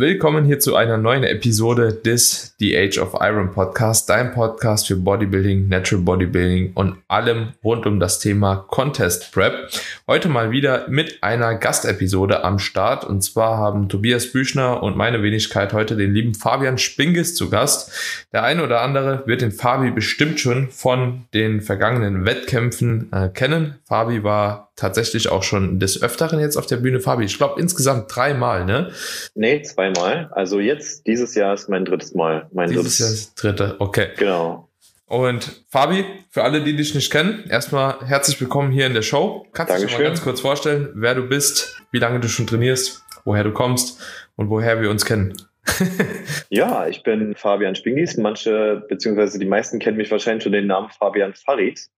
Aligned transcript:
Willkommen 0.00 0.44
hier 0.44 0.60
zu 0.60 0.76
einer 0.76 0.96
neuen 0.96 1.24
Episode 1.24 1.92
des 1.92 2.54
The 2.60 2.78
Age 2.78 2.98
of 2.98 3.16
Iron 3.20 3.50
Podcast, 3.50 4.08
dein 4.08 4.32
Podcast 4.32 4.86
für 4.86 4.94
Bodybuilding, 4.94 5.66
Natural 5.66 6.04
Bodybuilding 6.04 6.70
und 6.74 6.98
allem 7.08 7.54
rund 7.64 7.84
um 7.84 7.98
das 7.98 8.20
Thema 8.20 8.64
Contest 8.68 9.32
Prep. 9.32 9.68
Heute 10.06 10.28
mal 10.28 10.52
wieder 10.52 10.86
mit 10.88 11.24
einer 11.24 11.56
Gastepisode 11.56 12.44
am 12.44 12.60
Start 12.60 13.04
und 13.04 13.22
zwar 13.22 13.58
haben 13.58 13.88
Tobias 13.88 14.30
Büchner 14.30 14.84
und 14.84 14.96
meine 14.96 15.24
Wenigkeit 15.24 15.72
heute 15.72 15.96
den 15.96 16.14
lieben 16.14 16.36
Fabian 16.36 16.78
Spingis 16.78 17.34
zu 17.34 17.50
Gast. 17.50 17.90
Der 18.32 18.44
eine 18.44 18.62
oder 18.62 18.82
andere 18.82 19.24
wird 19.26 19.40
den 19.40 19.50
Fabi 19.50 19.90
bestimmt 19.90 20.38
schon 20.38 20.70
von 20.70 21.24
den 21.34 21.60
vergangenen 21.60 22.24
Wettkämpfen 22.24 23.10
äh, 23.12 23.30
kennen. 23.30 23.80
Fabi 23.84 24.22
war 24.22 24.67
tatsächlich 24.78 25.28
auch 25.28 25.42
schon 25.42 25.80
des 25.80 26.02
Öfteren 26.02 26.40
jetzt 26.40 26.56
auf 26.56 26.66
der 26.66 26.76
Bühne. 26.76 27.00
Fabi, 27.00 27.24
ich 27.24 27.36
glaube 27.36 27.60
insgesamt 27.60 28.14
dreimal, 28.14 28.64
ne? 28.64 28.92
Nee, 29.34 29.62
zweimal. 29.62 30.30
Also 30.32 30.60
jetzt, 30.60 31.06
dieses 31.06 31.34
Jahr 31.34 31.52
ist 31.54 31.68
mein 31.68 31.84
drittes 31.84 32.14
Mal. 32.14 32.48
Mein 32.52 32.68
dieses 32.68 32.82
drittes. 32.82 32.98
Jahr 32.98 33.10
ist 33.10 33.42
dritte, 33.42 33.76
okay. 33.80 34.08
Genau. 34.16 34.68
Und 35.06 35.64
Fabi, 35.68 36.04
für 36.30 36.44
alle, 36.44 36.62
die 36.62 36.76
dich 36.76 36.94
nicht 36.94 37.10
kennen, 37.10 37.44
erstmal 37.48 37.96
herzlich 38.06 38.40
willkommen 38.40 38.70
hier 38.70 38.86
in 38.86 38.94
der 38.94 39.02
Show. 39.02 39.46
Kannst 39.52 39.74
du 39.74 39.86
dich 39.86 39.96
mal 39.96 40.04
ganz 40.04 40.22
kurz 40.22 40.40
vorstellen, 40.40 40.90
wer 40.94 41.14
du 41.14 41.22
bist, 41.22 41.82
wie 41.90 41.98
lange 41.98 42.20
du 42.20 42.28
schon 42.28 42.46
trainierst, 42.46 43.02
woher 43.24 43.42
du 43.42 43.52
kommst 43.52 44.00
und 44.36 44.48
woher 44.50 44.80
wir 44.80 44.90
uns 44.90 45.04
kennen? 45.04 45.34
ja, 46.50 46.86
ich 46.86 47.02
bin 47.02 47.34
Fabian 47.34 47.74
Spingis. 47.74 48.16
Manche, 48.16 48.84
beziehungsweise 48.88 49.38
die 49.38 49.46
meisten 49.46 49.78
kennen 49.78 49.96
mich 49.96 50.10
wahrscheinlich 50.10 50.44
schon 50.44 50.52
den 50.52 50.66
Namen 50.66 50.90
Fabian 50.90 51.34
Farid. 51.34 51.88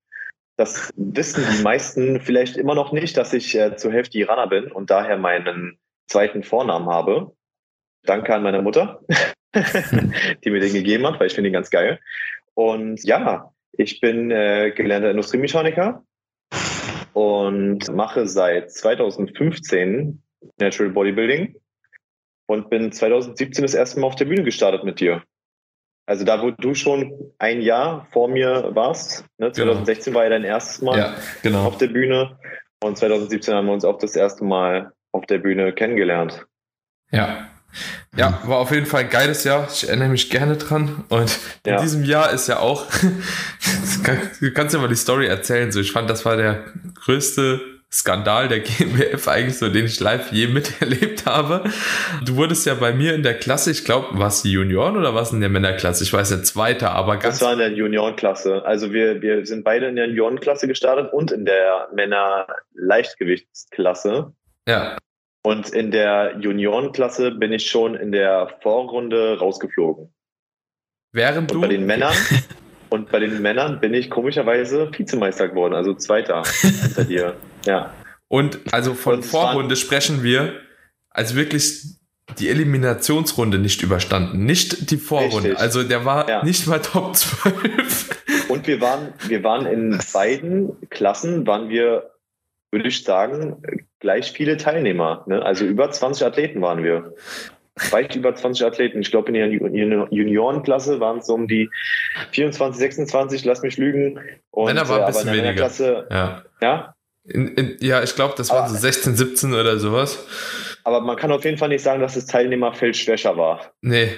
Das 0.61 0.92
wissen 0.94 1.42
die 1.56 1.62
meisten 1.62 2.20
vielleicht 2.20 2.58
immer 2.58 2.75
noch 2.75 2.92
nicht, 2.92 3.16
dass 3.16 3.33
ich 3.33 3.56
äh, 3.56 3.77
zur 3.77 3.92
Hälfte 3.92 4.19
Iraner 4.19 4.47
bin 4.47 4.70
und 4.70 4.91
daher 4.91 5.17
meinen 5.17 5.78
zweiten 6.06 6.42
Vornamen 6.42 6.86
habe. 6.86 7.34
Danke 8.02 8.34
an 8.34 8.42
meine 8.42 8.61
Mutter, 8.61 9.00
die 10.44 10.50
mir 10.50 10.61
den 10.61 10.75
gegeben 10.75 11.06
hat, 11.06 11.19
weil 11.19 11.28
ich 11.28 11.33
finde 11.33 11.48
ihn 11.48 11.55
ganz 11.55 11.70
geil. 11.70 11.98
Und 12.52 13.02
ja, 13.05 13.55
ich 13.72 14.02
bin 14.02 14.30
äh, 14.30 14.72
gelernter 14.77 15.11
Industriemechaniker 15.11 16.05
und 17.14 17.91
mache 17.91 18.28
seit 18.28 18.70
2015 18.70 20.22
Natural 20.58 20.92
Bodybuilding 20.92 21.56
und 22.45 22.69
bin 22.69 22.92
2017 22.92 23.62
das 23.62 23.72
erste 23.72 23.98
Mal 23.98 24.08
auf 24.08 24.17
der 24.17 24.27
Bühne 24.27 24.42
gestartet 24.42 24.84
mit 24.84 25.00
dir. 25.00 25.22
Also 26.11 26.25
da, 26.25 26.42
wo 26.42 26.50
du 26.50 26.75
schon 26.75 27.14
ein 27.39 27.62
Jahr 27.62 28.08
vor 28.11 28.27
mir 28.27 28.70
warst, 28.75 29.25
ne, 29.39 29.53
2016 29.53 30.06
genau. 30.06 30.19
war 30.19 30.25
ja 30.25 30.30
dein 30.30 30.42
erstes 30.42 30.83
Mal 30.83 30.98
ja, 30.98 31.14
genau. 31.44 31.67
auf 31.67 31.78
der 31.78 31.86
Bühne 31.86 32.36
und 32.83 32.98
2017 32.98 33.55
haben 33.55 33.67
wir 33.67 33.75
uns 33.75 33.84
auch 33.84 33.97
das 33.97 34.17
erste 34.17 34.44
Mal 34.44 34.91
auf 35.12 35.25
der 35.27 35.39
Bühne 35.39 35.72
kennengelernt. 35.72 36.47
Ja. 37.12 37.47
Ja, 38.17 38.41
war 38.44 38.58
auf 38.58 38.72
jeden 38.72 38.86
Fall 38.86 39.05
ein 39.05 39.11
geiles 39.11 39.44
Jahr. 39.44 39.69
Ich 39.72 39.89
erinnere 39.89 40.08
mich 40.08 40.30
gerne 40.30 40.56
dran. 40.56 41.05
Und 41.11 41.39
in 41.64 41.75
ja. 41.75 41.80
diesem 41.80 42.02
Jahr 42.02 42.33
ist 42.33 42.48
ja 42.48 42.58
auch, 42.58 42.86
du 44.41 44.52
kannst 44.52 44.74
ja 44.74 44.80
mal 44.80 44.89
die 44.89 44.97
Story 44.97 45.28
erzählen. 45.28 45.70
So, 45.70 45.78
ich 45.78 45.92
fand, 45.92 46.11
das 46.11 46.24
war 46.24 46.36
der 46.36 46.64
größte 47.05 47.61
Skandal 47.92 48.48
der 48.48 48.60
GmbF 48.60 49.27
eigentlich 49.27 49.58
so, 49.58 49.69
den 49.69 49.86
ich 49.86 49.98
live 49.98 50.30
je 50.30 50.46
miterlebt 50.46 51.27
habe. 51.27 51.64
Du 52.24 52.36
wurdest 52.36 52.64
ja 52.64 52.74
bei 52.74 52.92
mir 52.92 53.12
in 53.14 53.24
der 53.24 53.34
Klasse, 53.34 53.72
ich 53.72 53.84
glaube, 53.84 54.16
war 54.19 54.28
es 54.28 54.42
die 54.42 54.52
Junioren 54.52 54.96
oder 54.96 55.12
was 55.14 55.33
in 55.33 55.41
der 55.41 55.48
Männerklasse? 55.48 56.05
Ich 56.05 56.12
weiß 56.12 56.28
der 56.28 56.44
zweite, 56.44 56.91
aber 56.91 57.16
ganz. 57.16 57.41
Das 57.41 57.46
war 57.46 57.55
in 57.55 57.58
der 57.58 57.72
Juniorenklasse. 57.72 58.64
Also 58.64 58.92
wir, 58.92 59.20
wir 59.22 59.44
sind 59.44 59.64
beide 59.64 59.88
in 59.88 59.96
der 59.96 60.06
Juniorenklasse 60.06 60.68
gestartet 60.68 61.12
und 61.12 61.33
in 61.33 61.45
der 61.45 61.89
Männer-Leichtgewichtsklasse. 61.92 64.34
Ja. 64.68 64.96
Und 65.42 65.70
in 65.70 65.90
der 65.90 66.36
Juniorenklasse 66.39 67.33
bin 67.33 67.52
ich 67.52 67.68
schon 67.68 67.96
in 67.96 68.12
der 68.12 68.51
Vorrunde 68.62 69.36
rausgeflogen. 69.39 70.14
Während 71.12 71.51
und 71.51 71.57
du? 71.57 71.62
Bei 71.62 71.68
den 71.68 71.86
Männern. 71.86 72.14
und 72.90 73.11
bei 73.11 73.18
den 73.18 73.42
Männern 73.42 73.80
bin 73.80 73.95
ich 73.95 74.11
komischerweise 74.11 74.92
Vizemeister 74.96 75.48
geworden, 75.48 75.74
also 75.74 75.95
Zweiter 75.95 76.45
hinter 76.61 77.05
dir. 77.05 77.34
Ja. 77.66 77.92
Und 78.28 78.60
also 78.72 78.94
von 78.94 79.16
und 79.16 79.22
Vorrunde 79.24 79.76
sprechen 79.76 80.22
wir, 80.22 80.60
als 81.10 81.34
wirklich 81.34 81.98
die 82.38 82.48
Eliminationsrunde 82.48 83.58
nicht 83.58 83.82
überstanden, 83.82 84.44
nicht 84.44 84.90
die 84.90 84.96
Vorrunde. 84.96 85.50
Richtig. 85.50 85.58
Also 85.58 85.82
der 85.82 86.04
war 86.04 86.28
ja. 86.28 86.44
nicht 86.44 86.66
mal 86.66 86.80
Top 86.80 87.16
12. 87.16 88.48
Und 88.48 88.66
wir 88.66 88.80
waren, 88.80 89.12
wir 89.26 89.42
waren 89.42 89.66
in 89.66 89.98
beiden 90.12 90.76
Klassen, 90.90 91.46
waren 91.46 91.68
wir, 91.68 92.10
würde 92.70 92.88
ich 92.88 93.02
sagen, 93.02 93.62
gleich 93.98 94.32
viele 94.32 94.56
Teilnehmer. 94.56 95.24
Ne? 95.27 95.42
Also 95.42 95.64
über 95.64 95.90
20 95.90 96.27
Athleten 96.27 96.60
waren 96.62 96.82
wir. 96.82 97.14
Weit 97.90 98.14
über 98.14 98.34
20 98.34 98.66
Athleten. 98.66 99.00
Ich 99.00 99.10
glaube, 99.10 99.28
in 99.28 99.34
der 99.34 99.48
Juniorenklasse 100.10 101.00
waren 101.00 101.18
es 101.18 101.27
so 101.27 101.34
um 101.34 101.48
die 101.48 101.70
24, 102.32 102.78
26, 102.78 103.44
lass 103.44 103.62
mich 103.62 103.78
lügen. 103.78 104.20
Und, 104.50 104.66
Männer 104.66 104.86
war 104.88 104.98
ein 104.98 105.02
äh, 105.04 105.06
bisschen 105.06 105.28
in 105.28 105.34
der 105.34 105.44
weniger. 105.44 105.54
Klasse, 105.54 106.06
ja. 106.10 106.42
ja, 106.60 106.94
in, 107.25 107.48
in, 107.55 107.77
ja, 107.81 108.03
ich 108.03 108.14
glaube, 108.14 108.35
das 108.36 108.51
waren 108.51 108.69
so 108.69 108.77
16, 108.77 109.17
17 109.17 109.55
oder 109.55 109.79
sowas. 109.79 110.19
Aber 110.85 111.01
man 111.01 111.17
kann 111.17 111.31
auf 111.33 111.45
jeden 111.45 111.58
Fall 111.58 111.69
nicht 111.69 111.83
sagen, 111.83 112.01
dass 112.01 112.14
das 112.14 112.27
Teilnehmerfeld 112.27 112.97
schwächer 112.97 113.36
war. 113.36 113.73
Nee. 113.83 114.08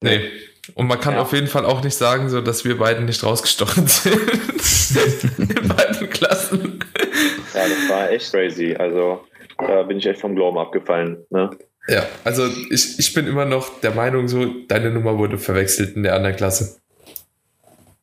Nee. 0.00 0.30
Und 0.74 0.86
man 0.86 1.00
kann 1.00 1.14
ja. 1.14 1.22
auf 1.22 1.32
jeden 1.32 1.48
Fall 1.48 1.64
auch 1.64 1.82
nicht 1.82 1.96
sagen, 1.96 2.28
so 2.28 2.40
dass 2.40 2.64
wir 2.64 2.78
beiden 2.78 3.04
nicht 3.04 3.24
rausgestochen 3.24 3.86
sind. 3.88 4.14
in 5.38 5.68
beiden 5.68 6.08
Klassen. 6.10 6.78
Ja, 7.52 7.62
das 7.68 7.90
war 7.90 8.10
echt 8.10 8.30
crazy. 8.30 8.74
Also, 8.78 9.24
da 9.58 9.82
bin 9.82 9.98
ich 9.98 10.06
echt 10.06 10.20
vom 10.20 10.36
Glauben 10.36 10.58
abgefallen. 10.58 11.24
Ne? 11.30 11.50
Ja, 11.88 12.06
also 12.22 12.46
ich, 12.70 12.98
ich 12.98 13.12
bin 13.12 13.26
immer 13.26 13.44
noch 13.44 13.80
der 13.80 13.90
Meinung, 13.90 14.28
so, 14.28 14.46
deine 14.68 14.90
Nummer 14.90 15.18
wurde 15.18 15.36
verwechselt 15.36 15.96
in 15.96 16.04
der 16.04 16.14
anderen 16.14 16.36
Klasse. 16.36 16.80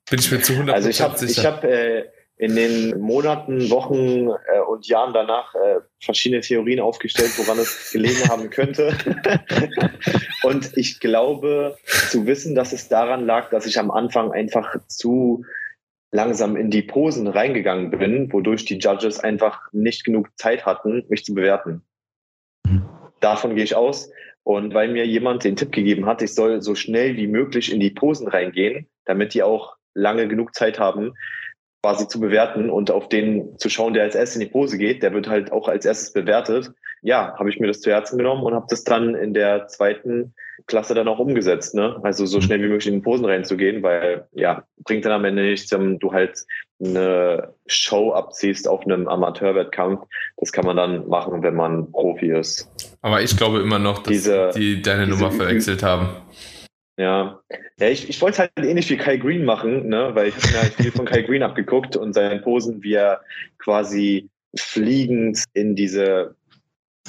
Bin 0.10 0.20
ich 0.20 0.32
mir 0.32 0.42
zu 0.42 0.54
100% 0.54 0.72
also 0.72 0.90
ich 0.90 1.02
hab, 1.02 1.18
sicher. 1.18 1.40
Ich 1.40 1.46
habe 1.46 1.68
äh, 1.70 2.06
in 2.40 2.56
den 2.56 2.98
Monaten, 3.02 3.70
Wochen 3.70 4.30
äh, 4.30 4.62
und 4.66 4.88
Jahren 4.88 5.14
danach 5.14 5.54
äh, 5.56 5.82
verschiedene 6.02 6.40
Theorien 6.40 6.80
aufgestellt, 6.80 7.32
woran 7.38 7.60
es 7.60 7.92
gelegen 7.92 8.30
haben 8.30 8.50
könnte. 8.50 8.96
und 10.44 10.72
ich 10.78 11.02
glaube 11.02 11.78
zu 11.84 12.26
wissen, 12.26 12.56
dass 12.56 12.72
es 12.72 12.88
daran 12.88 13.26
lag, 13.26 13.50
dass 13.50 13.66
ich 13.66 13.78
am 13.78 13.92
Anfang 13.92 14.32
einfach 14.32 14.78
zu 14.88 15.44
langsam 16.12 16.56
in 16.56 16.72
die 16.72 16.82
Posen 16.82 17.28
reingegangen 17.28 17.92
bin, 17.92 18.32
wodurch 18.32 18.64
die 18.64 18.80
Judges 18.80 19.20
einfach 19.20 19.62
nicht 19.74 20.06
genug 20.06 20.30
Zeit 20.38 20.66
hatten, 20.66 21.06
mich 21.10 21.26
zu 21.26 21.36
bewerten. 21.36 21.84
Davon 23.20 23.56
gehe 23.56 23.66
ich 23.66 23.76
aus. 23.76 24.10
Und 24.44 24.74
weil 24.74 24.88
mir 24.88 25.06
jemand 25.06 25.44
den 25.44 25.58
Tipp 25.58 25.74
gegeben 25.74 26.06
hat, 26.06 26.22
ich 26.22 26.34
soll 26.34 26.62
so 26.62 26.74
schnell 26.74 27.18
wie 27.18 27.28
möglich 27.28 27.72
in 27.72 27.82
die 27.82 27.92
Posen 27.92 28.30
reingehen, 28.30 28.88
damit 29.04 29.34
die 29.34 29.44
auch 29.44 29.76
lange 29.94 30.30
genug 30.30 30.56
Zeit 30.56 30.80
haben, 30.80 31.14
quasi 31.82 32.08
zu 32.08 32.20
bewerten 32.20 32.70
und 32.70 32.92
auf 32.92 33.10
den 33.10 33.58
zu 33.58 33.70
schauen, 33.70 33.94
der 33.94 34.04
als 34.04 34.16
erstes 34.16 34.36
in 34.36 34.48
die 34.48 34.52
Pose 34.52 34.78
geht, 34.78 35.02
der 35.02 35.14
wird 35.14 35.30
halt 35.30 35.52
auch 35.52 35.68
als 35.68 35.86
erstes 35.86 36.12
bewertet. 36.12 36.72
Ja, 37.02 37.36
habe 37.38 37.50
ich 37.50 37.60
mir 37.60 37.68
das 37.68 37.80
zu 37.80 37.90
Herzen 37.90 38.18
genommen 38.18 38.44
und 38.44 38.54
habe 38.54 38.66
das 38.70 38.84
dann 38.84 39.16
in 39.16 39.34
der 39.34 39.68
zweiten 39.68 40.34
Klasse 40.68 40.94
dann 40.94 41.08
auch 41.08 41.20
umgesetzt. 41.20 41.74
Ne? 41.74 41.98
Also 42.04 42.26
so 42.26 42.38
mhm. 42.38 42.42
schnell 42.42 42.62
wie 42.62 42.68
möglich 42.68 42.88
in 42.88 42.96
die 42.96 43.00
Posen 43.00 43.26
reinzugehen, 43.26 43.82
weil 43.82 44.28
ja, 44.34 44.64
bringt 44.84 45.06
dann 45.06 45.14
am 45.14 45.24
Ende 45.24 45.44
nichts, 45.44 45.72
wenn 45.72 46.00
du 46.00 46.12
halt 46.12 46.44
eine 46.84 47.54
Show 47.68 48.12
abziehst 48.14 48.68
auf 48.68 48.86
einem 48.86 49.08
Amateurwettkampf. 49.08 50.02
Das 50.38 50.52
kann 50.52 50.66
man 50.66 50.76
dann 50.76 51.08
machen, 51.08 51.42
wenn 51.44 51.56
man 51.56 51.92
Profi 51.92 52.32
ist. 52.32 52.70
Aber 53.02 53.22
ich 53.22 53.38
glaube 53.38 53.60
immer 53.60 53.80
noch, 53.80 54.00
dass 54.00 54.12
diese, 54.12 54.52
die 54.56 54.82
deine 54.82 55.08
Nummer 55.08 55.32
verwechselt 55.32 55.84
haben. 55.84 56.10
Ja, 57.00 57.40
ja 57.80 57.88
ich, 57.88 58.10
ich 58.10 58.22
wollte 58.22 58.34
es 58.34 58.40
halt 58.40 58.52
ähnlich 58.58 58.90
wie 58.90 58.98
Kai 58.98 59.16
Green 59.16 59.46
machen, 59.46 59.88
ne? 59.88 60.12
weil 60.16 60.28
ich 60.28 60.36
habe 60.36 60.48
mir 60.48 60.62
halt 60.64 60.74
viel 60.74 60.92
von 60.92 61.06
Kai 61.06 61.22
Green 61.22 61.44
abgeguckt 61.44 61.96
und 61.96 62.12
seinen 62.12 62.42
Posen, 62.42 62.84
wie 62.84 62.96
er 62.96 63.22
quasi 63.58 64.30
fliegend 64.58 65.46
in 65.54 65.78
diese 65.78 66.36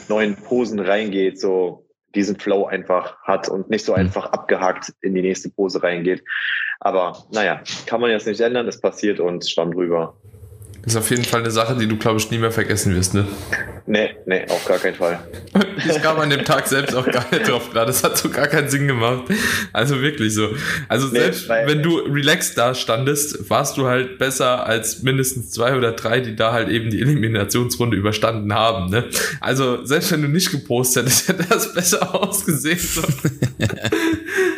neuen 0.08 0.36
Posen 0.36 0.78
reingeht, 0.78 1.40
so 1.40 1.88
diesen 2.14 2.38
Flow 2.38 2.66
einfach 2.66 3.20
hat 3.22 3.48
und 3.48 3.68
nicht 3.68 3.84
so 3.84 3.92
mhm. 3.92 3.98
einfach 3.98 4.26
abgehakt 4.26 4.92
in 5.00 5.12
die 5.16 5.22
nächste 5.22 5.50
Pose 5.50 5.82
reingeht. 5.82 6.22
Aber 6.78 7.24
naja, 7.32 7.60
kann 7.86 8.00
man 8.00 8.10
jetzt 8.10 8.28
nicht 8.28 8.40
ändern, 8.40 8.68
es 8.68 8.80
passiert 8.80 9.18
und 9.18 9.44
stand 9.44 9.74
drüber. 9.74 10.16
Das 10.82 10.94
ist 10.94 10.96
auf 10.96 11.10
jeden 11.10 11.24
Fall 11.24 11.40
eine 11.40 11.50
Sache, 11.50 11.76
die 11.76 11.86
du, 11.86 11.96
glaube 11.96 12.18
ich, 12.18 12.30
nie 12.30 12.38
mehr 12.38 12.52
vergessen 12.52 12.94
wirst, 12.94 13.14
ne? 13.14 13.26
Nee, 13.86 14.10
nee, 14.24 14.44
auf 14.48 14.64
gar 14.66 14.78
keinen 14.78 14.94
Fall. 14.94 15.18
ich 15.76 16.00
kam 16.00 16.18
an 16.20 16.30
dem 16.30 16.44
Tag 16.44 16.68
selbst 16.68 16.94
auch 16.94 17.04
gar 17.06 17.26
nicht 17.30 17.48
drauf 17.48 17.70
klar. 17.70 17.86
Das 17.86 18.04
hat 18.04 18.16
so 18.16 18.28
gar 18.30 18.46
keinen 18.46 18.68
Sinn 18.68 18.86
gemacht. 18.86 19.24
Also 19.72 20.00
wirklich 20.00 20.32
so. 20.34 20.48
Also 20.88 21.08
nee, 21.08 21.18
selbst 21.18 21.48
wenn 21.48 21.82
du 21.82 21.98
relaxed 21.98 22.56
da 22.56 22.74
standest, 22.74 23.50
warst 23.50 23.76
du 23.76 23.86
halt 23.86 24.18
besser 24.18 24.64
als 24.64 25.02
mindestens 25.02 25.50
zwei 25.50 25.76
oder 25.76 25.92
drei, 25.92 26.20
die 26.20 26.36
da 26.36 26.52
halt 26.52 26.68
eben 26.68 26.90
die 26.90 27.00
Eliminationsrunde 27.00 27.96
überstanden 27.96 28.54
haben, 28.54 28.90
ne? 28.90 29.04
Also 29.40 29.84
selbst 29.84 30.12
wenn 30.12 30.22
du 30.22 30.28
nicht 30.28 30.50
gepostet 30.50 31.10
hättest, 31.10 31.28
hätte 31.28 31.44
das 31.48 31.74
besser 31.74 32.14
ausgesehen. 32.22 32.78
So. 32.78 33.02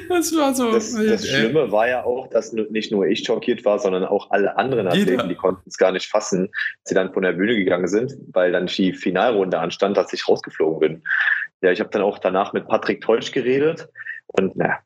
das 0.08 0.36
war 0.36 0.54
so. 0.54 0.72
Das, 0.72 0.96
wild, 0.96 1.10
das 1.10 1.26
Schlimme 1.26 1.70
war 1.72 1.88
ja 1.88 2.04
auch, 2.04 2.28
dass 2.28 2.52
nicht 2.52 2.92
nur 2.92 3.06
ich 3.06 3.24
schockiert 3.24 3.64
war, 3.64 3.78
sondern 3.78 4.04
auch 4.04 4.30
alle 4.30 4.56
anderen 4.56 4.86
Athleten, 4.86 5.28
die 5.28 5.34
konnten 5.34 5.62
es 5.68 5.78
gar 5.78 5.92
nicht 5.92 6.08
fassen, 6.12 6.42
als 6.42 6.88
sie 6.88 6.94
dann 6.94 7.12
von 7.12 7.22
der 7.22 7.32
Bühne 7.32 7.56
gegangen 7.56 7.88
sind, 7.88 8.14
weil 8.32 8.52
dann 8.52 8.66
die 8.66 8.92
Finalrunde 8.92 9.58
anstand, 9.58 9.96
dass 9.96 10.12
ich 10.12 10.28
rausgeflogen 10.28 10.78
bin. 10.78 11.02
ja, 11.62 11.72
ich 11.72 11.80
habe 11.80 11.90
dann 11.90 12.02
auch 12.02 12.18
danach 12.18 12.52
mit 12.52 12.68
Patrick 12.68 13.00
Teutsch 13.00 13.32
geredet 13.32 13.88
und 14.28 14.54
na, 14.54 14.78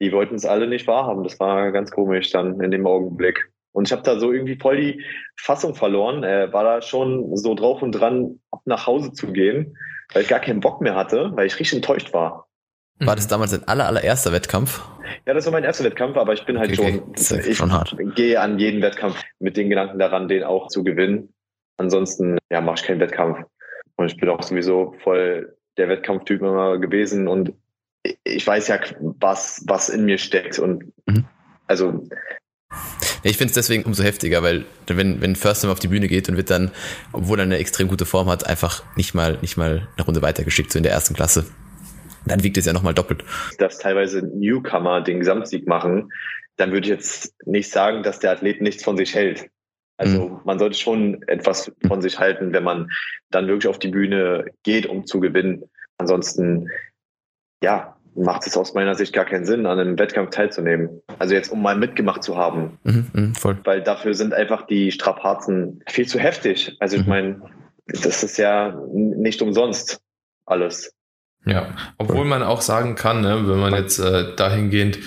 die 0.00 0.12
wollten 0.12 0.34
es 0.34 0.44
alle 0.44 0.66
nicht 0.66 0.86
wahrhaben. 0.86 1.24
Das 1.24 1.40
war 1.40 1.72
ganz 1.72 1.90
komisch 1.90 2.30
dann 2.30 2.60
in 2.60 2.70
dem 2.70 2.86
Augenblick. 2.86 3.50
Und 3.72 3.88
ich 3.88 3.92
habe 3.92 4.02
da 4.02 4.18
so 4.18 4.32
irgendwie 4.32 4.56
voll 4.56 4.76
die 4.76 5.04
Fassung 5.36 5.74
verloren. 5.74 6.22
Äh, 6.24 6.52
war 6.52 6.64
da 6.64 6.82
schon 6.82 7.36
so 7.36 7.54
drauf 7.54 7.82
und 7.82 7.92
dran, 7.92 8.40
nach 8.64 8.86
Hause 8.86 9.12
zu 9.12 9.32
gehen, 9.32 9.76
weil 10.12 10.22
ich 10.22 10.28
gar 10.28 10.40
keinen 10.40 10.60
Bock 10.60 10.80
mehr 10.80 10.94
hatte, 10.94 11.32
weil 11.34 11.46
ich 11.46 11.58
richtig 11.58 11.76
enttäuscht 11.76 12.12
war. 12.14 12.45
War 12.98 13.16
das 13.16 13.28
damals 13.28 13.50
dein 13.50 13.66
aller, 13.68 13.86
allererster 13.86 14.32
Wettkampf? 14.32 14.82
Ja, 15.26 15.34
das 15.34 15.44
war 15.44 15.52
mein 15.52 15.64
erster 15.64 15.84
Wettkampf, 15.84 16.16
aber 16.16 16.32
ich 16.32 16.44
bin 16.46 16.58
halt 16.58 16.78
okay, 16.78 17.02
schon, 17.16 17.40
ich 17.40 17.56
schon 17.56 17.72
hart. 17.72 17.94
gehe 18.14 18.40
an 18.40 18.58
jeden 18.58 18.80
Wettkampf 18.80 19.22
mit 19.38 19.56
den 19.56 19.68
Gedanken 19.68 19.98
daran, 19.98 20.28
den 20.28 20.44
auch 20.44 20.68
zu 20.68 20.82
gewinnen. 20.82 21.34
Ansonsten, 21.76 22.38
ja, 22.50 22.60
mache 22.60 22.76
ich 22.76 22.82
keinen 22.84 23.00
Wettkampf. 23.00 23.38
Und 23.96 24.06
ich 24.06 24.16
bin 24.16 24.28
auch 24.30 24.42
sowieso 24.42 24.94
voll 25.02 25.56
der 25.76 25.88
Wettkampftyp 25.88 26.40
immer 26.40 26.78
gewesen 26.78 27.28
und 27.28 27.52
ich 28.24 28.46
weiß 28.46 28.68
ja, 28.68 28.80
was, 29.00 29.62
was 29.66 29.88
in 29.88 30.04
mir 30.04 30.18
steckt 30.18 30.58
und 30.58 30.84
mhm. 31.06 31.24
also 31.66 32.06
ich 33.22 33.36
finde 33.36 33.50
es 33.50 33.54
deswegen 33.54 33.84
umso 33.84 34.02
heftiger, 34.02 34.42
weil 34.42 34.64
wenn, 34.86 35.20
wenn 35.20 35.34
First 35.34 35.64
auf 35.66 35.78
die 35.78 35.88
Bühne 35.88 36.08
geht 36.08 36.28
und 36.28 36.36
wird 36.36 36.50
dann, 36.50 36.70
obwohl 37.12 37.40
er 37.40 37.44
eine 37.44 37.58
extrem 37.58 37.88
gute 37.88 38.06
Form 38.06 38.28
hat, 38.28 38.46
einfach 38.46 38.84
nicht 38.96 39.14
mal, 39.14 39.38
nicht 39.40 39.56
mal 39.56 39.88
eine 39.96 40.06
Runde 40.06 40.22
weitergeschickt, 40.22 40.72
so 40.72 40.78
in 40.78 40.82
der 40.82 40.92
ersten 40.92 41.14
Klasse, 41.14 41.46
dann 42.26 42.42
wiegt 42.42 42.56
es 42.58 42.66
ja 42.66 42.72
nochmal 42.72 42.94
doppelt. 42.94 43.24
Dass 43.58 43.78
teilweise 43.78 44.22
Newcomer 44.22 45.00
den 45.00 45.20
Gesamtsieg 45.20 45.66
machen, 45.66 46.10
dann 46.56 46.72
würde 46.72 46.86
ich 46.86 46.92
jetzt 46.92 47.34
nicht 47.44 47.70
sagen, 47.70 48.02
dass 48.02 48.18
der 48.18 48.32
Athlet 48.32 48.60
nichts 48.60 48.84
von 48.84 48.96
sich 48.96 49.14
hält. 49.14 49.48
Also 49.98 50.28
mhm. 50.28 50.40
man 50.44 50.58
sollte 50.58 50.78
schon 50.78 51.22
etwas 51.26 51.72
von 51.86 52.02
sich 52.02 52.18
halten, 52.18 52.52
wenn 52.52 52.64
man 52.64 52.90
dann 53.30 53.46
wirklich 53.46 53.68
auf 53.68 53.78
die 53.78 53.88
Bühne 53.88 54.46
geht, 54.62 54.86
um 54.86 55.06
zu 55.06 55.20
gewinnen. 55.20 55.64
Ansonsten, 55.98 56.68
ja, 57.62 57.96
macht 58.14 58.46
es 58.46 58.56
aus 58.56 58.74
meiner 58.74 58.94
Sicht 58.94 59.12
gar 59.12 59.24
keinen 59.24 59.44
Sinn, 59.44 59.66
an 59.66 59.78
einem 59.78 59.98
Wettkampf 59.98 60.30
teilzunehmen. 60.30 61.02
Also 61.18 61.34
jetzt, 61.34 61.50
um 61.50 61.62
mal 61.62 61.76
mitgemacht 61.76 62.22
zu 62.22 62.36
haben. 62.36 62.78
Mhm, 62.84 63.06
mh, 63.12 63.34
voll. 63.38 63.58
Weil 63.64 63.82
dafür 63.82 64.14
sind 64.14 64.34
einfach 64.34 64.66
die 64.66 64.90
Strapazen 64.90 65.82
viel 65.86 66.06
zu 66.06 66.18
heftig. 66.18 66.76
Also 66.80 66.96
ich 66.96 67.02
mhm. 67.02 67.08
meine, 67.08 67.42
das 67.86 68.22
ist 68.22 68.38
ja 68.38 68.80
nicht 68.92 69.42
umsonst 69.42 70.00
alles. 70.46 70.94
Ja, 71.46 71.68
obwohl 71.96 72.24
man 72.24 72.42
auch 72.42 72.60
sagen 72.60 72.96
kann, 72.96 73.20
ne, 73.20 73.44
wenn 73.46 73.58
man 73.58 73.72
jetzt 73.72 74.00
äh, 74.00 74.34
dahingehend 74.34 74.98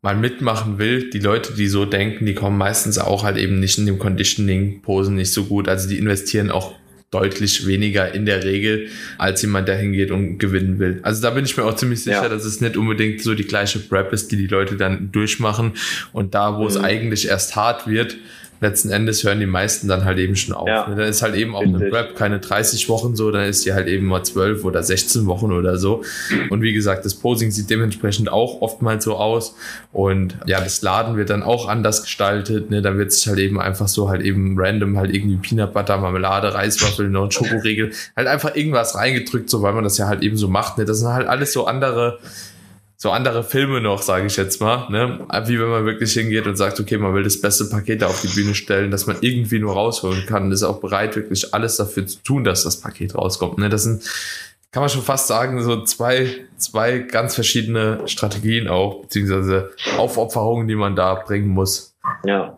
mal 0.00 0.16
mitmachen 0.16 0.78
will, 0.78 1.10
die 1.10 1.18
Leute, 1.18 1.52
die 1.52 1.66
so 1.66 1.84
denken, 1.84 2.26
die 2.26 2.34
kommen 2.34 2.56
meistens 2.56 2.98
auch 2.98 3.24
halt 3.24 3.36
eben 3.36 3.60
nicht 3.60 3.76
in 3.76 3.86
dem 3.86 3.98
Conditioning-Posen 3.98 5.14
nicht 5.14 5.32
so 5.32 5.44
gut. 5.44 5.68
Also 5.68 5.88
die 5.88 5.98
investieren 5.98 6.50
auch 6.50 6.74
deutlich 7.10 7.66
weniger 7.66 8.14
in 8.14 8.26
der 8.26 8.44
Regel, 8.44 8.88
als 9.18 9.42
jemand, 9.42 9.68
der 9.68 9.76
hingeht 9.76 10.10
und 10.10 10.38
gewinnen 10.38 10.78
will. 10.78 11.00
Also 11.02 11.22
da 11.22 11.30
bin 11.30 11.44
ich 11.44 11.56
mir 11.56 11.64
auch 11.64 11.74
ziemlich 11.76 12.02
sicher, 12.02 12.22
ja. 12.22 12.28
dass 12.28 12.44
es 12.44 12.60
nicht 12.60 12.76
unbedingt 12.76 13.22
so 13.22 13.34
die 13.34 13.46
gleiche 13.46 13.78
Prep 13.78 14.12
ist, 14.12 14.32
die 14.32 14.36
die 14.36 14.46
Leute 14.46 14.76
dann 14.76 15.12
durchmachen. 15.12 15.72
Und 16.12 16.34
da, 16.34 16.56
wo 16.56 16.62
mhm. 16.62 16.68
es 16.68 16.76
eigentlich 16.76 17.28
erst 17.28 17.54
hart 17.56 17.86
wird, 17.86 18.16
letzten 18.60 18.90
Endes 18.90 19.22
hören 19.24 19.40
die 19.40 19.46
meisten 19.46 19.88
dann 19.88 20.04
halt 20.04 20.18
eben 20.18 20.36
schon 20.36 20.54
auf. 20.54 20.68
Ja. 20.68 20.86
Dann 20.88 20.98
ist 21.00 21.22
halt 21.22 21.34
eben 21.34 21.54
auch 21.54 21.62
eine 21.62 21.78
Prep 21.90 22.16
keine 22.16 22.38
30 22.38 22.88
Wochen 22.88 23.16
so, 23.16 23.30
dann 23.30 23.44
ist 23.44 23.64
die 23.64 23.72
halt 23.72 23.88
eben 23.88 24.06
mal 24.06 24.22
12 24.22 24.64
oder 24.64 24.82
16 24.82 25.26
Wochen 25.26 25.52
oder 25.52 25.78
so. 25.78 26.02
Und 26.50 26.62
wie 26.62 26.72
gesagt, 26.72 27.04
das 27.04 27.14
Posing 27.14 27.50
sieht 27.50 27.70
dementsprechend 27.70 28.30
auch 28.30 28.62
oftmals 28.62 29.04
so 29.04 29.16
aus. 29.16 29.54
Und 29.92 30.38
ja, 30.46 30.60
das 30.60 30.82
Laden 30.82 31.16
wird 31.16 31.30
dann 31.30 31.42
auch 31.42 31.68
anders 31.68 32.02
gestaltet. 32.02 32.70
Ne? 32.70 32.82
Dann 32.82 32.98
wird 32.98 33.12
sich 33.12 33.26
halt 33.28 33.38
eben 33.38 33.60
einfach 33.60 33.88
so 33.88 34.08
halt 34.08 34.22
eben 34.22 34.56
random 34.58 34.96
halt 34.98 35.14
irgendwie 35.14 35.36
Peanut 35.36 35.72
Butter, 35.72 35.98
Marmelade, 35.98 36.54
Reiswaffel, 36.54 37.08
noch 37.08 37.24
ein 37.24 37.30
Schokoriegel, 37.30 37.92
halt 38.16 38.28
einfach 38.28 38.54
irgendwas 38.54 38.94
reingedrückt, 38.94 39.50
so 39.50 39.62
weil 39.62 39.72
man 39.72 39.84
das 39.84 39.98
ja 39.98 40.06
halt 40.06 40.22
eben 40.22 40.36
so 40.36 40.48
macht. 40.48 40.78
Ne? 40.78 40.84
Das 40.84 40.98
sind 40.98 41.08
halt 41.08 41.28
alles 41.28 41.52
so 41.52 41.66
andere 41.66 42.18
so 42.98 43.10
andere 43.10 43.44
Filme 43.44 43.80
noch, 43.80 44.00
sage 44.00 44.26
ich 44.26 44.36
jetzt 44.36 44.60
mal, 44.60 44.88
ne? 44.90 45.26
Wie 45.46 45.60
wenn 45.60 45.68
man 45.68 45.84
wirklich 45.84 46.12
hingeht 46.14 46.46
und 46.46 46.56
sagt, 46.56 46.80
okay, 46.80 46.96
man 46.96 47.12
will 47.14 47.24
das 47.24 47.40
beste 47.40 47.66
Paket 47.66 48.02
auf 48.02 48.22
die 48.22 48.28
Bühne 48.28 48.54
stellen, 48.54 48.90
dass 48.90 49.06
man 49.06 49.16
irgendwie 49.20 49.58
nur 49.58 49.74
rausholen 49.74 50.24
kann 50.26 50.44
und 50.44 50.52
ist 50.52 50.62
auch 50.62 50.80
bereit, 50.80 51.14
wirklich 51.14 51.52
alles 51.52 51.76
dafür 51.76 52.06
zu 52.06 52.22
tun, 52.22 52.44
dass 52.44 52.64
das 52.64 52.80
Paket 52.80 53.14
rauskommt. 53.14 53.58
Ne? 53.58 53.68
Das 53.68 53.82
sind, 53.82 54.02
kann 54.70 54.82
man 54.82 54.88
schon 54.88 55.02
fast 55.02 55.26
sagen, 55.26 55.62
so 55.62 55.84
zwei, 55.84 56.46
zwei 56.56 56.98
ganz 57.00 57.34
verschiedene 57.34 58.00
Strategien 58.06 58.66
auch, 58.68 59.02
beziehungsweise 59.02 59.72
Aufopferungen, 59.98 60.66
die 60.66 60.76
man 60.76 60.96
da 60.96 61.14
bringen 61.14 61.48
muss. 61.48 61.94
Ja, 62.24 62.56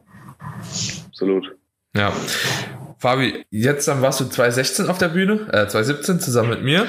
absolut. 1.08 1.56
Ja. 1.96 2.12
Fabi, 2.98 3.44
jetzt 3.50 3.86
dann 3.88 4.02
warst 4.02 4.20
du 4.20 4.24
2016 4.24 4.88
auf 4.88 4.98
der 4.98 5.08
Bühne, 5.08 5.48
äh, 5.52 5.66
2017 5.68 6.20
zusammen 6.20 6.50
mit 6.50 6.62
mir. 6.64 6.86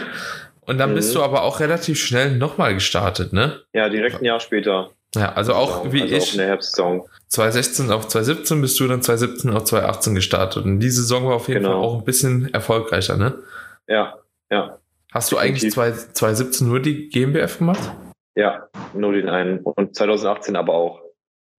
Und 0.70 0.78
dann 0.78 0.92
mhm. 0.92 0.96
bist 0.96 1.16
du 1.16 1.24
aber 1.24 1.42
auch 1.42 1.62
relativ 1.62 2.00
schnell 2.00 2.38
nochmal 2.38 2.76
gestartet, 2.76 3.34
ne? 3.34 3.64
Ja, 3.74 3.90
direkt 3.90 4.22
ein 4.22 4.26
Jahr 4.26 4.40
später. 4.40 4.92
Ja, 5.16 5.34
also 5.34 5.56
auch 5.56 5.82
genau, 5.82 5.94
wie 5.94 6.02
also 6.04 6.16
ich. 6.16 6.24
Auch 6.24 6.32
in 6.34 6.38
der 6.38 6.48
Herbstsaison. 6.48 7.10
2016 7.30 7.92
auf 7.92 8.08
2017 8.08 8.62
bist 8.62 8.80
du 8.80 8.88
dann 8.88 9.02
2017 9.02 9.50
auf 9.50 9.64
2018 9.64 10.14
gestartet. 10.14 10.66
Und 10.66 10.80
die 10.80 10.92
Saison 10.92 11.26
war 11.28 11.38
auf 11.38 11.48
jeden 11.48 11.64
genau. 11.64 11.72
Fall 11.72 11.82
auch 11.82 11.98
ein 11.98 12.06
bisschen 12.06 12.54
erfolgreicher, 12.54 13.18
ne? 13.18 13.40
Ja, 13.88 14.20
ja. 14.52 14.78
Hast 15.12 15.32
du 15.32 15.40
eigentlich 15.40 15.72
2017 15.72 16.68
nur 16.68 16.80
die 16.80 17.10
GmbF 17.10 17.58
gemacht? 17.58 17.92
Ja, 18.36 18.70
nur 18.94 19.14
den 19.14 19.28
einen. 19.28 19.62
Und 19.62 19.96
2018 19.96 20.56
aber 20.56 20.76
auch. 20.76 21.02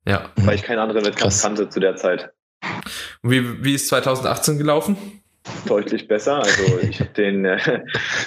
Ja. 0.06 0.30
Weil 0.36 0.54
ich 0.54 0.62
keinen 0.62 0.78
anderen 0.78 1.04
Wettkampf 1.04 1.42
kannte 1.42 1.68
zu 1.68 1.80
der 1.80 1.96
Zeit. 1.96 2.30
Und 3.24 3.32
wie, 3.32 3.64
wie 3.64 3.74
ist 3.74 3.88
2018 3.88 4.56
gelaufen? 4.56 5.19
Deutlich 5.66 6.08
besser. 6.08 6.36
Also 6.38 6.78
ich 6.80 7.00
habe 7.00 7.10
den 7.10 7.44
äh, 7.44 7.82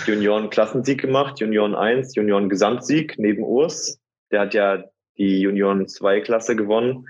Junioren-Klassensieg 0.06 1.02
gemacht, 1.02 1.40
Junioren 1.40 1.76
1, 1.76 2.16
Junioren-Gesamtsieg 2.16 3.16
neben 3.18 3.44
Urs. 3.44 4.00
Der 4.32 4.42
hat 4.42 4.54
ja 4.54 4.84
die 5.18 5.42
Junioren 5.42 5.88
2 5.88 6.22
Klasse 6.22 6.56
gewonnen 6.56 7.08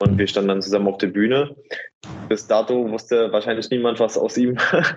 und 0.00 0.18
wir 0.18 0.26
standen 0.26 0.48
dann 0.48 0.62
zusammen 0.62 0.88
auf 0.88 0.98
der 0.98 1.08
Bühne. 1.08 1.56
Bis 2.28 2.46
dato 2.46 2.90
wusste 2.90 3.32
wahrscheinlich 3.32 3.68
niemand, 3.70 3.98
was 3.98 4.16
aus 4.16 4.36
ihm 4.36 4.56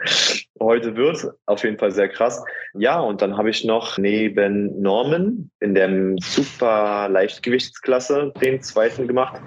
heute 0.60 0.96
wird. 0.96 1.26
Auf 1.46 1.64
jeden 1.64 1.80
Fall 1.80 1.92
sehr 1.92 2.10
krass. 2.10 2.44
Ja, 2.74 3.00
und 3.00 3.22
dann 3.22 3.38
habe 3.38 3.50
ich 3.50 3.66
noch 3.66 3.98
neben 3.98 4.80
Norman 4.82 5.50
in 5.60 5.74
der 5.74 6.16
super 6.20 7.10
Leichtgewichtsklasse 7.10 8.32
den 8.42 8.62
zweiten 8.62 9.08
gemacht. 9.08 9.42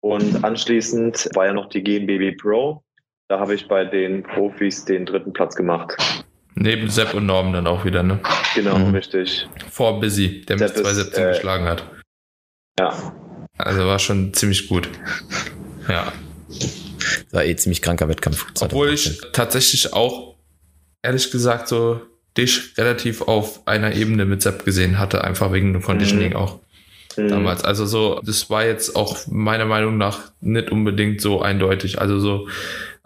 Und 0.00 0.44
anschließend 0.44 1.30
war 1.34 1.46
ja 1.46 1.52
noch 1.52 1.68
die 1.68 1.82
GmbB 1.82 2.36
Pro. 2.36 2.82
Da 3.28 3.40
habe 3.40 3.54
ich 3.54 3.68
bei 3.68 3.84
den 3.84 4.22
Profis 4.22 4.84
den 4.84 5.06
dritten 5.06 5.32
Platz 5.32 5.56
gemacht. 5.56 5.96
Neben 6.54 6.88
Sepp 6.90 7.14
und 7.14 7.26
Norm 7.26 7.52
dann 7.52 7.66
auch 7.66 7.84
wieder, 7.84 8.02
ne? 8.02 8.20
Genau, 8.54 8.78
mhm. 8.78 8.94
richtig. 8.94 9.48
Vor 9.70 9.98
Busy, 9.98 10.42
der 10.42 10.58
Sepp 10.58 10.74
mich 10.74 10.82
2017 10.82 11.24
äh, 11.24 11.28
geschlagen 11.28 11.64
hat. 11.64 11.84
Ja. 12.78 13.14
Also 13.56 13.86
war 13.86 13.98
schon 13.98 14.34
ziemlich 14.34 14.68
gut. 14.68 14.88
Ja. 15.88 16.12
Das 16.48 17.32
war 17.32 17.44
eh 17.44 17.56
ziemlich 17.56 17.82
kranker 17.82 18.08
Wettkampf. 18.08 18.46
Obwohl 18.60 18.90
ich 18.90 19.20
tatsächlich 19.32 19.92
auch, 19.94 20.36
ehrlich 21.02 21.30
gesagt, 21.30 21.68
so 21.68 22.02
dich 22.36 22.76
relativ 22.76 23.22
auf 23.22 23.66
einer 23.66 23.94
Ebene 23.94 24.24
mit 24.26 24.42
Sepp 24.42 24.64
gesehen 24.64 24.98
hatte, 24.98 25.24
einfach 25.24 25.52
wegen 25.52 25.72
dem 25.72 25.82
Conditioning 25.82 26.30
mhm. 26.30 26.36
auch 26.36 26.60
mhm. 27.16 27.28
damals. 27.28 27.64
Also 27.64 27.86
so, 27.86 28.20
das 28.24 28.50
war 28.50 28.66
jetzt 28.66 28.96
auch 28.96 29.26
meiner 29.28 29.64
Meinung 29.66 29.96
nach 29.96 30.32
nicht 30.40 30.70
unbedingt 30.70 31.20
so 31.20 31.40
eindeutig. 31.40 32.00
Also 32.00 32.18
so, 32.18 32.48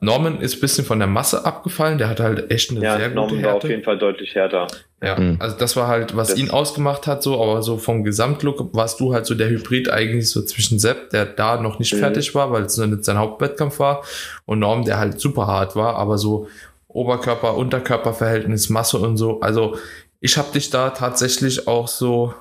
Norman 0.00 0.40
ist 0.40 0.56
ein 0.56 0.60
bisschen 0.60 0.84
von 0.84 1.00
der 1.00 1.08
Masse 1.08 1.44
abgefallen. 1.44 1.98
Der 1.98 2.08
hat 2.08 2.20
halt 2.20 2.50
echt 2.52 2.70
eine 2.70 2.80
ja, 2.80 2.96
sehr 2.96 3.08
gute 3.08 3.16
Norman 3.16 3.42
war 3.42 3.54
auf 3.54 3.64
jeden 3.64 3.82
Fall 3.82 3.98
deutlich 3.98 4.34
härter. 4.34 4.68
Ja, 5.02 5.18
mhm. 5.18 5.36
also 5.40 5.56
das 5.56 5.76
war 5.76 5.88
halt, 5.88 6.16
was 6.16 6.28
das 6.28 6.38
ihn 6.38 6.50
ausgemacht 6.50 7.06
hat, 7.06 7.22
so, 7.22 7.40
aber 7.42 7.62
so 7.62 7.78
vom 7.78 8.04
Gesamtlook 8.04 8.74
warst 8.74 9.00
du 9.00 9.12
halt 9.12 9.26
so 9.26 9.34
der 9.34 9.48
Hybrid 9.48 9.90
eigentlich 9.90 10.30
so 10.30 10.42
zwischen 10.42 10.78
Sepp, 10.78 11.10
der 11.10 11.24
da 11.24 11.60
noch 11.60 11.78
nicht 11.78 11.94
mhm. 11.94 11.98
fertig 11.98 12.34
war, 12.34 12.52
weil 12.52 12.62
es 12.64 12.76
noch 12.76 12.86
nicht 12.86 13.04
sein 13.04 13.18
Hauptwettkampf 13.18 13.78
war, 13.78 14.02
und 14.44 14.60
Norm, 14.60 14.84
der 14.84 14.98
halt 14.98 15.20
super 15.20 15.46
hart 15.46 15.76
war, 15.76 15.96
aber 15.96 16.18
so 16.18 16.48
Oberkörper-Unterkörper-Verhältnis, 16.88 18.70
Masse 18.70 18.98
und 18.98 19.16
so. 19.16 19.40
Also 19.40 19.76
ich 20.20 20.36
habe 20.36 20.52
dich 20.52 20.70
da 20.70 20.90
tatsächlich 20.90 21.68
auch 21.68 21.86
so 21.86 22.34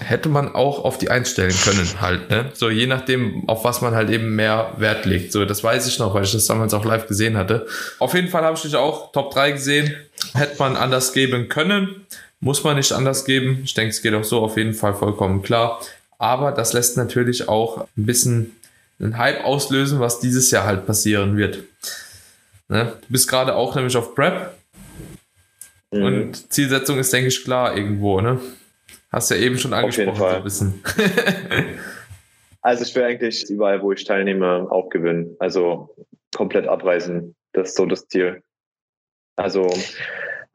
hätte 0.00 0.28
man 0.28 0.54
auch 0.54 0.84
auf 0.84 0.98
die 0.98 1.10
einstellen 1.10 1.54
können 1.64 2.00
halt, 2.00 2.30
ne? 2.30 2.50
So 2.54 2.70
je 2.70 2.86
nachdem, 2.86 3.48
auf 3.48 3.64
was 3.64 3.80
man 3.80 3.94
halt 3.94 4.10
eben 4.10 4.34
mehr 4.34 4.72
Wert 4.78 5.04
legt. 5.04 5.32
So, 5.32 5.44
das 5.44 5.62
weiß 5.62 5.86
ich 5.86 5.98
noch, 5.98 6.14
weil 6.14 6.24
ich 6.24 6.32
das 6.32 6.46
damals 6.46 6.74
auch 6.74 6.84
live 6.84 7.06
gesehen 7.06 7.36
hatte. 7.36 7.66
Auf 7.98 8.14
jeden 8.14 8.28
Fall 8.28 8.44
habe 8.44 8.56
ich 8.56 8.62
dich 8.62 8.76
auch 8.76 9.12
Top 9.12 9.32
3 9.32 9.52
gesehen. 9.52 9.94
Hätte 10.34 10.56
man 10.58 10.76
anders 10.76 11.12
geben 11.12 11.48
können. 11.48 12.06
Muss 12.40 12.64
man 12.64 12.76
nicht 12.76 12.92
anders 12.92 13.24
geben. 13.24 13.60
Ich 13.64 13.74
denke, 13.74 13.90
es 13.90 14.02
geht 14.02 14.14
auch 14.14 14.24
so 14.24 14.40
auf 14.40 14.56
jeden 14.56 14.74
Fall 14.74 14.94
vollkommen 14.94 15.42
klar. 15.42 15.80
Aber 16.18 16.52
das 16.52 16.72
lässt 16.72 16.96
natürlich 16.96 17.48
auch 17.48 17.86
ein 17.96 18.06
bisschen 18.06 18.56
einen 19.00 19.18
Hype 19.18 19.44
auslösen, 19.44 20.00
was 20.00 20.20
dieses 20.20 20.50
Jahr 20.50 20.64
halt 20.64 20.86
passieren 20.86 21.36
wird. 21.36 21.64
Ne? 22.68 22.92
Du 23.02 23.06
bist 23.08 23.28
gerade 23.28 23.54
auch 23.54 23.74
nämlich 23.74 23.96
auf 23.96 24.14
Prep. 24.14 24.54
Mhm. 25.90 26.02
Und 26.02 26.52
Zielsetzung 26.52 26.98
ist, 26.98 27.12
denke 27.12 27.28
ich, 27.28 27.44
klar 27.44 27.76
irgendwo, 27.76 28.20
ne? 28.20 28.40
Hast 29.14 29.30
du 29.30 29.36
ja 29.36 29.42
eben 29.42 29.58
schon 29.58 29.72
angesprochen, 29.72 30.16
so 30.16 30.24
ein 30.24 30.42
bisschen. 30.42 30.84
also 32.62 32.82
ich 32.82 32.94
will 32.96 33.04
eigentlich 33.04 33.48
überall, 33.48 33.80
wo 33.80 33.92
ich 33.92 34.04
teilnehme, 34.04 34.66
auch 34.70 34.88
gewinnen. 34.88 35.36
Also 35.38 35.94
komplett 36.34 36.66
abreisen. 36.66 37.36
Das 37.52 37.70
ist 37.70 37.76
so 37.76 37.86
das 37.86 38.08
Ziel. 38.08 38.42
Also 39.36 39.70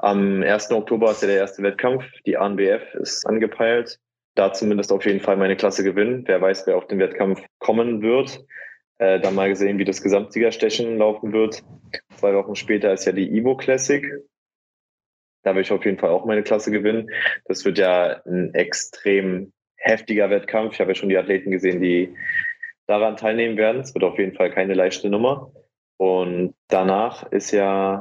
Am 0.01 0.43
1. 0.43 0.71
Oktober 0.71 1.11
ist 1.11 1.21
ja 1.21 1.27
der 1.27 1.37
erste 1.37 1.61
Wettkampf. 1.61 2.05
Die 2.25 2.37
ANBF 2.37 2.95
ist 2.95 3.25
angepeilt. 3.25 3.99
Da 4.35 4.53
zumindest 4.53 4.93
auf 4.93 5.05
jeden 5.05 5.19
Fall 5.19 5.35
meine 5.35 5.57
Klasse 5.57 5.83
gewinnen. 5.83 6.23
Wer 6.25 6.41
weiß, 6.41 6.67
wer 6.67 6.77
auf 6.77 6.87
den 6.87 6.99
Wettkampf 6.99 7.41
kommen 7.59 8.01
wird. 8.01 8.45
Äh, 8.97 9.19
dann 9.19 9.35
mal 9.35 9.49
gesehen, 9.49 9.77
wie 9.77 9.83
das 9.83 10.01
Gesamtsiegerstechen 10.01 10.97
laufen 10.97 11.33
wird. 11.33 11.63
Zwei 12.15 12.33
Wochen 12.33 12.55
später 12.55 12.93
ist 12.93 13.05
ja 13.05 13.11
die 13.11 13.29
Ivo 13.37 13.57
Classic. 13.57 14.05
Da 15.43 15.55
will 15.55 15.61
ich 15.61 15.71
auf 15.71 15.85
jeden 15.85 15.97
Fall 15.97 16.09
auch 16.09 16.25
meine 16.25 16.43
Klasse 16.43 16.71
gewinnen. 16.71 17.09
Das 17.45 17.63
wird 17.65 17.77
ja 17.77 18.21
ein 18.25 18.53
extrem 18.53 19.53
heftiger 19.75 20.29
Wettkampf. 20.29 20.73
Ich 20.73 20.81
habe 20.81 20.91
ja 20.91 20.95
schon 20.95 21.09
die 21.09 21.17
Athleten 21.17 21.51
gesehen, 21.51 21.81
die 21.81 22.13
daran 22.87 23.17
teilnehmen 23.17 23.57
werden. 23.57 23.81
Es 23.81 23.93
wird 23.93 24.03
auf 24.03 24.17
jeden 24.17 24.35
Fall 24.35 24.51
keine 24.51 24.73
leichte 24.73 25.09
Nummer. 25.09 25.51
Und 25.97 26.55
danach 26.67 27.29
ist 27.31 27.51
ja, 27.51 27.99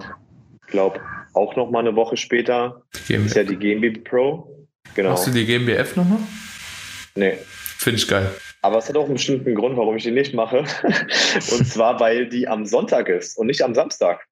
glaube 0.66 1.00
auch 1.35 1.57
noch 1.57 1.71
mal 1.71 1.80
eine 1.80 1.95
Woche 1.95 2.16
später 2.16 2.83
GmbF. 3.07 3.26
ist 3.26 3.37
ja 3.37 3.45
die 3.45 3.57
GmbF 3.57 4.02
Pro. 4.04 4.66
Genau. 4.95 5.11
Hast 5.11 5.26
du 5.26 5.30
die 5.30 5.47
GmbF 5.47 5.97
nochmal? 5.97 6.21
Nee. 7.14 7.38
Finde 7.78 7.99
ich 7.99 8.09
geil. 8.09 8.30
Aber 8.62 8.78
es 8.78 8.88
hat 8.88 8.97
auch 8.97 9.04
einen 9.04 9.14
bestimmten 9.14 9.54
Grund, 9.54 9.76
warum 9.76 9.97
ich 9.97 10.02
die 10.02 10.11
nicht 10.11 10.35
mache. 10.35 10.59
und 11.52 11.66
zwar, 11.66 12.00
weil 12.00 12.28
die 12.28 12.49
am 12.49 12.66
Sonntag 12.66 13.09
ist 13.09 13.38
und 13.38 13.47
nicht 13.47 13.62
am 13.62 13.75
Samstag. 13.75 14.26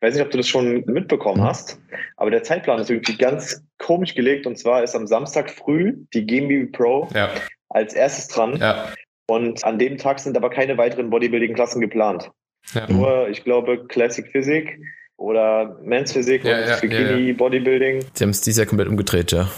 Ich 0.00 0.06
weiß 0.06 0.14
nicht, 0.14 0.24
ob 0.24 0.30
du 0.30 0.38
das 0.38 0.48
schon 0.48 0.82
mitbekommen 0.86 1.42
hast, 1.42 1.78
aber 2.16 2.30
der 2.30 2.42
Zeitplan 2.42 2.80
ist 2.80 2.88
irgendwie 2.88 3.18
ganz 3.18 3.62
komisch 3.76 4.14
gelegt. 4.14 4.46
Und 4.46 4.56
zwar 4.56 4.82
ist 4.82 4.96
am 4.96 5.06
Samstag 5.06 5.50
früh 5.50 5.94
die 6.14 6.24
GmbF 6.24 6.72
Pro 6.72 7.06
ja. 7.14 7.28
als 7.68 7.92
erstes 7.92 8.28
dran. 8.28 8.56
Ja. 8.56 8.94
Und 9.26 9.62
an 9.62 9.78
dem 9.78 9.98
Tag 9.98 10.18
sind 10.18 10.38
aber 10.38 10.48
keine 10.48 10.78
weiteren 10.78 11.10
Bodybuilding-Klassen 11.10 11.82
geplant. 11.82 12.30
Ja. 12.72 12.90
Nur, 12.90 13.28
ich 13.28 13.44
glaube, 13.44 13.86
Classic 13.88 14.26
Physik 14.26 14.80
oder 15.18 15.78
Men's 15.82 16.12
Physik 16.12 16.44
und 16.46 16.80
Bikini 16.80 17.34
Bodybuilding. 17.34 18.02
Sie 18.14 18.24
haben 18.24 18.30
es 18.30 18.40
dieses 18.40 18.56
Jahr 18.56 18.66
komplett 18.66 18.88
umgedreht, 18.88 19.32
ja. 19.32 19.50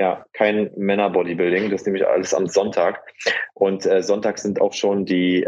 Ja, 0.00 0.24
kein 0.32 0.70
Männer-Bodybuilding, 0.74 1.70
das 1.70 1.82
ist 1.82 1.86
nämlich 1.86 2.06
alles 2.06 2.32
am 2.32 2.46
Sonntag. 2.46 3.02
Und 3.52 3.84
äh, 3.84 4.02
Sonntag 4.02 4.38
sind 4.38 4.58
auch 4.58 4.72
schon 4.72 5.04
die 5.04 5.46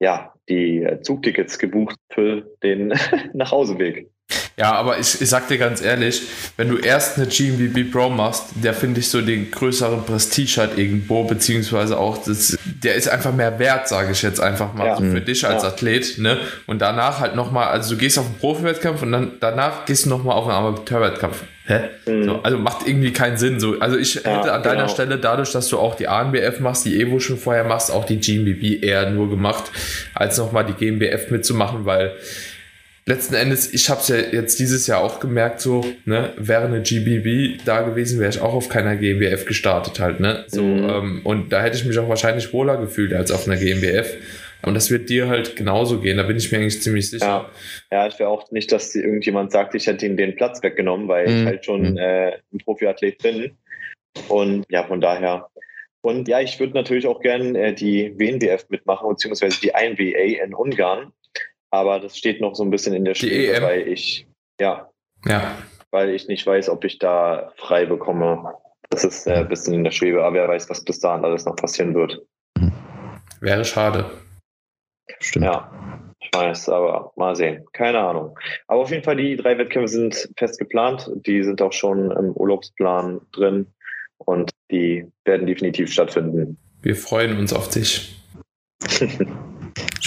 ja, 0.00 0.34
die 0.48 0.86
Zugtickets 1.02 1.58
gebucht 1.58 1.98
für 2.10 2.50
den 2.62 2.88
Nachhauseweg. 3.32 4.10
Ja, 4.58 4.72
aber 4.72 4.98
ich, 4.98 5.20
ich 5.20 5.28
sag 5.28 5.46
dir 5.46 5.56
ganz 5.56 5.80
ehrlich, 5.80 6.22
wenn 6.56 6.68
du 6.68 6.78
erst 6.78 7.16
eine 7.16 7.28
GMBB 7.28 7.92
Pro 7.92 8.08
machst, 8.08 8.46
der 8.56 8.74
finde 8.74 8.98
ich 9.00 9.08
so 9.08 9.20
den 9.20 9.50
größeren 9.50 10.04
Prestige 10.04 10.56
halt 10.58 10.76
irgendwo, 10.76 11.24
beziehungsweise 11.24 11.96
auch, 11.96 12.24
das, 12.24 12.58
der 12.64 12.96
ist 12.96 13.08
einfach 13.08 13.32
mehr 13.32 13.58
wert, 13.60 13.88
sage 13.88 14.10
ich 14.12 14.22
jetzt 14.22 14.40
einfach 14.40 14.74
mal, 14.74 14.86
ja. 14.86 14.96
so 14.96 15.04
für 15.04 15.20
dich 15.20 15.46
als 15.46 15.62
ja. 15.62 15.68
Athlet, 15.68 16.18
ne? 16.18 16.38
Und 16.66 16.82
danach 16.82 17.20
halt 17.20 17.36
nochmal, 17.36 17.68
also 17.68 17.94
du 17.94 18.00
gehst 18.00 18.18
auf 18.18 18.26
einen 18.26 18.38
Profi-Wettkampf 18.38 19.02
und 19.02 19.12
dann 19.12 19.32
danach 19.38 19.84
gehst 19.84 20.06
du 20.06 20.10
nochmal 20.10 20.34
auf 20.36 20.48
einen 20.48 20.56
Amateur-Wettkampf. 20.56 21.44
Hä? 21.68 21.80
Mhm. 22.06 22.24
So, 22.24 22.40
also 22.42 22.58
macht 22.58 22.88
irgendwie 22.88 23.12
keinen 23.12 23.36
Sinn. 23.36 23.60
So, 23.60 23.78
also 23.78 23.98
ich 23.98 24.14
ja, 24.14 24.38
hätte 24.38 24.52
an 24.54 24.62
deiner 24.62 24.82
genau. 24.82 24.88
Stelle, 24.88 25.18
dadurch, 25.18 25.52
dass 25.52 25.68
du 25.68 25.78
auch 25.78 25.96
die 25.96 26.08
ANBF 26.08 26.60
machst, 26.60 26.86
die 26.86 26.98
Evo 26.98 27.20
schon 27.20 27.36
vorher 27.36 27.64
machst, 27.64 27.92
auch 27.92 28.06
die 28.06 28.16
GmbB 28.16 28.82
eher 28.82 29.10
nur 29.10 29.28
gemacht, 29.28 29.70
als 30.14 30.38
nochmal 30.38 30.64
die 30.64 30.72
GmbF 30.72 31.30
mitzumachen, 31.30 31.84
weil 31.84 32.16
letzten 33.08 33.34
Endes, 33.34 33.72
ich 33.72 33.88
habe 33.88 34.00
es 34.00 34.08
ja 34.08 34.16
jetzt 34.16 34.58
dieses 34.58 34.86
Jahr 34.86 35.02
auch 35.02 35.18
gemerkt, 35.18 35.60
so, 35.60 35.84
ne, 36.04 36.32
wäre 36.36 36.66
eine 36.66 36.82
GBB 36.82 37.64
da 37.64 37.80
gewesen, 37.80 38.20
wäre 38.20 38.30
ich 38.30 38.40
auch 38.40 38.52
auf 38.52 38.68
keiner 38.68 38.96
GmbF 38.96 39.46
gestartet 39.46 39.98
halt, 39.98 40.20
ne? 40.20 40.44
So, 40.48 40.62
mhm. 40.62 40.88
ähm, 40.88 41.20
und 41.24 41.50
da 41.50 41.62
hätte 41.62 41.76
ich 41.76 41.86
mich 41.86 41.98
auch 41.98 42.08
wahrscheinlich 42.08 42.52
wohler 42.52 42.76
gefühlt 42.76 43.14
als 43.14 43.30
auf 43.30 43.48
einer 43.48 43.56
GmbF. 43.56 44.16
Und 44.60 44.74
das 44.74 44.90
wird 44.90 45.08
dir 45.08 45.28
halt 45.28 45.56
genauso 45.56 46.00
gehen, 46.00 46.18
da 46.18 46.24
bin 46.24 46.36
ich 46.36 46.52
mir 46.52 46.58
eigentlich 46.58 46.82
ziemlich 46.82 47.08
sicher. 47.08 47.50
Ja, 47.90 47.98
ja 47.98 48.06
ich 48.08 48.18
wäre 48.18 48.28
auch 48.28 48.50
nicht, 48.50 48.70
dass 48.72 48.94
irgendjemand 48.94 49.52
sagt, 49.52 49.74
ich 49.74 49.86
hätte 49.86 50.04
ihm 50.04 50.16
den 50.16 50.36
Platz 50.36 50.62
weggenommen, 50.62 51.08
weil 51.08 51.28
mhm. 51.28 51.40
ich 51.40 51.46
halt 51.46 51.64
schon 51.64 51.92
mhm. 51.92 51.96
äh, 51.96 52.32
ein 52.52 52.58
Profiathlet 52.62 53.22
bin. 53.22 53.56
Und 54.28 54.66
ja, 54.68 54.84
von 54.84 55.00
daher. 55.00 55.46
Und 56.00 56.28
ja, 56.28 56.40
ich 56.40 56.58
würde 56.60 56.74
natürlich 56.74 57.06
auch 57.06 57.20
gerne 57.20 57.58
äh, 57.58 57.72
die 57.72 58.14
WNBF 58.18 58.68
mitmachen, 58.68 59.08
beziehungsweise 59.08 59.60
die 59.60 59.68
INBA 59.68 60.44
in 60.44 60.54
Ungarn. 60.54 61.12
Aber 61.70 62.00
das 62.00 62.16
steht 62.16 62.40
noch 62.40 62.54
so 62.54 62.62
ein 62.62 62.70
bisschen 62.70 62.94
in 62.94 63.04
der 63.04 63.14
Schwebe, 63.14 63.62
weil 63.62 63.88
ich, 63.88 64.26
ja, 64.60 64.90
ja, 65.26 65.58
weil 65.90 66.10
ich 66.10 66.28
nicht 66.28 66.46
weiß, 66.46 66.68
ob 66.68 66.84
ich 66.84 66.98
da 66.98 67.52
frei 67.56 67.86
bekomme. 67.86 68.54
Das 68.90 69.04
ist 69.04 69.26
äh, 69.26 69.34
ein 69.34 69.48
bisschen 69.48 69.74
in 69.74 69.84
der 69.84 69.90
Schwebe, 69.90 70.24
aber 70.24 70.36
wer 70.36 70.48
weiß, 70.48 70.70
was 70.70 70.82
bis 70.82 71.00
dahin 71.00 71.24
alles 71.24 71.44
noch 71.44 71.56
passieren 71.56 71.94
wird. 71.94 72.22
Wäre 73.40 73.64
schade. 73.64 74.10
Stimmt. 75.20 75.44
Ja, 75.44 75.70
ich 76.20 76.30
weiß, 76.32 76.68
aber 76.70 77.12
mal 77.16 77.36
sehen. 77.36 77.64
Keine 77.72 77.98
Ahnung. 77.98 78.38
Aber 78.66 78.80
auf 78.82 78.90
jeden 78.90 79.04
Fall, 79.04 79.16
die 79.16 79.36
drei 79.36 79.58
Wettkämpfe 79.58 79.88
sind 79.88 80.28
fest 80.36 80.58
geplant. 80.58 81.10
Die 81.26 81.42
sind 81.42 81.60
auch 81.62 81.72
schon 81.72 82.10
im 82.10 82.32
Urlaubsplan 82.32 83.20
drin 83.32 83.66
und 84.18 84.50
die 84.70 85.06
werden 85.24 85.46
definitiv 85.46 85.92
stattfinden. 85.92 86.58
Wir 86.82 86.96
freuen 86.96 87.38
uns 87.38 87.52
auf 87.52 87.68
dich. 87.68 88.16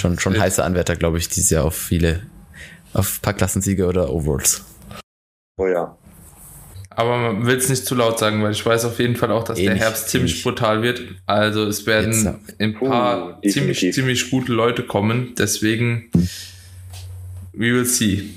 Schon, 0.02 0.18
schon 0.18 0.40
heißer 0.40 0.66
Anwärter, 0.66 0.96
glaube 0.96 1.20
ich, 1.20 1.30
dieses 1.30 1.52
Jahr 1.52 1.64
auf 1.64 1.76
viele, 1.76 2.22
auf 2.92 3.20
ein 3.20 3.22
paar 3.22 3.34
Klassensiege 3.36 3.86
oder 3.86 4.12
Overalls. 4.12 4.66
Oh 5.58 5.68
ja. 5.68 5.96
Aber 6.90 7.18
man 7.18 7.46
will 7.46 7.56
es 7.56 7.70
nicht 7.70 7.86
zu 7.86 7.94
laut 7.94 8.18
sagen, 8.18 8.42
weil 8.42 8.52
ich 8.52 8.66
weiß 8.66 8.86
auf 8.86 8.98
jeden 8.98 9.16
Fall 9.16 9.32
auch, 9.32 9.44
dass 9.44 9.60
ähnlich, 9.60 9.78
der 9.78 9.88
Herbst 9.88 10.10
ziemlich 10.10 10.32
ähnlich. 10.32 10.44
brutal 10.44 10.82
wird. 10.82 11.04
Also 11.28 11.66
es 11.66 11.86
werden 11.86 12.14
Jetzt, 12.14 12.60
ein 12.60 12.74
paar 12.74 13.38
uh, 13.46 13.48
ziemlich, 13.48 13.94
ziemlich 13.94 14.32
gute 14.32 14.52
Leute 14.52 14.82
kommen. 14.82 15.36
Deswegen, 15.38 16.10
we 17.54 17.72
will 17.72 17.86
see. 17.86 18.32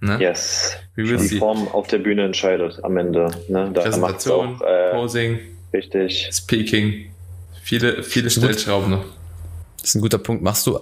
Ne? 0.00 0.16
Yes. 0.18 0.78
We 0.96 1.06
will 1.06 1.18
Die 1.18 1.26
see. 1.26 1.38
Form 1.38 1.68
auf 1.68 1.86
der 1.88 1.98
Bühne 1.98 2.24
entscheidet 2.24 2.82
am 2.82 2.96
Ende. 2.96 3.30
Ne? 3.48 3.70
Da 3.74 3.82
Präsentation, 3.82 4.56
auch, 4.56 4.66
äh, 4.66 4.92
Posing, 4.92 5.38
richtig. 5.70 6.30
Speaking. 6.32 7.10
Viele, 7.62 8.02
viele 8.02 8.30
Stellschrauben 8.30 8.90
noch. 8.90 9.04
Das 9.76 9.90
ist 9.90 9.96
ein 9.96 10.00
guter 10.00 10.18
Punkt. 10.18 10.42
Machst 10.42 10.66
du, 10.66 10.80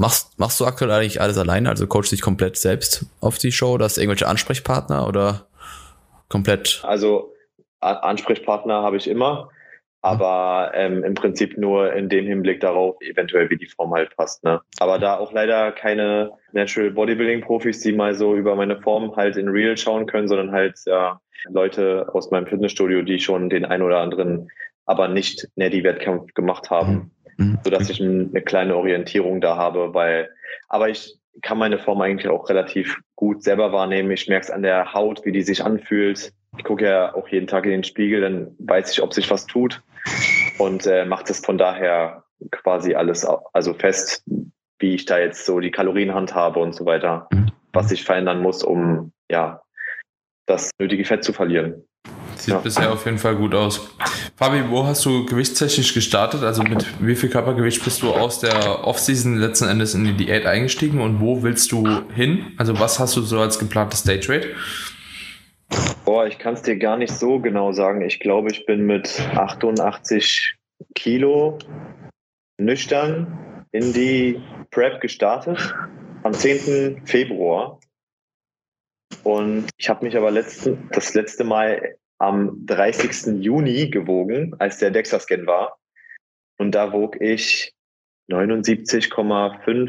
machst, 0.00 0.38
machst 0.38 0.58
du 0.58 0.64
aktuell 0.64 0.90
eigentlich 0.90 1.20
alles 1.20 1.38
alleine? 1.38 1.68
Also 1.68 1.86
coachst 1.86 2.10
dich 2.10 2.22
komplett 2.22 2.56
selbst 2.56 3.06
auf 3.20 3.38
die 3.38 3.52
Show? 3.52 3.74
Oder 3.74 3.84
hast 3.84 3.96
du 3.96 4.00
irgendwelche 4.00 4.26
Ansprechpartner 4.26 5.06
oder 5.06 5.46
komplett? 6.28 6.80
Also 6.82 7.34
Ansprechpartner 7.80 8.82
habe 8.82 8.96
ich 8.96 9.08
immer, 9.08 9.50
aber 10.00 10.72
ähm, 10.74 11.04
im 11.04 11.14
Prinzip 11.14 11.58
nur 11.58 11.92
in 11.92 12.08
dem 12.08 12.26
Hinblick 12.26 12.60
darauf, 12.60 12.96
eventuell 13.02 13.50
wie 13.50 13.58
die 13.58 13.66
Form 13.66 13.92
halt 13.92 14.16
passt. 14.16 14.42
Ne? 14.42 14.60
Aber 14.80 14.98
da 14.98 15.18
auch 15.18 15.32
leider 15.32 15.70
keine 15.72 16.32
Natural 16.52 16.90
Bodybuilding 16.90 17.42
Profis, 17.42 17.80
die 17.80 17.92
mal 17.92 18.14
so 18.14 18.34
über 18.34 18.56
meine 18.56 18.80
Form 18.80 19.14
halt 19.16 19.36
in 19.36 19.48
Real 19.48 19.76
schauen 19.76 20.06
können, 20.06 20.28
sondern 20.28 20.52
halt 20.52 20.78
ja, 20.86 21.20
Leute 21.50 22.08
aus 22.12 22.30
meinem 22.30 22.46
Fitnessstudio, 22.46 23.02
die 23.02 23.18
schon 23.18 23.50
den 23.50 23.66
ein 23.66 23.82
oder 23.82 23.98
anderen 24.00 24.48
aber 24.90 25.06
nicht 25.06 25.46
Neddy-Wettkampf 25.54 26.34
gemacht 26.34 26.68
haben. 26.68 27.12
Mhm 27.40 27.50
mhm. 27.50 27.58
sodass 27.64 27.90
ich 27.90 28.00
eine 28.00 28.42
kleine 28.42 28.76
Orientierung 28.76 29.40
da 29.40 29.56
habe, 29.56 29.94
weil, 29.94 30.30
aber 30.68 30.88
ich 30.88 31.18
kann 31.42 31.58
meine 31.58 31.78
Form 31.78 32.00
eigentlich 32.00 32.28
auch 32.28 32.48
relativ 32.48 32.98
gut 33.16 33.42
selber 33.42 33.72
wahrnehmen. 33.72 34.10
Ich 34.10 34.28
merke 34.28 34.44
es 34.44 34.50
an 34.50 34.62
der 34.62 34.92
Haut, 34.92 35.24
wie 35.24 35.32
die 35.32 35.42
sich 35.42 35.64
anfühlt. 35.64 36.32
Ich 36.58 36.64
gucke 36.64 36.84
ja 36.84 37.14
auch 37.14 37.28
jeden 37.28 37.46
Tag 37.46 37.64
in 37.64 37.70
den 37.70 37.84
Spiegel, 37.84 38.20
dann 38.20 38.54
weiß 38.58 38.92
ich, 38.92 39.02
ob 39.02 39.14
sich 39.14 39.30
was 39.30 39.46
tut 39.46 39.82
und 40.58 40.86
äh, 40.86 41.04
macht 41.04 41.30
es 41.30 41.44
von 41.44 41.56
daher 41.56 42.24
quasi 42.50 42.94
alles 42.94 43.24
also 43.52 43.74
fest, 43.74 44.24
wie 44.78 44.94
ich 44.94 45.04
da 45.04 45.18
jetzt 45.18 45.46
so 45.46 45.60
die 45.60 45.70
Kalorien 45.70 46.12
handhabe 46.12 46.58
und 46.58 46.74
so 46.74 46.84
weiter, 46.84 47.28
mhm. 47.32 47.52
was 47.72 47.92
ich 47.92 48.04
verändern 48.04 48.42
muss, 48.42 48.62
um 48.62 49.12
ja 49.30 49.62
das 50.46 50.70
nötige 50.78 51.04
Fett 51.04 51.22
zu 51.22 51.32
verlieren. 51.32 51.84
Sieht 52.40 52.54
ja. 52.54 52.60
bisher 52.60 52.92
auf 52.92 53.04
jeden 53.04 53.18
Fall 53.18 53.36
gut 53.36 53.54
aus. 53.54 53.94
Fabi, 54.36 54.62
wo 54.70 54.86
hast 54.86 55.04
du 55.04 55.26
gewichtstechnisch 55.26 55.92
gestartet? 55.92 56.42
Also 56.42 56.62
mit 56.62 56.86
wie 57.00 57.14
viel 57.14 57.28
Körpergewicht 57.28 57.84
bist 57.84 58.02
du 58.02 58.12
aus 58.12 58.40
der 58.40 58.86
Offseason 58.86 59.36
letzten 59.36 59.68
Endes 59.68 59.94
in 59.94 60.04
die 60.04 60.14
Diät 60.14 60.46
eingestiegen 60.46 61.00
und 61.00 61.20
wo 61.20 61.42
willst 61.42 61.70
du 61.72 62.02
hin? 62.14 62.52
Also 62.56 62.78
was 62.80 62.98
hast 62.98 63.14
du 63.16 63.20
so 63.20 63.40
als 63.40 63.58
geplantes 63.58 64.00
Stage 64.00 64.28
Rate? 64.30 64.48
Boah, 66.04 66.26
ich 66.26 66.38
kann 66.38 66.54
es 66.54 66.62
dir 66.62 66.76
gar 66.76 66.96
nicht 66.96 67.12
so 67.12 67.38
genau 67.38 67.72
sagen. 67.72 68.00
Ich 68.00 68.20
glaube, 68.20 68.50
ich 68.50 68.64
bin 68.64 68.86
mit 68.86 69.20
88 69.36 70.56
Kilo 70.94 71.58
nüchtern 72.58 73.66
in 73.72 73.92
die 73.92 74.40
Prep 74.70 75.00
gestartet 75.00 75.74
am 76.22 76.32
10. 76.32 77.02
Februar. 77.04 77.78
Und 79.24 79.68
ich 79.76 79.88
habe 79.88 80.04
mich 80.04 80.16
aber 80.16 80.30
letzten, 80.30 80.88
das 80.92 81.14
letzte 81.14 81.44
Mal 81.44 81.96
am 82.20 82.66
30. 82.66 83.42
Juni 83.42 83.88
gewogen, 83.88 84.54
als 84.58 84.78
der 84.78 84.90
DEXA-Scan 84.90 85.46
war. 85.46 85.78
Und 86.58 86.74
da 86.74 86.92
wog 86.92 87.20
ich 87.20 87.72
79,5, 88.30 89.08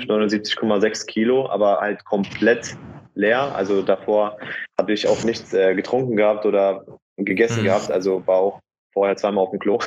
79,6 0.08 1.06
Kilo, 1.06 1.50
aber 1.50 1.80
halt 1.82 2.04
komplett 2.06 2.76
leer. 3.14 3.54
Also 3.56 3.82
davor 3.82 4.38
habe 4.80 4.94
ich 4.94 5.08
auch 5.08 5.24
nichts 5.24 5.54
äh, 5.54 5.76
getrunken 5.76 6.16
gehabt 6.16 6.46
oder 6.46 6.86
gegessen 7.18 7.62
mhm. 7.62 7.66
gehabt. 7.66 7.92
Also 7.92 8.26
war 8.26 8.38
auch 8.38 8.60
vorher 8.94 9.18
zweimal 9.18 9.44
auf 9.44 9.52
dem 9.52 9.60
Klo. 9.60 9.80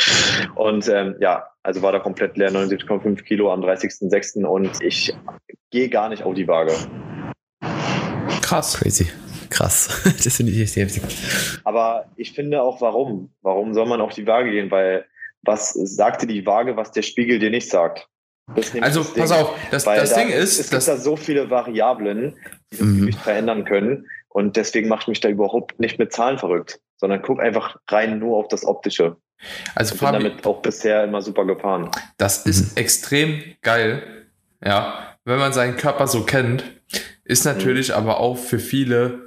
und 0.54 0.88
ähm, 0.88 1.16
ja, 1.20 1.48
also 1.62 1.82
war 1.82 1.92
da 1.92 1.98
komplett 1.98 2.36
leer, 2.36 2.50
79,5 2.50 3.22
Kilo 3.22 3.50
am 3.50 3.62
30.06. 3.62 4.44
Und 4.44 4.82
ich 4.82 5.14
gehe 5.70 5.88
gar 5.88 6.10
nicht 6.10 6.22
auf 6.22 6.34
die 6.34 6.46
Waage. 6.46 6.72
Krass. 8.42 8.78
Crazy. 8.78 9.10
Krass. 9.50 10.02
das 10.24 10.36
finde 10.36 10.52
ich 10.52 10.76
heftig. 10.76 11.02
Aber 11.64 12.06
ich 12.16 12.32
finde 12.32 12.62
auch, 12.62 12.80
warum? 12.80 13.30
Warum 13.42 13.74
soll 13.74 13.86
man 13.86 14.00
auf 14.00 14.14
die 14.14 14.26
Waage 14.26 14.50
gehen? 14.50 14.70
Weil 14.70 15.06
was 15.42 15.72
sagte 15.72 16.26
die 16.26 16.44
Waage, 16.46 16.76
was 16.76 16.92
der 16.92 17.02
Spiegel 17.02 17.38
dir 17.38 17.50
nicht 17.50 17.70
sagt? 17.70 18.08
Also 18.80 19.02
pass 19.02 19.32
auf, 19.32 19.54
das, 19.70 19.84
das 19.84 20.10
da, 20.10 20.20
Ding 20.20 20.28
ist, 20.28 20.60
es 20.60 20.70
gibt 20.70 20.86
da 20.86 20.96
so 20.96 21.16
viele 21.16 21.50
Variablen, 21.50 22.36
die 22.70 22.76
sich 22.76 22.86
mhm. 22.86 23.12
verändern 23.12 23.64
können. 23.64 24.06
Und 24.28 24.56
deswegen 24.56 24.88
macht 24.88 25.08
mich 25.08 25.20
da 25.20 25.28
überhaupt 25.28 25.80
nicht 25.80 25.98
mit 25.98 26.12
Zahlen 26.12 26.38
verrückt, 26.38 26.80
sondern 26.96 27.22
guck 27.22 27.40
einfach 27.40 27.76
rein 27.88 28.18
nur 28.18 28.36
auf 28.36 28.48
das 28.48 28.64
Optische. 28.64 29.16
Also 29.74 29.94
ich 29.94 30.00
bin 30.00 30.08
Fabi, 30.08 30.24
damit 30.24 30.46
auch 30.46 30.62
bisher 30.62 31.04
immer 31.04 31.22
super 31.22 31.44
gefahren. 31.44 31.90
Das 32.18 32.46
ist 32.46 32.76
mhm. 32.76 32.82
extrem 32.82 33.42
geil, 33.62 34.26
ja, 34.64 35.16
wenn 35.24 35.38
man 35.38 35.52
seinen 35.52 35.76
Körper 35.76 36.06
so 36.06 36.24
kennt, 36.24 36.64
ist 37.24 37.44
natürlich 37.44 37.88
mhm. 37.88 37.94
aber 37.94 38.20
auch 38.20 38.36
für 38.36 38.58
viele 38.58 39.25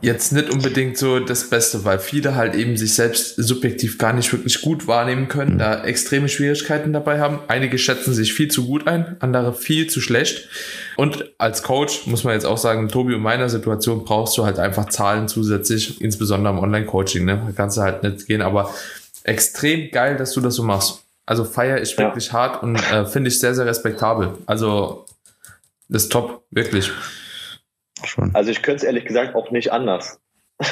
jetzt 0.00 0.32
nicht 0.32 0.50
unbedingt 0.50 0.96
so 0.96 1.20
das 1.20 1.50
Beste, 1.50 1.84
weil 1.84 1.98
viele 1.98 2.34
halt 2.34 2.54
eben 2.54 2.76
sich 2.76 2.94
selbst 2.94 3.36
subjektiv 3.36 3.98
gar 3.98 4.12
nicht 4.12 4.32
wirklich 4.32 4.60
gut 4.60 4.86
wahrnehmen 4.86 5.28
können, 5.28 5.58
da 5.58 5.84
extreme 5.84 6.28
Schwierigkeiten 6.28 6.92
dabei 6.92 7.20
haben. 7.20 7.40
Einige 7.48 7.78
schätzen 7.78 8.14
sich 8.14 8.32
viel 8.32 8.48
zu 8.48 8.66
gut 8.66 8.86
ein, 8.86 9.16
andere 9.20 9.54
viel 9.54 9.88
zu 9.88 10.00
schlecht. 10.00 10.48
Und 10.96 11.32
als 11.38 11.62
Coach 11.62 12.06
muss 12.06 12.24
man 12.24 12.34
jetzt 12.34 12.44
auch 12.44 12.58
sagen, 12.58 12.88
Tobi, 12.88 13.14
in 13.14 13.20
meiner 13.20 13.48
Situation 13.48 14.04
brauchst 14.04 14.36
du 14.38 14.44
halt 14.44 14.58
einfach 14.58 14.88
Zahlen 14.88 15.28
zusätzlich, 15.28 16.00
insbesondere 16.00 16.52
im 16.52 16.60
Online-Coaching. 16.60 17.24
Ne? 17.24 17.42
Da 17.46 17.52
kannst 17.52 17.76
du 17.76 17.82
halt 17.82 18.02
nicht 18.02 18.26
gehen, 18.26 18.42
aber 18.42 18.72
extrem 19.24 19.90
geil, 19.90 20.16
dass 20.16 20.32
du 20.32 20.40
das 20.40 20.54
so 20.54 20.62
machst. 20.62 21.02
Also 21.26 21.44
feier 21.44 21.80
ich 21.80 21.96
wirklich 21.98 22.28
ja. 22.28 22.32
hart 22.32 22.62
und 22.62 22.76
äh, 22.92 23.06
finde 23.06 23.28
ich 23.28 23.38
sehr, 23.38 23.54
sehr 23.54 23.66
respektabel. 23.66 24.34
Also 24.46 25.06
das 25.88 26.04
ist 26.04 26.12
top, 26.12 26.44
wirklich. 26.50 26.90
Schon. 28.04 28.34
Also 28.34 28.50
ich 28.50 28.62
könnte 28.62 28.78
es 28.78 28.82
ehrlich 28.84 29.04
gesagt 29.04 29.34
auch 29.34 29.50
nicht 29.50 29.72
anders. 29.72 30.20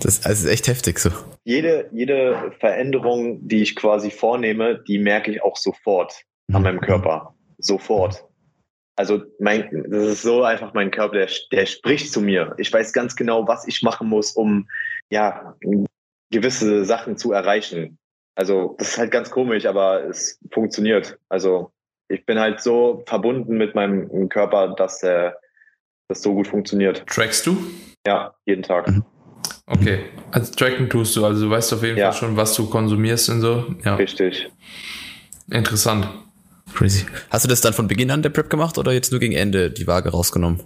Das, 0.00 0.24
also 0.26 0.46
ist 0.46 0.52
echt 0.52 0.68
heftig 0.68 0.98
so. 0.98 1.10
Jede, 1.44 1.88
jede 1.92 2.52
Veränderung, 2.60 3.48
die 3.48 3.62
ich 3.62 3.74
quasi 3.74 4.10
vornehme, 4.10 4.82
die 4.86 4.98
merke 4.98 5.30
ich 5.30 5.42
auch 5.42 5.56
sofort 5.56 6.22
an 6.52 6.62
meinem 6.62 6.76
mhm. 6.76 6.80
Körper. 6.80 7.34
Sofort. 7.58 8.24
Also 8.96 9.22
mein, 9.38 9.84
das 9.88 10.04
ist 10.04 10.22
so 10.22 10.42
einfach 10.42 10.74
mein 10.74 10.90
Körper, 10.90 11.16
der, 11.16 11.28
der 11.52 11.66
spricht 11.66 12.12
zu 12.12 12.20
mir. 12.20 12.54
Ich 12.58 12.72
weiß 12.72 12.92
ganz 12.92 13.16
genau, 13.16 13.46
was 13.46 13.66
ich 13.66 13.82
machen 13.82 14.08
muss, 14.08 14.32
um 14.32 14.68
ja 15.10 15.54
gewisse 16.30 16.84
Sachen 16.84 17.16
zu 17.16 17.32
erreichen. 17.32 17.98
Also 18.34 18.74
das 18.78 18.90
ist 18.90 18.98
halt 18.98 19.10
ganz 19.10 19.30
komisch, 19.30 19.66
aber 19.66 20.04
es 20.04 20.38
funktioniert. 20.52 21.18
Also 21.28 21.72
ich 22.08 22.24
bin 22.24 22.38
halt 22.38 22.60
so 22.60 23.02
verbunden 23.06 23.56
mit 23.56 23.74
meinem 23.74 24.28
Körper, 24.28 24.74
dass 24.74 25.02
er 25.02 25.36
das 26.08 26.22
so 26.22 26.34
gut 26.34 26.48
funktioniert. 26.48 27.04
Trackst 27.06 27.46
du? 27.46 27.56
Ja, 28.06 28.34
jeden 28.44 28.62
Tag. 28.62 28.88
Mhm. 28.88 29.04
Okay, 29.66 29.98
also 30.30 30.52
tracken 30.54 30.88
tust 30.88 31.16
du, 31.16 31.24
also 31.24 31.46
du 31.46 31.50
weißt 31.50 31.72
auf 31.72 31.82
jeden 31.82 31.98
ja. 31.98 32.12
Fall 32.12 32.20
schon, 32.20 32.36
was 32.36 32.54
du 32.54 32.70
konsumierst 32.70 33.30
und 33.30 33.40
so. 33.40 33.74
Ja. 33.84 33.96
Richtig. 33.96 34.48
Interessant. 35.50 36.08
Crazy. 36.74 37.06
Hast 37.30 37.44
du 37.44 37.48
das 37.48 37.60
dann 37.60 37.72
von 37.72 37.88
Beginn 37.88 38.10
an 38.10 38.22
der 38.22 38.30
Prep 38.30 38.48
gemacht 38.48 38.78
oder 38.78 38.92
jetzt 38.92 39.10
nur 39.10 39.20
gegen 39.20 39.34
Ende 39.34 39.70
die 39.70 39.86
Waage 39.86 40.10
rausgenommen? 40.10 40.60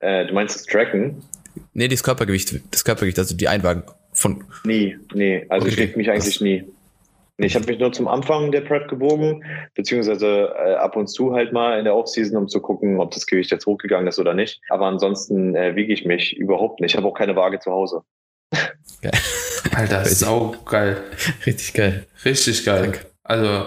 Äh, 0.00 0.26
du 0.26 0.34
meinst 0.34 0.56
das 0.56 0.64
Tracken? 0.64 1.22
Nee, 1.72 1.88
das 1.88 2.02
Körpergewicht, 2.02 2.60
das 2.70 2.84
Körpergewicht, 2.84 3.18
also 3.18 3.34
die 3.34 3.48
Einwagen 3.48 3.84
von. 4.12 4.44
Nie, 4.64 4.96
nee, 5.14 5.46
also 5.48 5.66
okay. 5.66 5.74
ich 5.74 5.80
reg 5.80 5.96
mich 5.96 6.10
eigentlich 6.10 6.40
nie. 6.40 6.64
Nee, 7.36 7.46
ich 7.46 7.56
habe 7.56 7.66
mich 7.66 7.80
nur 7.80 7.92
zum 7.92 8.06
Anfang 8.06 8.52
der 8.52 8.60
Prep 8.60 8.88
gewogen, 8.88 9.44
beziehungsweise 9.74 10.54
äh, 10.56 10.74
ab 10.74 10.96
und 10.96 11.08
zu 11.08 11.34
halt 11.34 11.52
mal 11.52 11.78
in 11.78 11.84
der 11.84 11.96
Offseason, 11.96 12.36
um 12.36 12.48
zu 12.48 12.60
gucken, 12.60 13.00
ob 13.00 13.10
das 13.10 13.26
Gewicht 13.26 13.50
jetzt 13.50 13.66
hochgegangen 13.66 14.06
ist 14.06 14.20
oder 14.20 14.34
nicht. 14.34 14.60
Aber 14.68 14.86
ansonsten 14.86 15.56
äh, 15.56 15.74
wiege 15.74 15.92
ich 15.92 16.04
mich 16.04 16.36
überhaupt 16.36 16.80
nicht. 16.80 16.92
Ich 16.92 16.96
habe 16.96 17.08
auch 17.08 17.14
keine 17.14 17.34
Waage 17.34 17.58
zu 17.58 17.72
Hause. 17.72 18.02
Geil. 19.02 19.12
Alter, 19.74 20.02
ist 20.02 20.22
auch 20.22 20.64
geil. 20.64 21.02
Richtig 21.44 21.74
geil. 21.74 22.06
Richtig 22.24 22.64
geil. 22.64 22.82
Danke. 22.82 23.00
Also 23.24 23.66